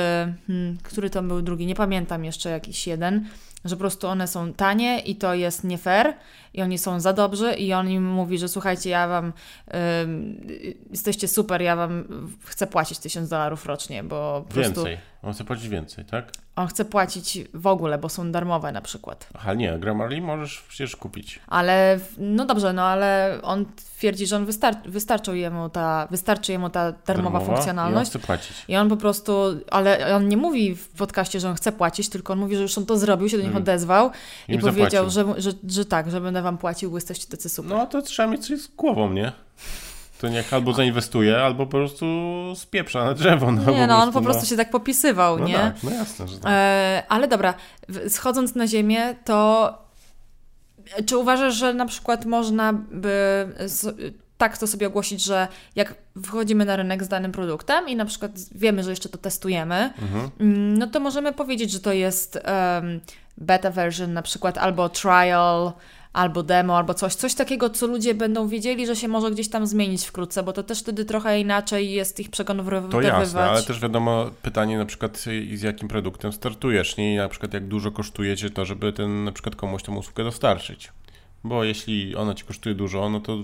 hmm, 0.48 0.78
który 0.84 1.10
to 1.10 1.22
był 1.24 1.42
drugi, 1.42 1.66
nie 1.66 1.76
pamiętam 1.76 2.26
jeszcze 2.26 2.50
jakiś 2.50 2.88
jeden, 2.88 3.26
że 3.66 3.76
po 3.76 3.80
prostu 3.80 4.08
one 4.08 4.28
są 4.28 4.54
tanie 4.54 5.00
i 5.00 5.16
to 5.16 5.34
jest 5.34 5.64
nie 5.64 5.78
fair 5.78 6.14
i 6.54 6.62
oni 6.62 6.78
są 6.78 7.00
za 7.00 7.14
dobrzy 7.14 7.54
i 7.54 7.74
on 7.74 7.90
im 7.90 8.06
mówi, 8.12 8.38
że 8.38 8.48
słuchajcie, 8.48 8.90
ja 8.90 9.08
wam 9.08 9.34
ym, 10.04 10.48
jesteście 10.92 11.28
super, 11.28 11.62
ja 11.62 11.76
wam 11.76 12.04
chcę 12.46 12.68
płacić 12.68 13.00
tysiąc 13.00 13.30
dolarów 13.30 13.66
rocznie, 13.66 14.04
bo 14.04 14.44
po 14.48 14.54
prostu 14.54 14.84
Więcej. 14.84 14.98
On 15.24 15.34
chce 15.34 15.44
płacić 15.44 15.68
więcej, 15.70 16.06
tak? 16.06 16.32
On 16.60 16.68
chce 16.68 16.86
płacić 16.86 17.40
w 17.54 17.68
ogóle, 17.68 17.98
bo 17.98 18.10
są 18.10 18.32
darmowe 18.32 18.72
na 18.72 18.82
przykład. 18.82 19.28
Aha, 19.34 19.54
nie, 19.54 19.80
Grammarly 19.80 20.22
możesz 20.22 20.62
przecież 20.70 20.96
kupić. 20.96 21.40
Ale, 21.48 22.00
no 22.18 22.46
dobrze, 22.46 22.74
no 22.74 22.82
ale 22.84 23.40
on 23.44 23.66
twierdzi, 23.96 24.28
że 24.28 24.36
on 24.36 24.46
wystar- 24.46 24.90
wystarczy, 24.90 25.38
jemu 25.38 25.70
ta, 25.70 26.08
wystarczy 26.12 26.52
jemu 26.52 26.70
ta 26.70 26.92
darmowa, 26.92 27.40
I 27.40 27.42
on 27.42 27.48
funkcjonalność. 27.48 28.10
chce 28.10 28.20
płacić. 28.20 28.54
I 28.68 28.78
on 28.78 28.90
po 28.90 28.98
prostu, 28.98 29.34
ale 29.72 30.16
on 30.16 30.28
nie 30.28 30.38
mówi 30.38 30.76
w 30.76 30.88
podcaście, 30.90 31.40
że 31.40 31.50
on 31.50 31.56
chce 31.56 31.72
płacić, 31.72 32.10
tylko 32.10 32.34
on 32.34 32.40
mówi, 32.40 32.56
że 32.56 32.62
już 32.62 32.78
on 32.78 32.86
to 32.86 32.98
zrobił, 32.98 33.30
się 33.30 33.38
do 33.38 33.44
nich 33.44 33.48
Mhm. 33.56 33.64
odezwał 33.64 34.12
i 34.48 34.54
Im 34.54 34.62
powiedział, 34.62 35.10
zapłacił. 35.10 35.42
że, 35.42 35.52
że, 35.52 35.58
że 35.68 35.86
tak, 35.86 36.12
że 36.12 36.22
będę 36.22 36.42
wam 36.42 36.58
płacił, 36.58 36.92
bo 36.92 36.98
jesteście 36.98 37.28
tacy 37.28 37.50
super. 37.50 37.72
No 37.78 37.86
to 37.88 38.02
trzeba 38.02 38.30
mieć 38.30 38.48
coś 38.48 38.62
z 38.62 38.68
głową, 38.68 39.14
nie? 39.14 39.32
To 40.20 40.28
niech 40.28 40.54
albo 40.54 40.74
zainwestuje, 40.74 41.38
albo 41.38 41.66
po 41.66 41.72
prostu 41.72 42.06
spieprza 42.56 43.06
na 43.06 43.14
drzewo. 43.14 43.52
No, 43.52 43.72
nie, 43.72 43.88
no 43.88 43.98
on 43.98 44.12
po 44.12 44.22
prostu 44.22 44.46
się 44.46 44.58
tak 44.58 44.70
popisywał, 44.70 45.40
no 45.40 45.48
nie? 45.48 45.54
Tak, 45.54 45.84
no 45.84 45.92
jasne, 45.92 46.28
że 46.28 46.40
tak. 46.40 46.52
E, 46.56 47.04
ale 47.10 47.28
dobra, 47.28 47.54
schodząc 48.08 48.56
na 48.56 48.68
ziemię, 48.68 49.16
to 49.26 49.74
czy 51.06 51.18
uważasz, 51.18 51.56
że 51.56 51.74
na 51.74 51.86
przykład 51.86 52.26
można 52.26 52.74
by 52.74 53.48
tak 54.38 54.58
to 54.58 54.68
sobie 54.68 54.88
ogłosić, 54.88 55.24
że 55.24 55.48
jak 55.76 55.96
wchodzimy 56.26 56.66
na 56.66 56.76
rynek 56.76 57.04
z 57.04 57.08
danym 57.08 57.32
produktem 57.32 57.90
i 57.90 57.96
na 57.96 58.06
przykład 58.06 58.32
wiemy, 58.56 58.84
że 58.84 58.90
jeszcze 58.90 59.10
to 59.10 59.18
testujemy, 59.18 59.94
Mhm. 60.02 60.30
no 60.78 60.88
to 60.88 61.00
możemy 61.00 61.34
powiedzieć, 61.34 61.72
że 61.72 61.80
to 61.80 61.94
jest 61.94 62.40
em, 62.44 63.00
beta 63.38 63.72
version 63.72 64.14
na 64.14 64.22
przykład 64.22 64.58
albo 64.58 64.90
trial, 64.90 65.72
albo 66.14 66.44
demo, 66.44 66.78
albo 66.78 66.94
coś, 66.94 67.16
coś 67.16 67.36
takiego, 67.36 67.70
co 67.70 67.88
ludzie 67.88 68.14
będą 68.14 68.48
wiedzieli, 68.48 68.88
że 68.88 68.96
się 68.96 69.08
może 69.08 69.32
gdzieś 69.32 69.50
tam 69.50 69.68
zmienić 69.68 70.06
wkrótce, 70.06 70.44
bo 70.44 70.54
to 70.54 70.64
też 70.64 70.80
wtedy 70.80 71.06
trochę 71.06 71.40
inaczej 71.40 71.92
jest 71.92 72.20
ich 72.20 72.28
To 72.28 72.32
przekonywać. 72.32 73.06
jasne, 73.06 73.42
ale 73.42 73.64
też 73.64 73.80
wiadomo 73.80 74.30
pytanie 74.42 74.78
na 74.78 74.86
przykład 74.86 75.18
z 75.56 75.62
jakim 75.62 75.88
produktem 75.88 76.34
startujesz, 76.34 76.98
nie? 76.98 77.14
I 77.14 77.18
na 77.18 77.30
przykład 77.30 77.54
jak 77.54 77.68
dużo 77.68 77.92
kosztuje 77.92 78.38
Cię 78.38 78.50
to, 78.50 78.66
żeby 78.66 78.94
ten 78.94 79.24
na 79.24 79.32
przykład 79.32 79.56
komuś 79.56 79.84
tą 79.84 79.96
usługę 79.96 80.24
dostarczyć. 80.24 80.92
Bo 81.44 81.64
jeśli 81.64 82.16
ona 82.16 82.34
Ci 82.34 82.44
kosztuje 82.46 82.76
dużo, 82.76 83.10
no 83.10 83.20
to 83.20 83.38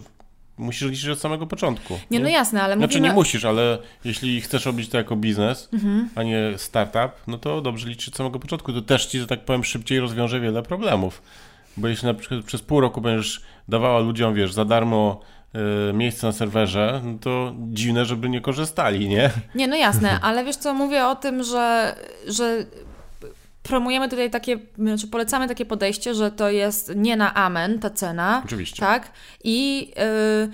musisz 0.57 0.89
liczyć 0.89 1.09
od 1.09 1.19
samego 1.19 1.47
początku. 1.47 1.99
Nie, 2.11 2.19
no 2.19 2.29
jasne, 2.29 2.61
ale 2.63 2.75
Znaczy 2.77 2.87
mówimy... 2.93 3.07
nie 3.07 3.13
musisz, 3.13 3.45
ale 3.45 3.77
jeśli 4.05 4.41
chcesz 4.41 4.65
robić 4.65 4.89
to 4.89 4.97
jako 4.97 5.15
biznes, 5.15 5.69
Mhm. 5.73 6.09
a 6.15 6.23
nie 6.23 6.53
startup, 6.57 7.11
no 7.27 7.37
to 7.37 7.61
dobrze 7.61 7.87
liczyć 7.87 8.07
od 8.07 8.15
samego 8.15 8.39
początku. 8.39 8.73
To 8.73 8.81
też 8.81 9.05
ci, 9.05 9.19
że 9.19 9.27
tak 9.27 9.45
powiem, 9.45 9.63
szybciej 9.63 9.99
rozwiąże 9.99 10.39
wiele 10.39 10.63
problemów. 10.63 11.21
Bo 11.77 11.87
jeśli 11.87 12.07
na 12.07 12.13
przykład 12.13 12.45
przez 12.45 12.61
pół 12.61 12.79
roku 12.81 13.01
będziesz 13.01 13.41
dawała 13.67 13.99
ludziom, 13.99 14.33
wiesz, 14.33 14.53
za 14.53 14.65
darmo 14.65 15.21
y, 15.89 15.93
miejsce 15.93 16.27
na 16.27 16.33
serwerze, 16.33 17.01
no 17.03 17.17
to 17.19 17.53
dziwne, 17.57 18.05
żeby 18.05 18.29
nie 18.29 18.41
korzystali, 18.41 19.09
nie? 19.09 19.29
Nie, 19.55 19.67
no 19.67 19.75
jasne, 19.75 20.19
ale 20.21 20.45
wiesz 20.45 20.55
co, 20.55 20.73
mówię 20.73 21.05
o 21.05 21.15
tym, 21.15 21.43
że, 21.43 21.95
że 22.27 22.65
promujemy 23.63 24.09
tutaj 24.09 24.29
takie, 24.29 24.59
znaczy 24.77 25.07
polecamy 25.07 25.47
takie 25.47 25.65
podejście, 25.65 26.13
że 26.13 26.31
to 26.31 26.49
jest 26.49 26.95
nie 26.95 27.15
na 27.15 27.33
amen 27.33 27.79
ta 27.79 27.89
cena, 27.89 28.41
Oczywiście. 28.45 28.79
tak? 28.79 29.11
I 29.43 29.91
y, 30.45 30.51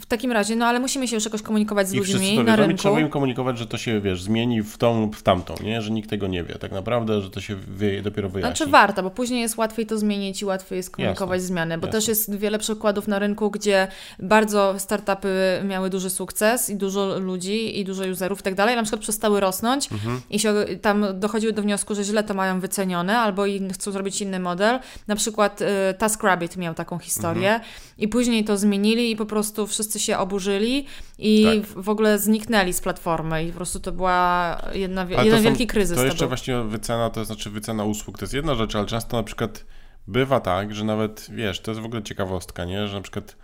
w 0.00 0.06
takim 0.06 0.32
razie, 0.32 0.56
no 0.56 0.66
ale 0.66 0.80
musimy 0.80 1.08
się 1.08 1.14
już 1.16 1.24
jakoś 1.24 1.42
komunikować 1.42 1.88
z 1.88 1.92
I 1.94 1.98
ludźmi 1.98 2.36
to 2.36 2.42
na 2.42 2.52
wiedzą 2.52 2.66
rynku. 2.66 2.78
trzeba 2.78 3.00
im 3.00 3.08
komunikować, 3.08 3.58
że 3.58 3.66
to 3.66 3.78
się, 3.78 4.00
wiesz, 4.00 4.22
zmieni 4.22 4.62
w 4.62 4.78
tą 4.78 5.00
lub 5.00 5.16
w 5.16 5.22
tamtą, 5.22 5.54
nie? 5.64 5.82
Że 5.82 5.90
nikt 5.90 6.10
tego 6.10 6.26
nie 6.26 6.44
wie. 6.44 6.54
Tak 6.54 6.72
naprawdę, 6.72 7.20
że 7.22 7.30
to 7.30 7.40
się 7.40 7.56
wy, 7.56 8.02
dopiero 8.02 8.28
wyjaśni. 8.28 8.56
Znaczy 8.56 8.70
warto, 8.70 9.02
bo 9.02 9.10
później 9.10 9.40
jest 9.40 9.56
łatwiej 9.56 9.86
to 9.86 9.98
zmienić 9.98 10.42
i 10.42 10.44
łatwiej 10.44 10.76
jest 10.76 10.90
komunikować 10.90 11.36
Jasne, 11.36 11.46
zmiany, 11.48 11.78
bo 11.78 11.86
jasne. 11.86 12.00
też 12.00 12.08
jest 12.08 12.34
wiele 12.38 12.58
przykładów 12.58 13.08
na 13.08 13.18
rynku, 13.18 13.50
gdzie 13.50 13.88
bardzo 14.18 14.74
startupy 14.78 15.60
miały 15.64 15.90
duży 15.90 16.10
sukces 16.10 16.70
i 16.70 16.76
dużo 16.76 17.18
ludzi 17.18 17.80
i 17.80 17.84
dużo 17.84 18.04
userów 18.12 18.40
i 18.40 18.42
tak 18.42 18.54
dalej, 18.54 18.76
na 18.76 18.82
przykład 18.82 19.00
przestały 19.02 19.40
rosnąć 19.40 19.92
Mhm. 19.92 20.20
i 20.30 20.38
się 20.38 20.54
tam 20.82 21.06
dochodziły 21.14 21.52
do 21.52 21.62
wniosku, 21.62 21.94
że 21.94 22.04
źle 22.04 22.24
to 22.24 22.34
mają 22.34 22.60
wycenione 22.60 23.18
albo 23.18 23.42
chcą 23.72 23.92
zrobić 23.92 24.20
inny 24.20 24.40
model. 24.40 24.78
Na 25.08 25.16
przykład 25.16 25.60
y, 25.62 25.64
TaskRabbit 25.98 26.56
miał 26.56 26.74
taką 26.74 26.98
historię 26.98 27.50
Mhm. 27.50 27.70
i 27.98 28.08
później 28.08 28.44
to 28.44 28.56
zmienili 28.56 29.10
i 29.10 29.16
po 29.16 29.26
prostu 29.26 29.66
wszyscy 29.66 29.89
się 29.98 30.18
oburzyli 30.18 30.86
i 31.18 31.44
Tak. 31.44 31.82
w- 31.84 31.88
ogóle 31.88 32.18
zniknęli 32.18 32.72
z 32.72 32.80
platformy 32.80 33.44
i 33.44 33.48
po 33.50 33.56
prostu 33.56 33.80
to 33.80 33.92
była 33.92 34.58
jedna, 34.72 35.00
Ale 35.02 35.16
to 35.16 35.22
jeden 35.24 35.38
są- 35.38 35.44
wielki 35.44 35.66
kryzys. 35.66 35.96
To 35.98 36.04
jeszcze 36.04 36.18
był. 36.18 36.28
właśnie 36.28 36.62
wycena, 36.62 37.10
to 37.10 37.24
znaczy 37.24 37.50
wycena 37.50 37.84
usług, 37.84 38.18
to 38.18 38.24
jest 38.24 38.34
jedna 38.34 38.54
rzecz, 38.54 38.74
ale 38.76 38.86
często 38.86 39.16
na 39.16 39.22
przykład 39.22 39.64
bywa 40.08 40.40
tak, 40.40 40.74
że 40.74 40.84
nawet, 40.84 41.26
wiesz, 41.30 41.60
to 41.60 41.70
jest 41.70 41.80
w 41.80 41.84
ogóle 41.84 42.02
ciekawostka, 42.02 42.64
nie? 42.64 42.88
Że 42.88 42.96
na 42.96 43.02
przykład 43.02 43.36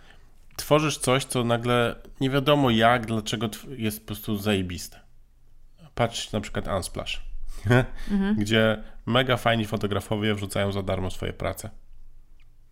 tworzysz 0.55 0.97
coś, 0.97 1.25
co 1.25 1.43
nagle 1.43 1.95
nie 2.21 2.29
wiadomo 2.29 2.69
jak, 2.69 3.05
dlaczego 3.05 3.49
jest 3.77 3.99
po 3.99 4.05
prostu 4.07 4.37
zajebiste. 4.37 4.99
Patrz 5.95 6.31
na 6.31 6.41
przykład 6.41 6.67
Unsplash, 6.67 7.21
Mhm. 8.11 8.35
gdzie 8.35 8.83
mega 9.05 9.37
fajni 9.37 9.65
fotografowie 9.65 10.35
wrzucają 10.35 10.71
za 10.71 10.83
darmo 10.83 11.11
swoje 11.11 11.33
prace. 11.33 11.69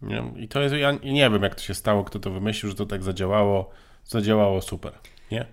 Nie? 0.01 0.23
I 0.35 0.47
to 0.47 0.61
jest, 0.61 0.75
ja 0.75 0.91
nie 0.91 1.29
wiem 1.29 1.43
jak 1.43 1.55
to 1.55 1.61
się 1.61 1.73
stało, 1.73 2.03
kto 2.03 2.19
to 2.19 2.31
wymyślił, 2.31 2.69
że 2.69 2.77
to 2.77 2.85
tak 2.85 3.03
zadziałało, 3.03 3.69
zadziałało 4.05 4.61
super, 4.61 4.93
nie? 5.31 5.45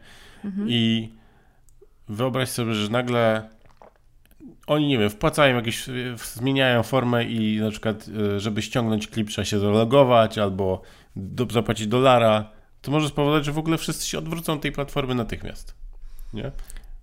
I 0.67 1.13
wyobraź 2.09 2.49
sobie, 2.49 2.75
że 2.75 2.89
nagle 2.89 3.49
oni, 4.67 4.87
nie 4.87 4.99
wiem, 4.99 5.11
wpłacają 5.11 5.57
jakieś, 5.57 5.87
zmieniają 6.17 6.83
formę 6.83 7.25
i 7.25 7.61
na 7.61 7.71
przykład, 7.71 8.09
y, 8.09 8.41
żeby 8.41 8.63
ściągnąć 8.63 9.09
klip 9.09 9.29
trzeba 9.29 9.45
się 9.45 9.59
zalogować 9.59 10.39
albo 10.39 10.83
do, 11.17 11.47
zapłacić 11.51 11.87
dolara, 11.87 12.51
to 12.83 12.91
może 12.91 13.09
spowodować, 13.09 13.45
że 13.45 13.53
w 13.53 13.59
ogóle 13.59 13.79
wszyscy 13.79 14.07
się 14.07 14.19
odwrócą 14.19 14.59
tej 14.59 14.73
platformy 14.73 15.15
natychmiast. 15.15 15.75
Nie? 16.35 16.51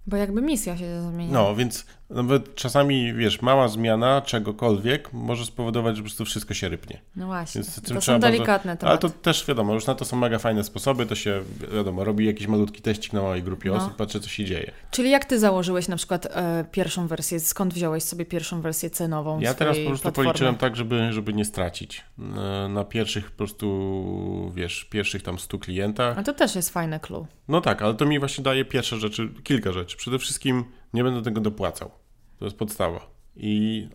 Bo 0.08 0.18
jakby 0.18 0.42
misja 0.42 0.78
się 0.78 1.02
zmienia. 1.02 1.34
No, 1.34 1.56
więc 1.56 1.86
nawet 2.10 2.56
czasami, 2.56 3.14
wiesz, 3.14 3.42
mała 3.42 3.68
zmiana 3.68 4.22
czegokolwiek 4.22 5.14
może 5.14 5.46
spowodować, 5.46 5.96
że 5.96 6.02
po 6.02 6.06
prostu 6.06 6.26
wszystko 6.26 6.54
się 6.54 6.70
rypnie. 6.70 7.00
No 7.16 7.26
właśnie. 7.26 7.62
Więc 7.62 7.82
to 7.82 7.88
są 7.88 7.94
bardzo- 8.14 8.20
delikatne 8.20 8.72
Ale 8.72 8.78
tematy. 8.78 9.02
to 9.02 9.10
też 9.10 9.46
wiadomo, 9.48 9.74
już 9.74 9.86
na 9.88 9.96
to 9.96 10.06
są 10.06 10.18
mega 10.18 10.40
fajne 10.40 10.64
sposoby, 10.64 11.06
to 11.06 11.16
się, 11.16 11.42
wiadomo, 11.74 12.04
robi 12.04 12.26
jakiś 12.26 12.48
malutki 12.48 12.82
teścik 12.82 13.14
na 13.14 13.22
małej 13.22 13.44
grupie 13.44 13.70
No. 13.70 13.76
osób, 13.76 13.96
patrzy 13.96 14.20
co 14.20 14.30
się 14.30 14.46
dzieje. 14.46 14.72
Czyli 14.92 15.10
jak 15.10 15.26
ty 15.26 15.40
założyłeś 15.40 15.88
na 15.88 15.96
przykład 15.96 16.26
e, 16.26 16.66
pierwszą 16.72 17.08
wersję, 17.08 17.40
skąd 17.40 17.74
wziąłeś 17.74 18.04
sobie 18.04 18.26
pierwszą 18.26 18.62
wersję 18.62 18.90
cenową 18.90 19.40
Ja 19.40 19.54
teraz 19.54 19.78
po 19.78 19.86
prostu 19.88 20.04
platformy? 20.04 20.30
policzyłem 20.30 20.56
tak, 20.56 20.76
żeby, 20.76 21.14
żeby 21.14 21.34
nie 21.34 21.46
stracić. 21.46 22.04
Na, 22.18 22.68
na 22.68 22.84
pierwszych 22.84 23.32
po 23.32 23.38
prostu, 23.38 24.52
wiesz, 24.56 24.84
pierwszych 24.86 25.24
tam 25.24 25.40
100 25.40 25.58
klientach. 25.60 26.18
A 26.18 26.24
to 26.24 26.34
też 26.34 26.56
jest 26.56 26.70
fajne 26.70 27.00
clue. 27.00 27.28
No 27.48 27.62
tak, 27.62 27.82
ale 27.82 27.94
to 27.94 28.06
mi 28.06 28.20
właśnie 28.20 28.44
daje 28.44 28.66
pierwsze 28.66 28.98
rzeczy, 28.98 29.30
kilka 29.44 29.72
rzeczy. 29.72 29.98
Przede 29.98 30.20
wszystkim 30.20 30.64
nie 30.94 31.04
będę 31.04 31.22
tego 31.22 31.42
dopłacał. 31.42 31.92
To 32.40 32.46
jest 32.46 32.58
podstawa. 32.58 33.10
I 33.36 33.88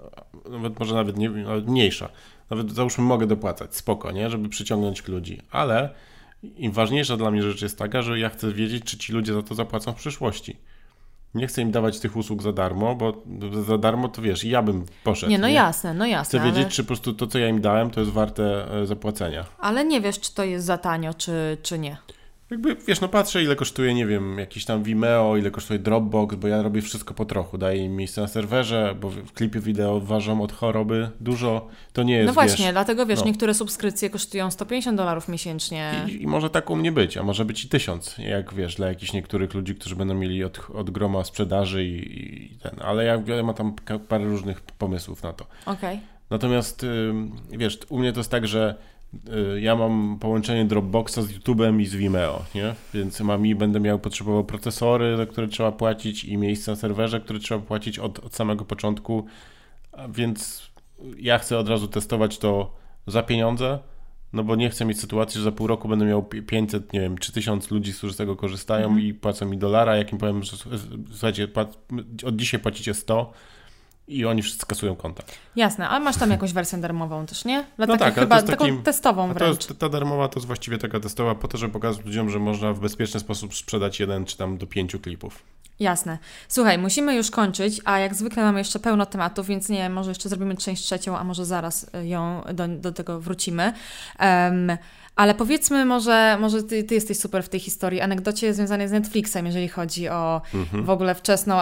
nawet 0.51 0.79
może 0.79 0.95
nawet, 0.95 1.17
nie, 1.17 1.31
nawet 1.31 1.69
mniejsza. 1.69 2.09
Nawet 2.51 2.73
załóżmy 2.73 3.05
mogę 3.05 3.27
dopłacać, 3.27 3.77
spoko, 3.77 4.13
nie? 4.13 4.31
Żeby 4.31 4.49
przyciągnąć 4.49 5.09
ludzi. 5.09 5.41
Ale 5.51 5.95
im 6.57 6.73
ważniejsza 6.73 7.17
dla 7.17 7.31
mnie 7.31 7.43
rzecz 7.43 7.63
jest 7.63 7.79
taka, 7.79 8.03
że 8.03 8.19
ja 8.19 8.29
chcę 8.29 8.53
wiedzieć, 8.53 8.85
czy 8.85 8.99
ci 8.99 9.13
ludzie 9.13 9.35
za 9.35 9.43
to 9.43 9.55
zapłacą 9.55 9.93
w 9.93 9.97
przyszłości. 9.97 10.57
Nie 11.35 11.47
chcę 11.47 11.63
im 11.63 11.71
dawać 11.71 12.01
tych 12.01 12.17
usług 12.17 12.43
za 12.43 12.53
darmo, 12.53 12.95
bo 12.95 13.23
za 13.67 13.79
darmo 13.79 14.09
to 14.09 14.23
wiesz, 14.23 14.45
i 14.45 14.51
ja 14.51 14.63
bym 14.63 14.85
poszedł. 15.05 15.31
Nie, 15.31 15.39
no 15.39 15.49
jasne, 15.49 15.95
no 15.95 16.07
jasne. 16.07 16.39
Chcę 16.39 16.47
wiedzieć, 16.47 16.65
ale, 16.65 16.71
czy 16.71 16.83
po 16.83 16.87
prostu 16.87 17.13
to, 17.13 17.27
co 17.27 17.39
ja 17.39 17.49
im 17.49 17.61
dałem, 17.61 17.91
to 17.91 18.01
jest 18.01 18.13
warte 18.13 18.73
e, 18.83 18.87
zapłacenia. 18.87 19.45
ale 19.59 19.85
nie 19.85 20.01
wiesz, 20.01 20.21
czy 20.21 20.35
to 20.35 20.45
jest 20.45 20.67
za 20.67 20.79
tanio, 20.79 21.15
czy, 21.15 21.59
czy 21.63 21.79
nie. 21.79 21.97
Jakby, 22.55 22.77
wiesz, 22.87 23.01
no 23.01 23.09
patrzę, 23.09 23.43
ile 23.43 23.57
kosztuje, 23.57 23.95
nie 23.95 24.07
wiem, 24.07 24.39
jakiś 24.39 24.65
tam 24.65 24.83
Vimeo, 24.83 25.37
ile 25.37 25.51
kosztuje 25.51 25.79
Dropbox, 25.79 26.35
bo 26.35 26.49
ja 26.49 26.63
robię 26.63 26.83
wszystko 26.83 27.15
po 27.15 27.25
trochu. 27.25 27.59
Daję 27.59 27.85
im 27.85 27.97
miejsce 27.97 28.21
na 28.21 28.29
serwerze, 28.29 28.95
bo 29.01 29.11
klipy 29.35 29.61
wideo 29.61 30.01
ważą 30.01 30.43
od 30.43 30.53
choroby 30.53 31.11
dużo. 31.21 31.69
To 31.93 32.03
nie 32.03 32.15
jest, 32.17 32.27
No 32.27 32.33
właśnie, 32.33 32.65
wiesz, 32.65 32.73
dlatego 32.73 33.07
wiesz, 33.07 33.21
no. 33.21 33.27
niektóre 33.27 33.55
subskrypcje 33.55 34.11
kosztują 34.11 34.51
150 34.51 34.97
dolarów 34.97 35.29
miesięcznie. 35.29 35.93
I, 36.09 36.23
I 36.23 36.27
może 36.27 36.51
tak 36.51 36.71
u 36.71 36.77
mnie 36.77 36.93
być, 36.93 37.17
a 37.17 37.23
może 37.23 37.45
być 37.45 37.65
i 37.65 37.69
tysiąc, 37.69 38.19
jak 38.19 38.55
wiesz, 38.55 38.75
dla 38.75 38.89
jakichś 38.89 39.13
niektórych 39.13 39.55
ludzi, 39.55 39.75
którzy 39.75 39.97
będą 39.97 40.15
mieli 40.15 40.45
od, 40.45 40.61
od 40.75 40.91
groma 40.91 41.25
sprzedaży 41.25 41.85
i, 41.85 42.19
i 42.55 42.59
ten. 42.59 42.73
Ale 42.83 43.05
ja, 43.05 43.23
ja 43.27 43.43
mam 43.43 43.55
tam 43.55 43.75
parę 44.09 44.25
różnych 44.25 44.61
pomysłów 44.61 45.23
na 45.23 45.33
to. 45.33 45.47
Okej. 45.67 46.01
Natomiast 46.31 46.85
ym, 46.85 47.37
wiesz, 47.51 47.79
u 47.89 47.99
mnie 47.99 48.13
to 48.13 48.21
jest 48.21 48.31
tak, 48.31 48.47
że 48.47 48.75
ja 49.61 49.77
mam 49.77 50.19
połączenie 50.21 50.65
Dropboxa 50.65 51.19
z 51.23 51.33
YouTube'em 51.33 51.81
i 51.81 51.87
z 51.87 51.95
Vimeo, 51.95 52.45
nie? 52.55 52.75
Więc 52.95 53.21
mam 53.21 53.47
i 53.47 53.55
będę 53.55 53.81
miał 53.81 53.99
potrzebował 53.99 54.45
procesory, 54.45 55.17
za 55.17 55.27
które 55.27 55.49
trzeba 55.49 55.73
płacić 55.73 56.25
i 56.25 56.37
miejsce 56.37 56.71
na 56.71 56.77
serwerze, 56.77 57.21
które 57.21 57.39
trzeba 57.39 57.61
płacić 57.61 57.99
od, 57.99 58.19
od 58.19 58.35
samego 58.35 58.65
początku. 58.65 59.27
Więc 60.09 60.71
ja 61.19 61.39
chcę 61.39 61.59
od 61.59 61.69
razu 61.69 61.89
testować 61.89 62.39
to 62.39 62.75
za 63.07 63.23
pieniądze, 63.23 63.79
no 64.33 64.45
bo 64.45 64.57
nie 64.57 64.71
chcę 64.71 64.85
mieć 64.85 65.01
sytuacji, 65.01 65.39
że 65.39 65.45
za 65.45 65.53
pół 65.53 65.67
roku 65.67 65.89
będę 65.89 66.05
miał 66.05 66.23
500, 66.23 66.93
nie 66.93 67.01
wiem, 67.01 67.19
czy 67.19 67.33
1000 67.33 67.71
ludzi, 67.71 67.93
którzy 67.93 68.15
z 68.15 68.17
tego 68.17 68.37
korzystają 68.37 68.87
mm. 68.87 69.01
i 69.01 69.15
płacą 69.15 69.47
mi 69.47 69.59
dolara, 69.59 69.97
jak 69.97 70.13
im 70.13 70.19
powiem, 70.19 70.43
że 70.43 70.57
słuchajcie, 71.11 71.49
od 72.25 72.37
dzisiaj 72.37 72.61
płacicie 72.61 72.95
100, 72.95 73.33
i 74.09 74.25
oni 74.25 74.43
wszyscy 74.43 74.67
kasują 74.67 74.97
konta. 74.97 75.23
Jasne, 75.57 75.89
ale 75.89 76.05
masz 76.05 76.17
tam 76.17 76.31
jakąś 76.31 76.53
wersję 76.53 76.79
darmową 76.79 77.27
też, 77.27 77.45
nie? 77.45 77.65
Dla 77.77 77.87
no 77.87 77.97
tak, 77.97 78.15
chyba 78.15 78.43
taką 78.43 78.83
testową 78.83 79.33
wręcz. 79.33 79.67
To, 79.67 79.75
ta 79.75 79.89
darmowa 79.89 80.29
to 80.29 80.39
jest 80.39 80.47
właściwie 80.47 80.79
taka 80.79 81.01
testowa 81.01 81.35
po 81.35 81.49
to, 81.49 81.59
żeby 81.59 81.73
pokazać 81.73 82.05
ludziom, 82.05 82.31
że 82.31 82.39
można 82.39 82.73
w 82.73 82.81
bezpieczny 82.81 83.21
sposób 83.21 83.55
sprzedać 83.55 84.01
jeden 84.01 84.25
czy 84.25 84.37
tam 84.37 84.59
do 84.59 84.67
pięciu 84.67 85.01
klipów. 85.01 85.43
Jasne. 85.81 86.19
Słuchaj, 86.49 86.79
musimy 86.79 87.17
już 87.17 87.31
kończyć, 87.31 87.81
a 87.85 87.99
jak 87.99 88.15
zwykle 88.15 88.43
mamy 88.43 88.59
jeszcze 88.59 88.79
pełno 88.79 89.07
tematów, 89.07 89.47
więc 89.47 89.69
nie, 89.69 89.91
może 89.91 90.11
jeszcze 90.11 90.29
zrobimy 90.29 90.57
część 90.57 90.83
trzecią, 90.83 91.19
a 91.19 91.25
może 91.25 91.45
zaraz 91.45 91.91
ją 92.03 92.43
do, 92.55 92.69
do 92.69 92.93
tego 92.93 93.21
wrócimy. 93.21 93.73
Um, 94.21 94.77
ale 95.17 95.35
powiedzmy 95.35 95.85
może, 95.85 96.37
może 96.41 96.63
ty, 96.63 96.85
ty, 96.85 96.95
jesteś 96.95 97.19
super 97.19 97.45
w 97.45 97.49
tej 97.49 97.61
historii, 97.61 98.01
anegdocie 98.01 98.55
związanej 98.55 98.89
z 98.89 98.93
Netflixem, 98.93 99.47
jeżeli 99.47 99.69
chodzi 99.69 100.09
o 100.09 100.43
mhm. 100.55 100.85
w 100.85 100.91
ogóle 100.91 101.15
wczesną, 101.15 101.59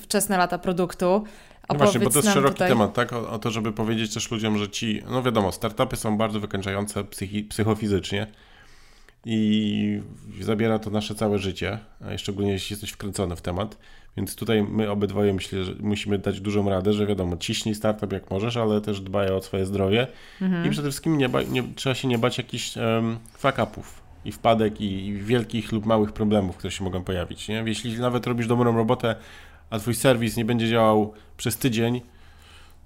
wczesne 0.00 0.36
lata 0.36 0.58
produktu. 0.58 1.24
No 1.68 1.78
właśnie, 1.78 2.00
bo 2.00 2.10
to 2.10 2.18
jest 2.18 2.32
szeroki 2.32 2.54
tutaj... 2.54 2.68
temat, 2.68 2.94
tak? 2.94 3.12
O, 3.12 3.30
o, 3.30 3.38
to, 3.38 3.50
żeby 3.50 3.72
powiedzieć 3.72 4.14
też 4.14 4.30
ludziom, 4.30 4.58
że 4.58 4.68
ci, 4.68 5.02
no 5.10 5.22
wiadomo, 5.22 5.52
startupy 5.52 5.96
są 5.96 6.16
bardzo 6.16 6.40
wykańczające 6.40 7.04
psychi, 7.04 7.44
psychofizycznie 7.44 8.26
i 9.24 10.00
zabiera 10.40 10.78
to 10.78 10.90
nasze 10.90 11.14
całe 11.14 11.38
życie, 11.38 11.78
a 12.00 12.18
szczególnie 12.18 12.52
jeśli 12.52 12.74
jesteś 12.74 12.90
wkręcony 12.90 13.36
w 13.36 13.42
temat. 13.42 13.78
Więc 14.16 14.36
tutaj 14.36 14.62
my 14.62 14.90
obydwoje 14.90 15.32
myślę, 15.32 15.64
że 15.64 15.72
musimy 15.80 16.18
dać 16.18 16.40
dużą 16.40 16.70
radę, 16.70 16.92
że 16.92 17.06
wiadomo, 17.06 17.36
ciśnij 17.36 17.74
startup 17.74 18.12
jak 18.12 18.30
możesz, 18.30 18.56
ale 18.56 18.80
też 18.80 19.00
dbaj 19.00 19.28
o 19.28 19.42
swoje 19.42 19.66
zdrowie 19.66 20.06
mhm. 20.42 20.66
i 20.66 20.70
przede 20.70 20.88
wszystkim 20.88 21.18
nie, 21.18 21.28
nie 21.50 21.62
trzeba 21.74 21.94
się 21.94 22.08
nie 22.08 22.18
bać 22.18 22.38
jakichś 22.38 22.76
um, 22.76 23.18
fuck-upów 23.38 24.04
i 24.24 24.32
wpadek 24.32 24.80
i, 24.80 25.06
i, 25.06 25.14
wielkich 25.14 25.72
lub 25.72 25.86
małych 25.86 26.12
problemów, 26.12 26.56
które 26.56 26.70
się 26.70 26.84
mogą 26.84 27.04
pojawić. 27.04 27.48
Nie? 27.48 27.62
Jeśli 27.66 28.00
nawet 28.00 28.26
robisz 28.26 28.46
dobrą 28.46 28.76
robotę, 28.76 29.14
a 29.70 29.78
twój 29.78 29.94
serwis 29.94 30.36
nie 30.36 30.44
będzie 30.44 30.68
działał 30.68 31.12
przez 31.36 31.56
tydzień, 31.56 32.00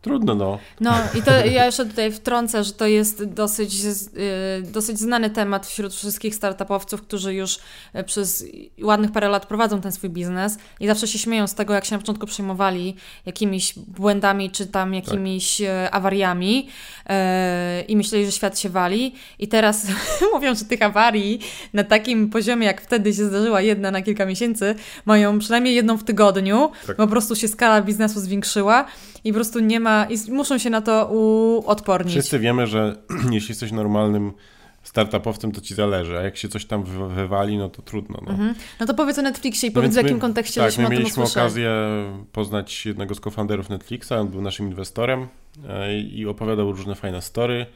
Trudno, 0.03 0.35
no. 0.35 0.59
No 0.81 0.95
i 1.15 1.23
to 1.23 1.31
ja 1.31 1.67
jeszcze 1.67 1.87
tutaj 1.87 2.13
wtrącę, 2.13 2.65
że 2.65 2.73
to 2.73 2.87
jest 2.87 3.25
dosyć, 3.25 3.85
y, 3.85 4.63
dosyć 4.63 4.99
znany 4.99 5.31
temat 5.31 5.67
wśród 5.67 5.95
wszystkich 5.95 6.35
startupowców, 6.35 7.03
którzy 7.03 7.35
już 7.35 7.59
y, 7.97 8.05
przez 8.05 8.45
ładnych 8.83 9.13
parę 9.13 9.29
lat 9.29 9.47
prowadzą 9.47 9.81
ten 9.81 9.93
swój 9.93 10.11
biznes 10.11 10.59
i 10.81 10.87
zawsze 10.87 11.07
się 11.07 11.19
śmieją 11.19 11.47
z 11.47 11.55
tego, 11.55 11.75
jak 11.75 11.85
się 11.85 11.95
na 11.95 11.99
początku 11.99 12.27
przejmowali 12.27 12.97
jakimiś 13.27 13.79
błędami 13.79 14.51
czy 14.51 14.67
tam 14.67 14.95
jakimiś 14.95 15.57
tak. 15.57 15.97
awariami 15.97 16.69
i 17.89 17.97
myśleli, 17.97 18.27
że 18.27 18.33
świat 18.33 18.59
się 18.59 18.69
wali 18.69 19.15
i 19.39 19.49
teraz 19.49 19.87
mówią, 20.35 20.55
że 20.55 20.65
tych 20.65 20.83
awarii 20.83 21.41
na 21.73 21.85
takim 21.85 22.31
poziomie, 22.31 22.67
jak 22.67 22.81
wtedy 22.81 23.15
się 23.15 23.25
zdarzyła 23.25 23.61
jedna 23.61 23.91
na 23.91 24.03
kilka 24.03 24.27
miesięcy, 24.27 24.75
mają 25.05 25.39
przynajmniej 25.39 25.75
jedną 25.75 25.97
w 25.97 26.05
tygodniu, 26.05 26.71
tak. 26.87 26.97
po 26.97 27.07
prostu 27.07 27.37
się 27.37 27.49
skala 27.49 27.83
biznesu 27.83 28.21
zwiększyła 28.21 28.85
i 29.29 29.33
po 29.33 29.35
prostu 29.35 29.61
nie 29.61 29.81
ma, 29.81 30.05
i 30.05 30.33
muszą 30.33 30.59
się 30.59 30.71
na 30.71 30.81
to 30.81 31.07
uodpornić. 31.07 32.13
Wszyscy 32.13 32.39
wiemy, 32.39 32.67
że 32.67 32.97
jeśli 33.31 33.49
jesteś 33.49 33.73
normalnym 33.73 34.33
startupowcem, 34.83 35.53
to 35.53 35.61
ci 35.61 35.75
zależy, 35.75 36.19
a 36.19 36.23
jak 36.23 36.37
się 36.37 36.49
coś 36.49 36.67
tam 36.67 36.85
wywali, 37.15 37.59
no 37.59 37.69
to 37.69 37.83
trudno. 37.83 38.21
No, 38.27 38.31
mhm. 38.31 38.55
no 38.81 38.87
to 38.87 38.95
powiedz 38.95 39.19
o 39.19 39.23
Netflixie 39.23 39.69
i 39.69 39.71
no 39.71 39.75
powiedz 39.75 39.93
w 39.93 39.97
jakim 39.97 40.15
my, 40.15 40.21
kontekście 40.21 40.61
tak, 40.61 40.79
my 40.79 40.89
mieliśmy 40.89 41.25
okazję 41.25 41.71
poznać 42.33 42.87
jednego 42.87 43.15
z 43.15 43.21
cofounderów 43.21 43.69
Netflixa, 43.69 44.13
on 44.13 44.29
był 44.29 44.43
naszym 44.43 44.67
inwestorem 44.67 45.27
e, 45.69 45.99
i 45.99 46.27
opowiadał 46.27 46.73
różne 46.73 46.95
fajne 46.95 47.23
story. 47.23 47.67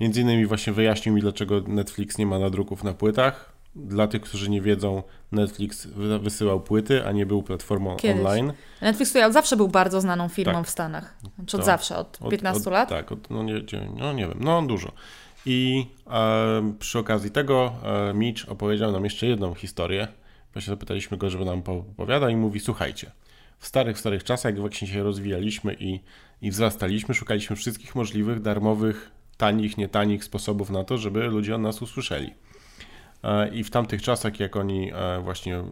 Między 0.00 0.20
innymi 0.20 0.46
właśnie 0.46 0.72
wyjaśnił 0.72 1.14
mi, 1.14 1.20
dlaczego 1.20 1.60
Netflix 1.66 2.18
nie 2.18 2.26
ma 2.26 2.38
nadruków 2.38 2.84
na 2.84 2.92
płytach, 2.92 3.55
dla 3.76 4.06
tych, 4.06 4.22
którzy 4.22 4.50
nie 4.50 4.60
wiedzą, 4.60 5.02
Netflix 5.32 5.86
wysyłał 6.20 6.60
płyty, 6.60 7.06
a 7.06 7.12
nie 7.12 7.26
był 7.26 7.42
platformą 7.42 7.96
Kiedyś. 7.96 8.20
online. 8.20 8.52
Netflix 8.82 9.12
to 9.12 9.32
zawsze 9.32 9.56
był 9.56 9.68
bardzo 9.68 10.00
znaną 10.00 10.28
firmą 10.28 10.52
tak. 10.52 10.66
w 10.66 10.70
Stanach. 10.70 11.16
Znaczy 11.20 11.56
od 11.56 11.62
to, 11.62 11.66
zawsze, 11.66 11.96
od 11.96 12.18
15 12.30 12.60
od, 12.60 12.72
lat? 12.72 12.88
Tak, 12.88 13.12
od, 13.12 13.30
no, 13.30 13.42
nie, 13.42 13.62
no 13.96 14.12
nie 14.12 14.28
wiem, 14.28 14.38
no 14.40 14.62
dużo. 14.62 14.92
I 15.46 15.86
e, 16.10 16.74
przy 16.78 16.98
okazji 16.98 17.30
tego 17.30 17.72
e, 18.10 18.14
Mitch 18.14 18.48
opowiedział 18.48 18.92
nam 18.92 19.04
jeszcze 19.04 19.26
jedną 19.26 19.54
historię. 19.54 20.08
Właśnie 20.52 20.70
zapytaliśmy 20.70 21.16
go, 21.16 21.30
żeby 21.30 21.44
nam 21.44 21.62
opowiadał 21.96 22.28
i 22.28 22.36
mówi, 22.36 22.60
słuchajcie, 22.60 23.10
w 23.58 23.66
starych, 23.66 23.98
starych 23.98 24.24
czasach, 24.24 24.52
jak 24.52 24.60
właśnie 24.60 24.88
się 24.88 25.02
rozwijaliśmy 25.02 25.76
i, 25.80 26.00
i 26.42 26.50
wzrastaliśmy, 26.50 27.14
szukaliśmy 27.14 27.56
wszystkich 27.56 27.94
możliwych, 27.94 28.40
darmowych, 28.40 29.10
tanich, 29.36 29.78
nietanich 29.78 30.24
sposobów 30.24 30.70
na 30.70 30.84
to, 30.84 30.98
żeby 30.98 31.22
ludzie 31.22 31.54
o 31.54 31.58
nas 31.58 31.82
usłyszeli. 31.82 32.34
E, 33.22 33.48
I 33.48 33.64
w 33.64 33.70
tamtych 33.70 34.02
czasach, 34.02 34.40
jak 34.40 34.56
oni 34.56 34.92
e, 34.94 35.20
właśnie 35.20 35.64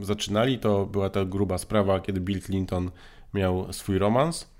zaczynali, 0.00 0.58
to 0.58 0.86
była 0.86 1.10
ta 1.10 1.24
gruba 1.24 1.58
sprawa, 1.58 2.00
kiedy 2.00 2.20
Bill 2.20 2.42
Clinton 2.42 2.90
miał 3.34 3.72
swój 3.72 3.98
romans. 3.98 4.54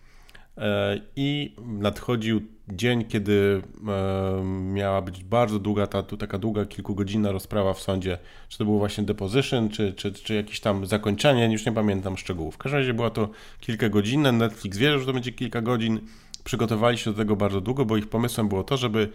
E, 0.59 1.01
I 1.17 1.57
nadchodził 1.67 2.41
dzień, 2.69 3.05
kiedy 3.05 3.63
miała 4.53 5.03
być 5.03 5.25
bardzo 5.25 5.59
długa, 5.59 5.87
ta, 5.87 6.03
taka 6.03 6.39
długa, 6.39 6.67
kilkugodzinna 6.67 7.33
rozprawa 7.33 7.75
w 7.75 7.81
sądzie. 7.81 8.19
Czy 8.49 8.59
to 8.59 8.65
było 8.65 8.79
właśnie 8.79 9.05
deposition, 9.05 9.69
czy, 9.69 9.93
czy, 9.93 10.13
czy 10.13 10.35
jakieś 10.35 10.61
tam 10.61 10.87
zakończenie, 10.87 11.53
już 11.53 11.67
nie 11.67 11.73
pamiętam 11.73 12.17
szczegółów. 12.17 12.55
W 12.55 12.59
każdym 12.59 12.81
razie 12.81 12.95
była 12.95 13.11
to 13.11 13.29
kilka 13.61 13.89
godzin. 13.89 14.39
Netflix 14.39 14.79
wierzył, 14.79 15.01
że 15.01 15.07
to 15.07 15.13
będzie 15.13 15.33
kilka 15.33 15.61
godzin. 15.61 16.01
Przygotowali 16.45 16.99
się 16.99 17.11
do 17.11 17.17
tego 17.17 17.37
bardzo 17.37 17.61
długo, 17.61 17.85
bo 17.85 17.97
ich 17.97 18.09
pomysłem 18.09 18.49
było 18.49 18.65
to, 18.65 18.77
żeby 18.77 19.09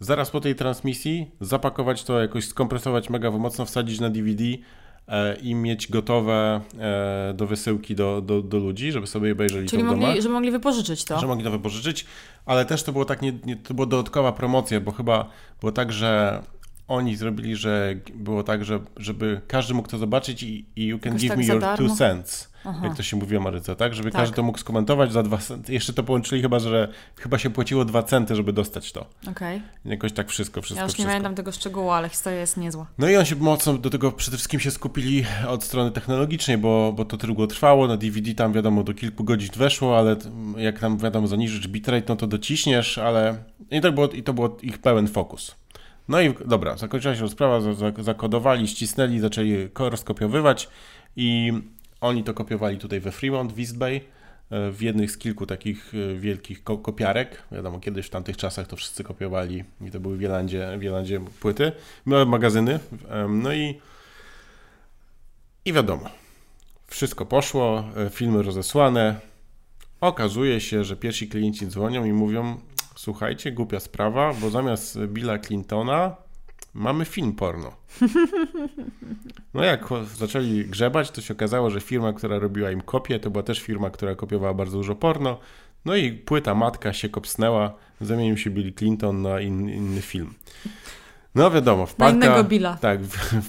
zaraz 0.00 0.30
po 0.30 0.40
tej 0.40 0.54
transmisji 0.54 1.30
zapakować 1.40 2.04
to, 2.04 2.20
jakoś 2.20 2.48
skompresować 2.48 3.10
mega 3.10 3.30
mocno, 3.30 3.64
wsadzić 3.64 4.00
na 4.00 4.10
DVD 4.10 4.44
e, 5.08 5.34
i 5.34 5.54
mieć 5.54 5.90
gotowe 5.90 6.60
e, 6.78 7.34
do 7.34 7.46
wysyłki 7.46 7.94
do, 7.94 8.20
do, 8.20 8.42
do 8.42 8.58
ludzi, 8.58 8.92
żeby 8.92 9.06
sobie 9.06 9.32
obejrzeli 9.32 9.68
Czyli 9.68 9.82
to 9.82 9.88
mogli, 9.88 10.02
domach. 10.02 10.20
żeby 10.20 10.34
mogli 10.34 10.50
wypożyczyć 10.50 11.04
to. 11.04 11.20
Że 11.20 11.26
mogli 11.26 11.44
to 11.44 11.50
wypożyczyć, 11.50 12.06
ale 12.46 12.64
też 12.64 12.82
to 12.82 12.92
było 12.92 13.04
tak, 13.04 13.22
nie, 13.22 13.32
nie, 13.46 13.56
to 13.56 13.74
była 13.74 13.86
dodatkowa 13.86 14.32
promocja, 14.32 14.80
bo 14.80 14.92
chyba 14.92 15.30
było 15.60 15.72
tak, 15.72 15.92
że 15.92 16.42
oni 16.90 17.16
zrobili, 17.16 17.56
że 17.56 17.94
było 18.14 18.42
tak, 18.42 18.64
że, 18.64 18.80
żeby 18.96 19.40
każdy 19.46 19.74
mógł 19.74 19.88
to 19.88 19.98
zobaczyć 19.98 20.42
i, 20.42 20.64
i 20.76 20.86
you 20.86 20.98
can 20.98 21.12
Jakoś 21.12 21.22
give 21.22 21.30
tak 21.30 21.38
me 21.38 21.44
your 21.44 21.60
darmo? 21.60 21.88
two 21.88 21.96
cents. 21.96 22.50
Aha. 22.64 22.80
Jak 22.86 22.96
to 22.96 23.02
się 23.02 23.16
mówi 23.16 23.36
o 23.36 23.40
Maryce, 23.40 23.76
tak? 23.76 23.94
Żeby 23.94 24.10
tak. 24.10 24.20
każdy 24.20 24.36
to 24.36 24.42
mógł 24.42 24.58
skomentować 24.58 25.12
za 25.12 25.22
dwa 25.22 25.38
centy. 25.38 25.72
Jeszcze 25.72 25.92
to 25.92 26.02
połączyli 26.02 26.42
chyba, 26.42 26.58
że 26.58 26.88
chyba 27.16 27.38
się 27.38 27.50
płaciło 27.50 27.84
dwa 27.84 28.02
centy, 28.02 28.36
żeby 28.36 28.52
dostać 28.52 28.92
to. 28.92 29.00
Okej. 29.00 29.56
Okay. 29.56 29.60
Jakoś 29.84 30.12
tak 30.12 30.28
wszystko, 30.28 30.62
wszystko, 30.62 30.80
Ja 30.80 30.84
już 30.84 30.92
nie 30.92 30.94
wszystko. 30.94 31.10
pamiętam 31.10 31.34
tego 31.34 31.52
szczegółu, 31.52 31.90
ale 31.90 32.08
historia 32.08 32.40
jest 32.40 32.56
niezła. 32.56 32.86
No 32.98 33.08
i 33.08 33.16
on 33.16 33.24
się 33.24 33.36
mocno 33.36 33.78
do 33.78 33.90
tego 33.90 34.12
przede 34.12 34.36
wszystkim 34.36 34.60
się 34.60 34.70
skupili 34.70 35.24
od 35.48 35.64
strony 35.64 35.90
technologicznej, 35.90 36.58
bo, 36.58 36.92
bo 36.96 37.04
to 37.04 37.16
długo 37.16 37.46
trwało. 37.46 37.86
Na 37.86 37.96
DVD 37.96 38.34
tam 38.34 38.52
wiadomo 38.52 38.82
do 38.82 38.94
kilku 38.94 39.24
godzin 39.24 39.50
weszło, 39.56 39.98
ale 39.98 40.16
jak 40.56 40.78
tam 40.78 40.98
wiadomo 40.98 41.26
zaniżysz 41.26 41.68
bitrate, 41.68 42.06
no 42.08 42.16
to 42.16 42.26
dociśniesz, 42.26 42.98
ale 42.98 43.36
i 43.70 43.80
to 43.80 43.92
było, 43.92 44.08
i 44.08 44.22
to 44.22 44.32
było 44.32 44.56
ich 44.62 44.78
pełen 44.78 45.08
fokus. 45.08 45.60
No 46.10 46.20
i 46.20 46.34
dobra, 46.46 46.76
zakończyła 46.76 47.14
się 47.14 47.20
rozprawa, 47.20 47.60
zakodowali, 47.98 48.68
ścisnęli, 48.68 49.20
zaczęli 49.20 49.68
rozkopiowywać 49.78 50.68
i 51.16 51.52
oni 52.00 52.24
to 52.24 52.34
kopiowali 52.34 52.78
tutaj 52.78 53.00
we 53.00 53.12
Fremont, 53.12 53.52
w 53.52 53.58
East 53.58 53.78
Bay, 53.78 54.00
e, 54.50 54.70
w 54.70 54.82
jednych 54.82 55.10
z 55.10 55.18
kilku 55.18 55.46
takich 55.46 55.92
e, 55.94 56.14
wielkich 56.14 56.64
kopiarek. 56.64 57.42
Wiadomo, 57.52 57.80
kiedyś 57.80 58.06
w 58.06 58.10
tamtych 58.10 58.36
czasach 58.36 58.66
to 58.66 58.76
wszyscy 58.76 59.04
kopiowali 59.04 59.64
i 59.80 59.90
to 59.90 60.00
były 60.00 60.18
Wielandzie, 60.18 60.76
w 60.76 60.80
Wielandzie 60.80 61.20
płyty, 61.40 61.72
magazyny. 62.26 62.80
No 63.28 63.52
i, 63.52 63.80
i 65.64 65.72
wiadomo, 65.72 66.10
wszystko 66.86 67.26
poszło, 67.26 67.84
e, 67.96 68.10
filmy 68.10 68.42
rozesłane. 68.42 69.20
Okazuje 70.00 70.60
się, 70.60 70.84
że 70.84 70.96
pierwsi 70.96 71.28
klienci 71.28 71.66
dzwonią 71.66 72.04
i 72.04 72.12
mówią: 72.12 72.60
Słuchajcie, 73.00 73.52
głupia 73.52 73.80
sprawa, 73.80 74.34
bo 74.40 74.50
zamiast 74.50 74.98
Billa 75.06 75.38
Clintona 75.38 76.16
mamy 76.74 77.04
film 77.04 77.32
porno. 77.32 77.72
No 79.54 79.64
jak 79.64 79.88
zaczęli 80.16 80.64
grzebać, 80.64 81.10
to 81.10 81.20
się 81.20 81.34
okazało, 81.34 81.70
że 81.70 81.80
firma, 81.80 82.12
która 82.12 82.38
robiła 82.38 82.70
im 82.70 82.80
kopię, 82.80 83.20
to 83.20 83.30
była 83.30 83.42
też 83.42 83.60
firma, 83.60 83.90
która 83.90 84.14
kopiowała 84.14 84.54
bardzo 84.54 84.76
dużo 84.76 84.94
porno. 84.94 85.38
No 85.84 85.96
i 85.96 86.12
płyta 86.12 86.54
matka 86.54 86.92
się 86.92 87.08
kopsnęła, 87.08 87.74
zamienił 88.00 88.36
się 88.36 88.50
Bill 88.50 88.74
Clinton 88.74 89.22
na 89.22 89.40
in, 89.40 89.68
inny 89.68 90.02
film. 90.02 90.34
No 91.34 91.50
wiadomo, 91.50 91.86
wpadka... 91.86 92.16
Na 92.16 92.26
innego 92.26 92.44
Billa. 92.44 92.76
Tak, 92.80 93.00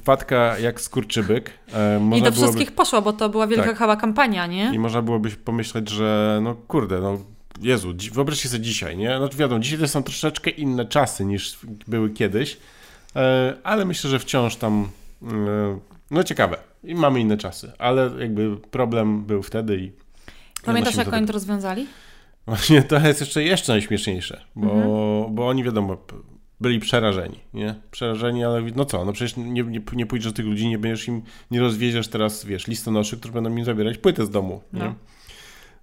wpadka 0.01 0.59
jak 0.59 0.81
skurczybyk. 0.81 1.51
E, 1.73 2.17
I 2.17 2.21
do 2.21 2.31
wszystkich 2.31 2.53
byłoby, 2.53 2.71
poszło, 2.71 3.01
bo 3.01 3.13
to 3.13 3.29
była 3.29 3.47
wielka 3.47 3.87
tak. 3.87 4.01
kampania, 4.01 4.47
nie? 4.47 4.71
I 4.73 4.79
można 4.79 5.01
byłoby 5.01 5.29
pomyśleć, 5.29 5.89
że 5.89 6.39
no 6.43 6.55
kurde, 6.55 7.01
no 7.01 7.17
Jezu, 7.61 7.93
wyobraźcie 8.13 8.49
sobie 8.49 8.63
dzisiaj, 8.63 8.97
nie? 8.97 9.19
No 9.19 9.29
wiadomo, 9.29 9.61
dzisiaj 9.61 9.79
to 9.79 9.87
są 9.87 10.03
troszeczkę 10.03 10.49
inne 10.49 10.85
czasy 10.85 11.25
niż 11.25 11.59
były 11.87 12.09
kiedyś, 12.09 12.57
e, 13.15 13.53
ale 13.63 13.85
myślę, 13.85 14.09
że 14.09 14.19
wciąż 14.19 14.55
tam, 14.55 14.89
e, 15.23 15.79
no 16.11 16.23
ciekawe, 16.23 16.57
i 16.83 16.95
mamy 16.95 17.19
inne 17.19 17.37
czasy, 17.37 17.71
ale 17.77 18.11
jakby 18.19 18.57
problem 18.57 19.25
był 19.25 19.43
wtedy 19.43 19.77
i... 19.77 19.91
Pamiętasz, 20.65 20.95
jak 20.95 21.13
oni 21.13 21.27
to 21.27 21.33
rozwiązali? 21.33 21.87
Właśnie 22.47 22.83
to 22.83 22.99
jest 22.99 23.19
jeszcze, 23.19 23.43
jeszcze 23.43 23.71
najśmieszniejsze, 23.71 24.41
bo, 24.55 24.71
mhm. 24.71 25.35
bo 25.35 25.47
oni 25.47 25.63
wiadomo, 25.63 25.97
byli 26.61 26.79
przerażeni, 26.79 27.39
nie? 27.53 27.75
Przerażeni, 27.91 28.43
ale 28.43 28.61
no 28.75 28.85
co, 28.85 29.05
no 29.05 29.13
przecież 29.13 29.37
nie, 29.37 29.63
nie, 29.63 29.81
nie 29.93 30.05
pójdziesz 30.05 30.31
do 30.31 30.35
tych 30.35 30.45
ludzi, 30.45 30.67
nie 30.67 30.77
będziesz 30.77 31.07
im, 31.07 31.21
nie 31.51 31.59
rozwieziesz 31.59 32.07
teraz, 32.07 32.45
wiesz, 32.45 32.67
listonoszy, 32.67 33.17
którzy 33.17 33.33
będą 33.33 33.57
im 33.57 33.65
zabierać 33.65 33.97
płytę 33.97 34.25
z 34.25 34.29
domu, 34.29 34.61
nie? 34.73 34.93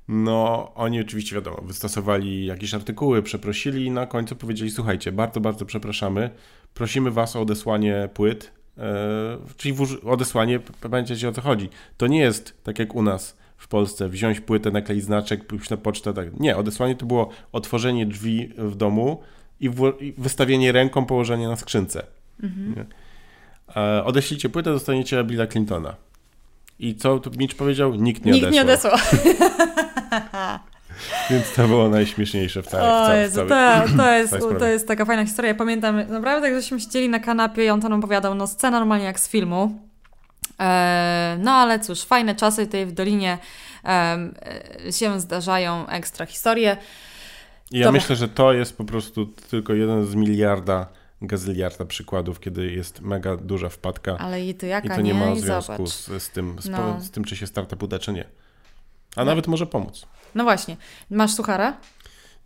No. 0.08 0.72
oni 0.74 1.00
oczywiście, 1.00 1.34
wiadomo, 1.34 1.62
wystosowali 1.62 2.46
jakieś 2.46 2.74
artykuły, 2.74 3.22
przeprosili 3.22 3.84
i 3.84 3.90
na 3.90 4.06
końcu 4.06 4.36
powiedzieli, 4.36 4.70
słuchajcie, 4.70 5.12
bardzo, 5.12 5.40
bardzo 5.40 5.64
przepraszamy, 5.64 6.30
prosimy 6.74 7.10
was 7.10 7.36
o 7.36 7.40
odesłanie 7.40 8.08
płyt, 8.14 8.52
e, 8.78 8.82
czyli 9.56 9.76
odesłanie, 10.06 10.60
pamiętajcie 10.80 11.28
o 11.28 11.32
co 11.32 11.40
chodzi. 11.40 11.68
To 11.96 12.06
nie 12.06 12.20
jest 12.20 12.62
tak 12.62 12.78
jak 12.78 12.94
u 12.94 13.02
nas, 13.02 13.36
w 13.58 13.68
Polsce, 13.68 14.08
wziąć 14.08 14.40
płytę, 14.40 14.70
nakleić 14.70 15.04
znaczek, 15.04 15.46
pójść 15.46 15.70
na 15.70 15.76
pocztę. 15.76 16.14
Tak. 16.14 16.40
Nie, 16.40 16.56
odesłanie 16.56 16.94
to 16.94 17.06
było 17.06 17.30
otworzenie 17.52 18.06
drzwi 18.06 18.52
w 18.58 18.74
domu 18.74 19.22
i, 19.60 19.70
i 20.00 20.12
wystawienie 20.18 20.72
ręką, 20.72 21.04
położenie 21.04 21.48
na 21.48 21.56
skrzynce. 21.56 22.06
Mhm. 22.42 22.86
E, 23.76 24.04
odeślijcie 24.04 24.48
płytę, 24.48 24.70
dostaniecie 24.70 25.24
Billa 25.24 25.46
Clintona. 25.46 25.96
I 26.78 26.94
co 26.94 27.20
Mitch 27.38 27.56
powiedział? 27.56 27.94
Nikt 27.94 28.24
nie 28.24 28.32
Nikt 28.32 28.46
odesłał. 28.46 28.66
nie 28.66 28.72
odesłał. 28.72 28.96
Więc 31.30 31.52
to 31.52 31.68
było 31.68 31.88
najśmieszniejsze 31.88 32.62
w 32.62 32.66
całej, 32.66 32.88
o 32.88 33.22
Jezu, 33.22 33.40
to, 33.40 33.48
to, 33.96 34.12
jest, 34.12 34.36
to 34.58 34.66
jest 34.66 34.88
taka 34.88 35.04
fajna 35.04 35.24
historia. 35.24 35.54
Pamiętam, 35.54 36.08
naprawdę 36.08 36.50
jak 36.50 36.62
żeśmy 36.62 36.80
siedzieli 36.80 37.08
na 37.08 37.20
kanapie 37.20 37.64
i 37.64 37.70
on 37.70 37.80
tam 37.80 37.92
opowiadał, 37.92 38.34
no 38.34 38.46
scena 38.46 38.78
normalnie 38.78 39.04
jak 39.04 39.20
z 39.20 39.28
filmu. 39.28 39.88
E, 40.60 41.36
no 41.40 41.50
ale 41.50 41.80
cóż, 41.80 42.02
fajne 42.02 42.34
czasy 42.34 42.66
tutaj 42.66 42.86
w 42.86 42.92
Dolinie 42.92 43.38
e, 43.84 44.18
się 44.92 45.20
zdarzają, 45.20 45.88
ekstra 45.88 46.26
historie. 46.26 46.76
Ja 47.70 47.84
Dobra. 47.84 48.00
myślę, 48.00 48.16
że 48.16 48.28
to 48.28 48.52
jest 48.52 48.76
po 48.76 48.84
prostu 48.84 49.26
tylko 49.26 49.74
jeden 49.74 50.06
z 50.06 50.14
miliarda, 50.14 50.86
gazyliarda 51.22 51.84
przykładów, 51.84 52.40
kiedy 52.40 52.72
jest 52.72 53.00
mega 53.00 53.36
duża 53.36 53.68
wpadka. 53.68 54.18
Ale 54.18 54.44
i 54.44 54.54
to 54.54 54.66
jaka, 54.66 54.86
I 54.86 54.90
to 54.96 55.00
nie, 55.00 55.14
nie? 55.14 55.20
ma 55.20 55.36
związku 55.36 55.86
z, 55.86 56.22
z, 56.22 56.30
tym, 56.30 56.56
z, 56.60 56.68
no. 56.68 57.00
z, 57.00 57.10
tym, 57.10 57.24
czy 57.24 57.36
się 57.36 57.46
startup 57.46 57.82
uda, 57.82 57.98
czy 57.98 58.12
nie. 58.12 58.24
A 59.16 59.20
no. 59.20 59.24
nawet 59.24 59.46
może 59.46 59.66
pomóc. 59.66 60.06
No 60.34 60.44
właśnie. 60.44 60.76
Masz 61.10 61.34
suchara? 61.34 61.76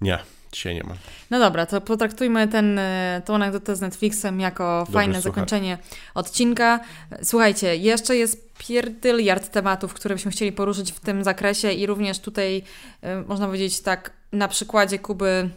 Nie. 0.00 0.18
Dzisiaj 0.52 0.74
nie 0.74 0.82
ma. 0.82 0.94
No 1.30 1.38
dobra, 1.38 1.66
to 1.66 1.80
potraktujmy 1.80 2.48
ten, 2.48 2.78
e, 2.78 3.22
tą 3.24 3.34
anegdotę 3.34 3.76
z 3.76 3.80
Netflixem 3.80 4.40
jako 4.40 4.78
Dobry 4.78 4.92
fajne 4.92 5.14
słuchacz. 5.14 5.34
zakończenie 5.34 5.78
odcinka. 6.14 6.80
Słuchajcie, 7.22 7.76
jeszcze 7.76 8.16
jest 8.16 8.52
pierdyliard 8.58 9.48
tematów, 9.48 9.94
które 9.94 10.14
byśmy 10.14 10.30
chcieli 10.30 10.52
poruszyć 10.52 10.92
w 10.92 11.00
tym 11.00 11.24
zakresie 11.24 11.72
i 11.72 11.86
również 11.86 12.18
tutaj 12.18 12.62
e, 13.02 13.22
można 13.22 13.46
powiedzieć 13.46 13.80
tak 13.80 14.12
na 14.32 14.48
przykładzie 14.48 14.98
Kuby 14.98 15.50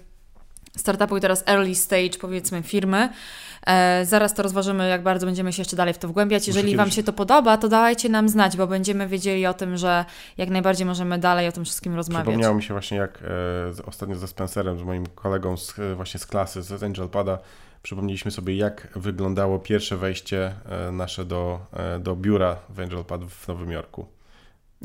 startupu 0.78 1.18
i 1.18 1.22
teraz 1.22 1.44
early 1.48 1.76
stage 1.76 2.18
powiedzmy 2.22 2.64
firmy, 2.64 3.10
E, 3.66 4.06
zaraz 4.06 4.34
to 4.34 4.44
rozważymy, 4.44 4.90
jak 4.90 5.04
bardzo 5.04 5.26
będziemy 5.26 5.54
się 5.54 5.62
jeszcze 5.62 5.76
dalej 5.76 5.94
w 5.94 5.98
to 5.98 6.08
wgłębiać. 6.08 6.48
Jeżeli 6.48 6.76
Wam 6.76 6.92
się 6.92 7.04
to 7.04 7.14
podoba, 7.14 7.58
to 7.58 7.70
dajcie 7.70 8.10
nam 8.10 8.30
znać, 8.30 8.58
bo 8.58 8.68
będziemy 8.68 9.08
wiedzieli 9.08 9.46
o 9.46 9.54
tym, 9.54 9.78
że 9.78 10.06
jak 10.38 10.50
najbardziej 10.50 10.86
możemy 10.86 11.20
dalej 11.20 11.48
o 11.48 11.52
tym 11.52 11.66
wszystkim 11.66 11.96
rozmawiać. 11.96 12.26
Przypomniało 12.26 12.56
mi 12.56 12.64
się 12.64 12.74
właśnie, 12.74 12.98
jak 12.98 13.20
e, 13.80 13.86
ostatnio 13.86 14.16
ze 14.16 14.28
Spencerem, 14.28 14.80
z 14.80 14.84
moim 14.84 15.06
kolegą 15.08 15.58
z, 15.58 15.80
e, 15.80 15.96
właśnie 15.96 16.20
z 16.20 16.26
klasy, 16.26 16.62
z 16.62 16.84
Angel 16.84 17.10
Pada, 17.10 17.38
przypomnieliśmy 17.82 18.32
sobie, 18.32 18.56
jak 18.56 18.88
wyglądało 18.96 19.60
pierwsze 19.60 19.98
wejście 19.98 20.56
e, 20.66 20.92
nasze 20.92 21.26
do, 21.26 21.60
e, 21.74 22.00
do 22.00 22.16
biura 22.16 22.56
w 22.70 22.80
Angel 22.80 23.06
Pad 23.06 23.24
w 23.24 23.48
Nowym 23.48 23.72
Jorku. 23.72 24.15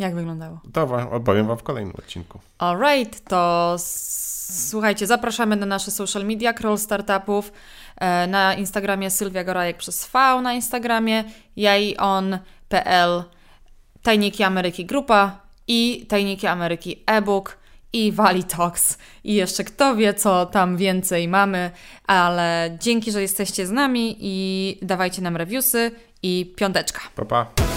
Jak 0.01 0.15
wyglądało? 0.15 0.61
To 0.73 1.11
opowiem 1.11 1.47
Wam 1.47 1.59
w 1.59 1.63
kolejnym 1.63 1.95
odcinku. 1.99 2.41
Alright, 2.59 3.25
to 3.25 3.77
słuchajcie, 4.69 5.07
zapraszamy 5.07 5.57
na 5.57 5.67
nasze 5.67 5.91
social 5.91 6.25
media, 6.25 6.53
Crawl 6.53 6.77
Startupów. 6.77 7.53
E, 7.97 8.27
na 8.27 8.55
Instagramie 8.55 9.11
Sylwia 9.11 9.45
Gorajek 9.45 9.77
przez 9.77 10.11
V 10.13 10.41
na 10.43 10.55
Instagramie, 10.55 11.25
ja 11.57 11.77
i 11.77 11.97
on.pl, 11.97 13.25
Tajniki 14.03 14.43
Ameryki 14.43 14.87
Grupa 14.87 15.41
i 15.69 16.07
Tajniki 16.09 16.47
Ameryki 16.47 17.03
e-book 17.07 17.59
i 17.93 18.13
Valley 18.13 18.45
Talks 18.45 18.99
i 19.25 19.35
jeszcze 19.35 19.65
kto 19.65 19.97
wie, 19.97 20.15
co 20.15 20.47
tam 20.47 20.77
więcej 20.77 21.29
mamy, 21.29 21.71
ale 22.07 22.77
dzięki, 22.81 23.13
że 23.13 23.23
jesteście 23.23 23.67
z 23.67 23.71
nami 23.71 24.17
i 24.21 24.79
dawajcie 24.83 25.23
nam 25.23 25.37
reviewsy 25.37 25.91
i 26.23 26.55
piąteczka. 26.57 27.01
Pa, 27.17 27.25
pa. 27.25 27.70